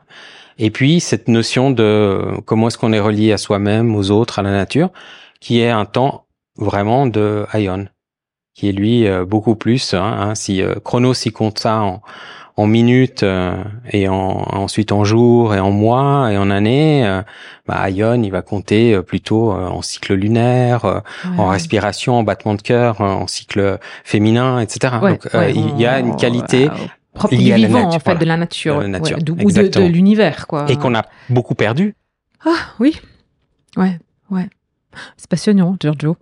Et 0.59 0.71
puis 0.71 0.99
cette 0.99 1.29
notion 1.29 1.71
de 1.71 1.83
euh, 1.83 2.37
comment 2.45 2.67
est-ce 2.67 2.77
qu'on 2.77 2.93
est 2.93 2.99
relié 2.99 3.31
à 3.31 3.37
soi-même, 3.37 3.95
aux 3.95 4.11
autres, 4.11 4.39
à 4.39 4.43
la 4.43 4.51
nature, 4.51 4.91
qui 5.39 5.61
est 5.61 5.69
un 5.69 5.85
temps 5.85 6.25
vraiment 6.57 7.07
de 7.07 7.45
Ion, 7.53 7.87
qui 8.53 8.67
est 8.67 8.73
lui 8.73 9.07
beaucoup 9.25 9.55
plus. 9.55 9.93
Hein, 9.93 10.17
hein, 10.19 10.35
si 10.35 10.61
Chronos 10.83 11.13
il 11.13 11.31
compte 11.31 11.59
ça 11.59 11.79
en, 11.79 12.01
en 12.57 12.67
minutes 12.67 13.23
et 13.89 14.09
en, 14.09 14.43
ensuite 14.51 14.91
en 14.91 15.05
jours 15.05 15.55
et 15.55 15.61
en 15.61 15.71
mois 15.71 16.33
et 16.33 16.37
en 16.37 16.51
années, 16.51 17.21
bah, 17.65 17.89
Ion 17.89 18.21
il 18.21 18.29
va 18.29 18.41
compter 18.41 19.01
plutôt 19.01 19.53
en 19.53 19.81
cycle 19.81 20.13
lunaire, 20.13 21.01
en 21.37 21.47
respiration, 21.47 22.19
en 22.19 22.23
battement 22.23 22.55
de 22.55 22.61
cœur, 22.61 22.99
en 22.99 23.27
cycle 23.27 23.79
féminin, 24.03 24.59
etc. 24.59 24.95
Donc 25.01 25.25
il 25.33 25.79
y 25.79 25.85
a 25.85 25.99
une 25.99 26.17
qualité 26.17 26.69
propre 27.19 27.35
du 27.35 27.53
vivant, 27.53 27.93
en 27.93 27.99
fait, 27.99 28.15
de 28.15 28.25
la 28.25 28.37
nature, 28.37 28.77
ou 28.77 29.51
de, 29.51 29.87
l'univers, 29.87 30.47
quoi. 30.47 30.65
Et 30.69 30.77
qu'on 30.77 30.95
a 30.95 31.03
beaucoup 31.29 31.55
perdu. 31.55 31.95
Ah 32.45 32.73
oui, 32.79 32.99
ouais, 33.77 33.99
ouais. 34.31 34.49
C'est 35.17 35.29
passionnant, 35.29 35.75
Giorgio. 35.79 36.17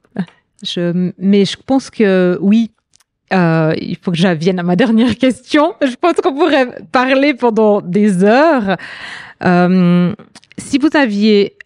Je, 0.64 1.12
mais 1.20 1.46
je 1.46 1.56
pense 1.64 1.92
que 1.92 2.38
oui, 2.42 2.72
euh, 3.34 3.74
il 3.80 3.98
faut 3.98 4.12
que 4.12 4.18
j'avienne 4.18 4.60
à 4.60 4.64
ma 4.64 4.76
dernière 4.76 5.16
question. 5.18 5.76
Je 5.82 5.96
pense 5.96 6.16
qu'on 6.16 6.34
pourrait 6.34 6.68
parler 6.92 7.34
pendant 7.34 7.82
des 7.82 8.24
heures. 8.24 8.78
Euh, 9.44 10.14
si 10.58 10.78
vous 10.80 10.90
aviez 10.94 11.58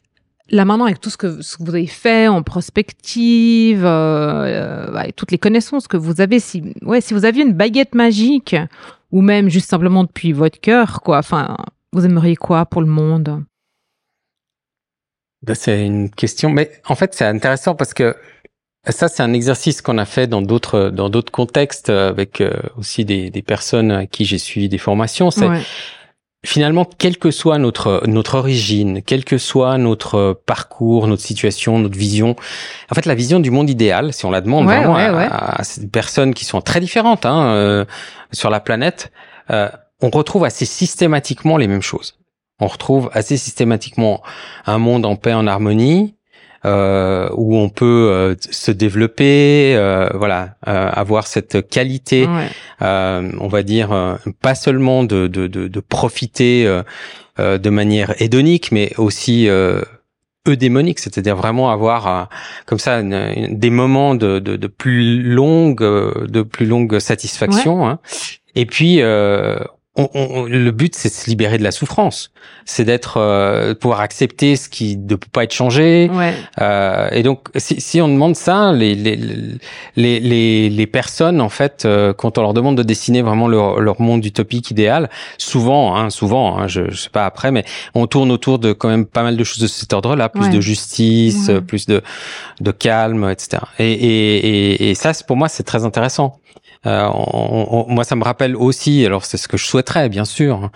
là 0.49 0.65
maintenant 0.65 0.85
avec 0.85 0.99
tout 0.99 1.09
ce 1.09 1.15
que, 1.15 1.41
ce 1.41 1.55
que, 1.55 1.63
vous 1.63 1.69
avez 1.69 1.87
fait 1.87 2.27
en 2.27 2.43
prospective, 2.43 3.85
euh, 3.85 4.89
euh 4.97 5.07
toutes 5.15 5.31
les 5.31 5.37
connaissances 5.37 5.87
que 5.87 5.95
vous 5.95 6.19
avez, 6.19 6.39
si 6.39 6.73
ouais, 6.81 6.99
si 6.99 7.13
vous 7.13 7.23
aviez 7.23 7.43
une 7.43 7.53
baguette 7.53 7.95
magique 7.95 8.55
ou 9.11 9.21
même 9.21 9.49
juste 9.49 9.69
simplement 9.69 10.03
depuis 10.03 10.31
votre 10.31 10.59
cœur, 10.59 11.01
quoi. 11.01 11.19
Enfin, 11.19 11.57
vous 11.93 12.05
aimeriez 12.05 12.35
quoi 12.35 12.65
pour 12.65 12.81
le 12.81 12.87
monde? 12.87 13.43
Ben, 15.45 15.55
C'est 15.55 15.85
une 15.85 16.09
question, 16.09 16.49
mais 16.49 16.71
en 16.87 16.95
fait, 16.95 17.13
c'est 17.13 17.25
intéressant 17.25 17.75
parce 17.75 17.93
que 17.93 18.15
ça, 18.87 19.07
c'est 19.07 19.21
un 19.21 19.33
exercice 19.33 19.81
qu'on 19.81 19.97
a 19.97 20.05
fait 20.05 20.25
dans 20.27 20.41
d'autres 20.41 20.89
dans 20.89 21.09
d'autres 21.09 21.31
contextes 21.31 21.89
avec 21.89 22.41
euh, 22.41 22.53
aussi 22.77 23.05
des, 23.05 23.29
des 23.29 23.41
personnes 23.43 23.91
à 23.91 24.07
qui 24.07 24.25
j'ai 24.25 24.39
suivi 24.39 24.69
des 24.69 24.79
formations. 24.79 25.29
C'est 25.29 25.47
finalement, 26.43 26.85
quelle 26.85 27.17
que 27.17 27.31
soit 27.31 27.57
notre 27.57 28.03
notre 28.07 28.35
origine, 28.35 29.01
quel 29.03 29.23
que 29.23 29.37
soit 29.37 29.77
notre 29.77 30.33
parcours, 30.45 31.07
notre 31.07 31.21
situation, 31.21 31.79
notre 31.79 31.97
vision, 31.97 32.35
en 32.89 32.95
fait, 32.95 33.05
la 33.05 33.15
vision 33.15 33.39
du 33.39 33.51
monde 33.51 33.69
idéal, 33.69 34.13
si 34.13 34.25
on 34.25 34.31
la 34.31 34.41
demande 34.41 34.65
vraiment 34.65 34.95
à, 34.95 35.63
ces 35.63 35.87
personnes 35.87 36.33
qui 36.33 36.45
sont 36.45 36.61
très 36.61 36.79
différentes 36.79 37.25
hein, 37.25 37.53
euh, 37.53 37.85
sur 38.31 38.49
la 38.49 38.59
planète, 38.59 39.11
euh, 39.51 39.69
on 40.01 40.09
retrouve 40.09 40.43
assez 40.43 40.65
systématiquement 40.65 41.57
les 41.57 41.67
mêmes 41.67 41.81
choses. 41.81 42.17
On 42.59 42.67
retrouve 42.67 43.09
assez 43.13 43.37
systématiquement 43.37 44.21
un 44.65 44.77
monde 44.77 45.05
en 45.05 45.15
paix, 45.15 45.33
en 45.33 45.47
harmonie, 45.47 46.15
euh, 46.15 46.20
où 46.63 47.57
on 47.57 47.69
peut 47.69 48.09
euh, 48.11 48.35
se 48.39 48.71
développer, 48.71 49.75
euh, 49.75 50.09
voilà, 50.13 50.55
avoir 50.63 51.27
cette 51.27 51.67
qualité, 51.69 52.27
on 52.79 53.47
va 53.47 53.63
dire, 53.63 54.17
pas 54.41 54.55
seulement 54.55 55.03
de, 55.03 55.27
de, 55.27 55.47
de, 55.47 55.67
de 55.67 55.79
profiter 55.79 56.81
de 57.37 57.69
manière 57.69 58.13
hédonique, 58.21 58.71
mais 58.71 58.93
aussi 58.97 59.49
eudémonique, 60.47 60.99
c'est-à-dire 60.99 61.35
vraiment 61.35 61.71
avoir 61.71 62.29
comme 62.65 62.79
ça 62.79 63.01
des 63.03 63.69
moments 63.69 64.15
de, 64.15 64.39
de, 64.39 64.55
de, 64.55 64.67
plus 64.67 65.21
longue 65.21 65.81
de 65.81 66.41
plus 66.41 66.65
longue 66.65 66.99
satisfaction. 66.99 67.87
Hein. 67.87 67.99
Et 68.55 68.65
puis 68.65 69.01
on, 69.95 70.45
le 70.45 70.71
but, 70.71 70.95
c'est 70.95 71.09
de 71.09 71.13
se 71.13 71.29
libérer 71.29 71.57
de 71.57 71.63
la 71.63 71.71
souffrance, 71.71 72.31
c'est 72.63 72.85
d'être, 72.85 73.17
euh, 73.17 73.75
pouvoir 73.75 73.99
accepter 73.99 74.55
ce 74.55 74.69
qui 74.69 74.95
ne 74.95 75.15
peut 75.15 75.27
pas 75.31 75.43
être 75.43 75.53
changé. 75.53 76.09
Euh, 76.61 77.09
et 77.11 77.23
donc, 77.23 77.49
si, 77.57 77.81
si, 77.81 77.99
on 77.99 78.07
demande 78.07 78.37
ça, 78.37 78.71
les 78.71 78.95
les, 78.95 79.17
les, 79.97 80.69
les, 80.69 80.87
personnes, 80.87 81.41
en 81.41 81.49
fait, 81.49 81.83
euh, 81.83 82.13
quand 82.13 82.37
on 82.37 82.41
leur 82.41 82.53
demande 82.53 82.77
de 82.77 82.83
dessiner 82.83 83.21
vraiment 83.21 83.49
leur, 83.49 83.81
leur 83.81 83.99
monde 83.99 84.25
utopique 84.25 84.71
idéal, 84.71 85.09
souvent, 85.37 85.97
hein, 85.97 86.09
souvent, 86.09 86.57
hein, 86.57 86.67
je, 86.69 86.89
je 86.89 86.95
sais 86.95 87.09
pas 87.09 87.25
après, 87.25 87.51
mais 87.51 87.65
on 87.93 88.07
tourne 88.07 88.31
autour 88.31 88.59
de 88.59 88.71
quand 88.71 88.89
même 88.89 89.05
pas 89.05 89.23
mal 89.23 89.35
de 89.35 89.43
choses 89.43 89.59
de 89.59 89.67
cet 89.67 89.91
ordre-là, 89.91 90.29
plus 90.29 90.49
de 90.49 90.61
justice, 90.61 91.51
plus 91.67 91.85
de 91.85 92.01
de 92.61 92.71
calme, 92.71 93.29
etc. 93.29 93.63
Et, 93.79 93.91
et, 93.91 94.37
et, 94.37 94.89
et 94.91 94.95
ça, 94.95 95.11
pour 95.27 95.35
moi, 95.35 95.49
c'est 95.49 95.63
très 95.63 95.83
intéressant. 95.83 96.39
Euh, 96.87 97.09
moi, 97.87 98.03
ça 98.03 98.15
me 98.15 98.23
rappelle 98.23 98.55
aussi, 98.55 99.05
alors 99.05 99.25
c'est 99.25 99.37
ce 99.37 99.47
que 99.47 99.57
je 99.57 99.65
souhaiterais, 99.65 100.09
bien 100.09 100.25
sûr, 100.25 100.55
hein, 100.55 100.71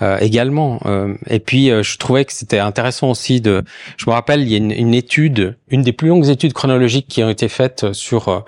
euh, 0.00 0.18
également. 0.20 0.80
Euh, 0.86 1.14
et 1.26 1.38
puis, 1.38 1.68
je 1.68 1.98
trouvais 1.98 2.24
que 2.24 2.32
c'était 2.32 2.58
intéressant 2.58 3.10
aussi 3.10 3.40
de. 3.40 3.62
Je 3.96 4.08
me 4.08 4.12
rappelle, 4.14 4.42
il 4.42 4.48
y 4.48 4.54
a 4.54 4.58
une, 4.58 4.94
étude, 4.94 5.56
une 5.68 5.82
des 5.82 5.92
plus 5.92 6.08
longues 6.08 6.28
études 6.28 6.52
chronologiques 6.52 7.08
qui 7.08 7.22
ont 7.22 7.28
été 7.28 7.48
faites 7.48 7.92
sur 7.92 8.44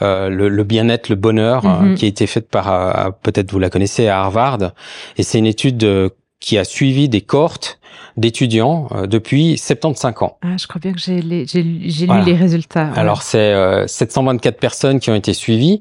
le, 0.00 0.62
bien-être, 0.62 1.08
le 1.08 1.16
bonheur, 1.16 1.64
mm-hmm. 1.64 1.94
qui 1.94 2.04
a 2.06 2.08
été 2.08 2.26
faite 2.26 2.48
par, 2.48 3.12
peut-être 3.22 3.52
vous 3.52 3.58
la 3.58 3.70
connaissez, 3.70 4.08
à 4.08 4.20
Harvard. 4.20 4.72
Et 5.18 5.22
c'est 5.22 5.38
une 5.38 5.46
étude 5.46 6.10
qui 6.44 6.58
a 6.58 6.64
suivi 6.64 7.08
des 7.08 7.22
cohortes 7.22 7.80
d'étudiants 8.18 8.88
euh, 8.92 9.06
depuis 9.06 9.56
75 9.56 10.14
ans. 10.20 10.36
Ah, 10.42 10.56
je 10.58 10.66
crois 10.66 10.78
bien 10.78 10.92
que 10.92 10.98
j'ai 10.98 11.22
lu 11.22 11.86
les 12.26 12.34
résultats. 12.34 12.90
Alors 12.94 13.22
c'est 13.22 13.54
724 13.86 14.54
euh, 14.54 14.58
personnes 14.58 15.00
qui 15.00 15.10
ont 15.10 15.14
été 15.14 15.32
suivies 15.32 15.80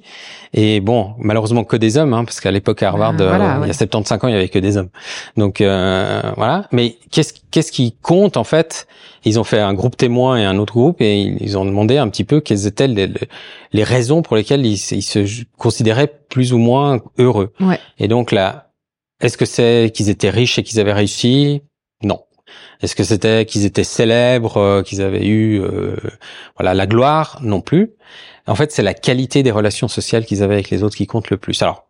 et 0.54 0.80
bon, 0.80 1.16
malheureusement 1.18 1.66
que 1.66 1.76
des 1.76 1.98
hommes, 1.98 2.14
hein, 2.14 2.24
parce 2.24 2.40
qu'à 2.40 2.52
l'époque 2.52 2.82
à 2.82 2.88
Harvard, 2.88 3.16
ah, 3.20 3.58
euh, 3.58 3.60
il 3.64 3.68
y 3.68 3.72
a 3.72 3.74
75 3.74 4.24
ans, 4.24 4.28
il 4.30 4.34
y 4.34 4.38
avait 4.38 4.48
que 4.48 4.60
des 4.60 4.78
hommes. 4.78 4.90
Donc 5.36 5.58
voilà. 5.60 6.68
Mais 6.72 6.96
qu'est-ce 7.12 7.34
qu'est-ce 7.52 7.74
qui 7.74 7.98
compte 8.02 8.38
en 8.38 8.46
fait? 8.46 8.88
Ils 9.26 9.40
ont 9.42 9.44
fait 9.44 9.60
un 9.60 9.74
groupe 9.74 9.98
témoin 9.98 10.38
et 10.38 10.46
un 10.46 10.58
autre 10.58 10.74
groupe 10.74 11.02
et 11.02 11.20
ils 11.20 11.58
ont 11.58 11.66
demandé 11.66 11.98
un 11.98 12.08
petit 12.08 12.24
peu 12.24 12.40
quelles 12.40 12.68
étaient 12.68 12.88
les, 12.88 13.10
les 13.74 13.84
raisons 13.84 14.22
pour 14.22 14.38
lesquelles 14.38 14.66
ils, 14.66 14.80
ils, 14.92 15.02
se 15.02 15.44
considéraient 15.58 16.12
plus 16.30 16.54
ou 16.54 16.58
moins 16.58 17.00
heureux. 17.18 17.54
Ouais. 17.62 17.80
Et 18.00 18.08
donc 18.08 18.32
là, 18.32 18.73
est-ce 19.22 19.38
que 19.38 19.46
c'est 19.46 19.92
qu'ils 19.94 20.10
étaient 20.10 20.30
riches 20.30 20.60
et 20.60 20.64
qu'ils 20.64 20.80
avaient 20.80 20.94
réussi? 20.94 21.62
Non. 22.04 22.20
Est-ce 22.82 22.96
que 22.96 23.04
c'était 23.04 23.46
qu'ils 23.46 23.66
étaient 23.66 23.84
célèbres, 23.84 24.58
euh, 24.58 24.82
qu'ils 24.84 25.02
avaient 25.02 25.26
eu 25.26 25.62
euh, 25.62 25.96
voilà 26.58 26.74
la 26.74 26.86
gloire? 26.86 27.40
Non 27.42 27.62
plus. 27.62 27.92
En 28.46 28.56
fait, 28.56 28.72
c'est 28.72 28.84
la 28.84 28.94
qualité 28.94 29.42
des 29.42 29.52
relations 29.52 29.88
sociales 29.88 30.26
qu'ils 30.26 30.44
avaient 30.44 30.56
avec 30.56 30.70
les 30.70 30.84
autres 30.84 30.98
qui 30.98 31.08
compte 31.08 31.30
le 31.30 31.38
plus. 31.38 31.62
Alors, 31.62 31.88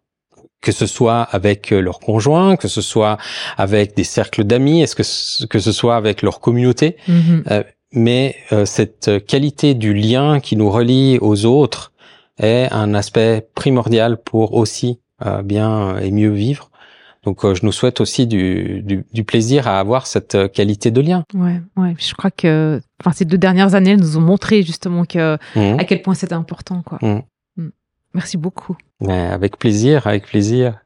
que 0.62 0.72
ce 0.72 0.86
soit 0.86 1.24
avec 1.24 1.74
euh, 1.74 1.82
leurs 1.82 2.00
conjoints, 2.00 2.56
que 2.56 2.68
ce 2.68 2.82
soit 2.82 3.18
avec 3.58 3.96
des 3.96 4.04
cercles 4.04 4.44
d'amis, 4.44 4.82
est-ce 4.82 4.96
que 4.96 5.46
que 5.48 5.60
ce 5.60 5.72
soit 5.72 5.96
avec 5.96 6.22
leur 6.22 6.40
communauté, 6.40 6.98
mm-hmm. 7.08 7.64
mais 7.94 8.36
cette 8.66 9.26
qualité 9.26 9.74
du 9.74 9.94
lien 9.94 10.40
qui 10.40 10.56
nous 10.56 10.70
relie 10.70 11.18
aux 11.22 11.46
autres 11.46 11.92
est 12.40 12.68
un 12.72 12.94
aspect 12.94 13.48
primordial 13.56 14.18
pour 14.18 14.54
aussi 14.54 15.00
bien 15.44 15.98
et 15.98 16.12
mieux 16.12 16.32
vivre. 16.32 16.72
Donc, 17.24 17.46
euh, 17.46 17.56
je 17.56 17.66
nous 17.66 17.72
souhaite 17.72 18.02
aussi 18.02 18.28
du, 18.28 18.82
du, 18.82 19.06
du, 19.12 19.24
plaisir 19.24 19.68
à 19.68 19.80
avoir 19.80 20.08
cette 20.08 20.36
euh, 20.36 20.48
qualité 20.50 20.92
de 20.92 21.00
lien. 21.00 21.24
Ouais, 21.34 21.62
ouais. 21.78 21.96
Je 21.98 22.14
crois 22.14 22.32
que, 22.32 22.82
enfin, 23.00 23.14
ces 23.14 23.24
deux 23.24 23.38
dernières 23.38 23.76
années, 23.76 23.96
nous 23.96 24.18
ont 24.18 24.22
montré 24.22 24.62
justement 24.62 25.06
que 25.06 25.38
mmh. 25.56 25.80
à 25.80 25.84
quel 25.86 26.02
point 26.02 26.16
c'était 26.16 26.34
important, 26.34 26.82
quoi. 26.82 27.00
Mmh. 27.02 27.22
Mmh. 27.58 27.70
Merci 28.14 28.38
beaucoup. 28.38 28.76
Ouais, 29.00 29.14
avec 29.14 29.58
plaisir, 29.58 30.06
avec 30.06 30.26
plaisir. 30.28 30.80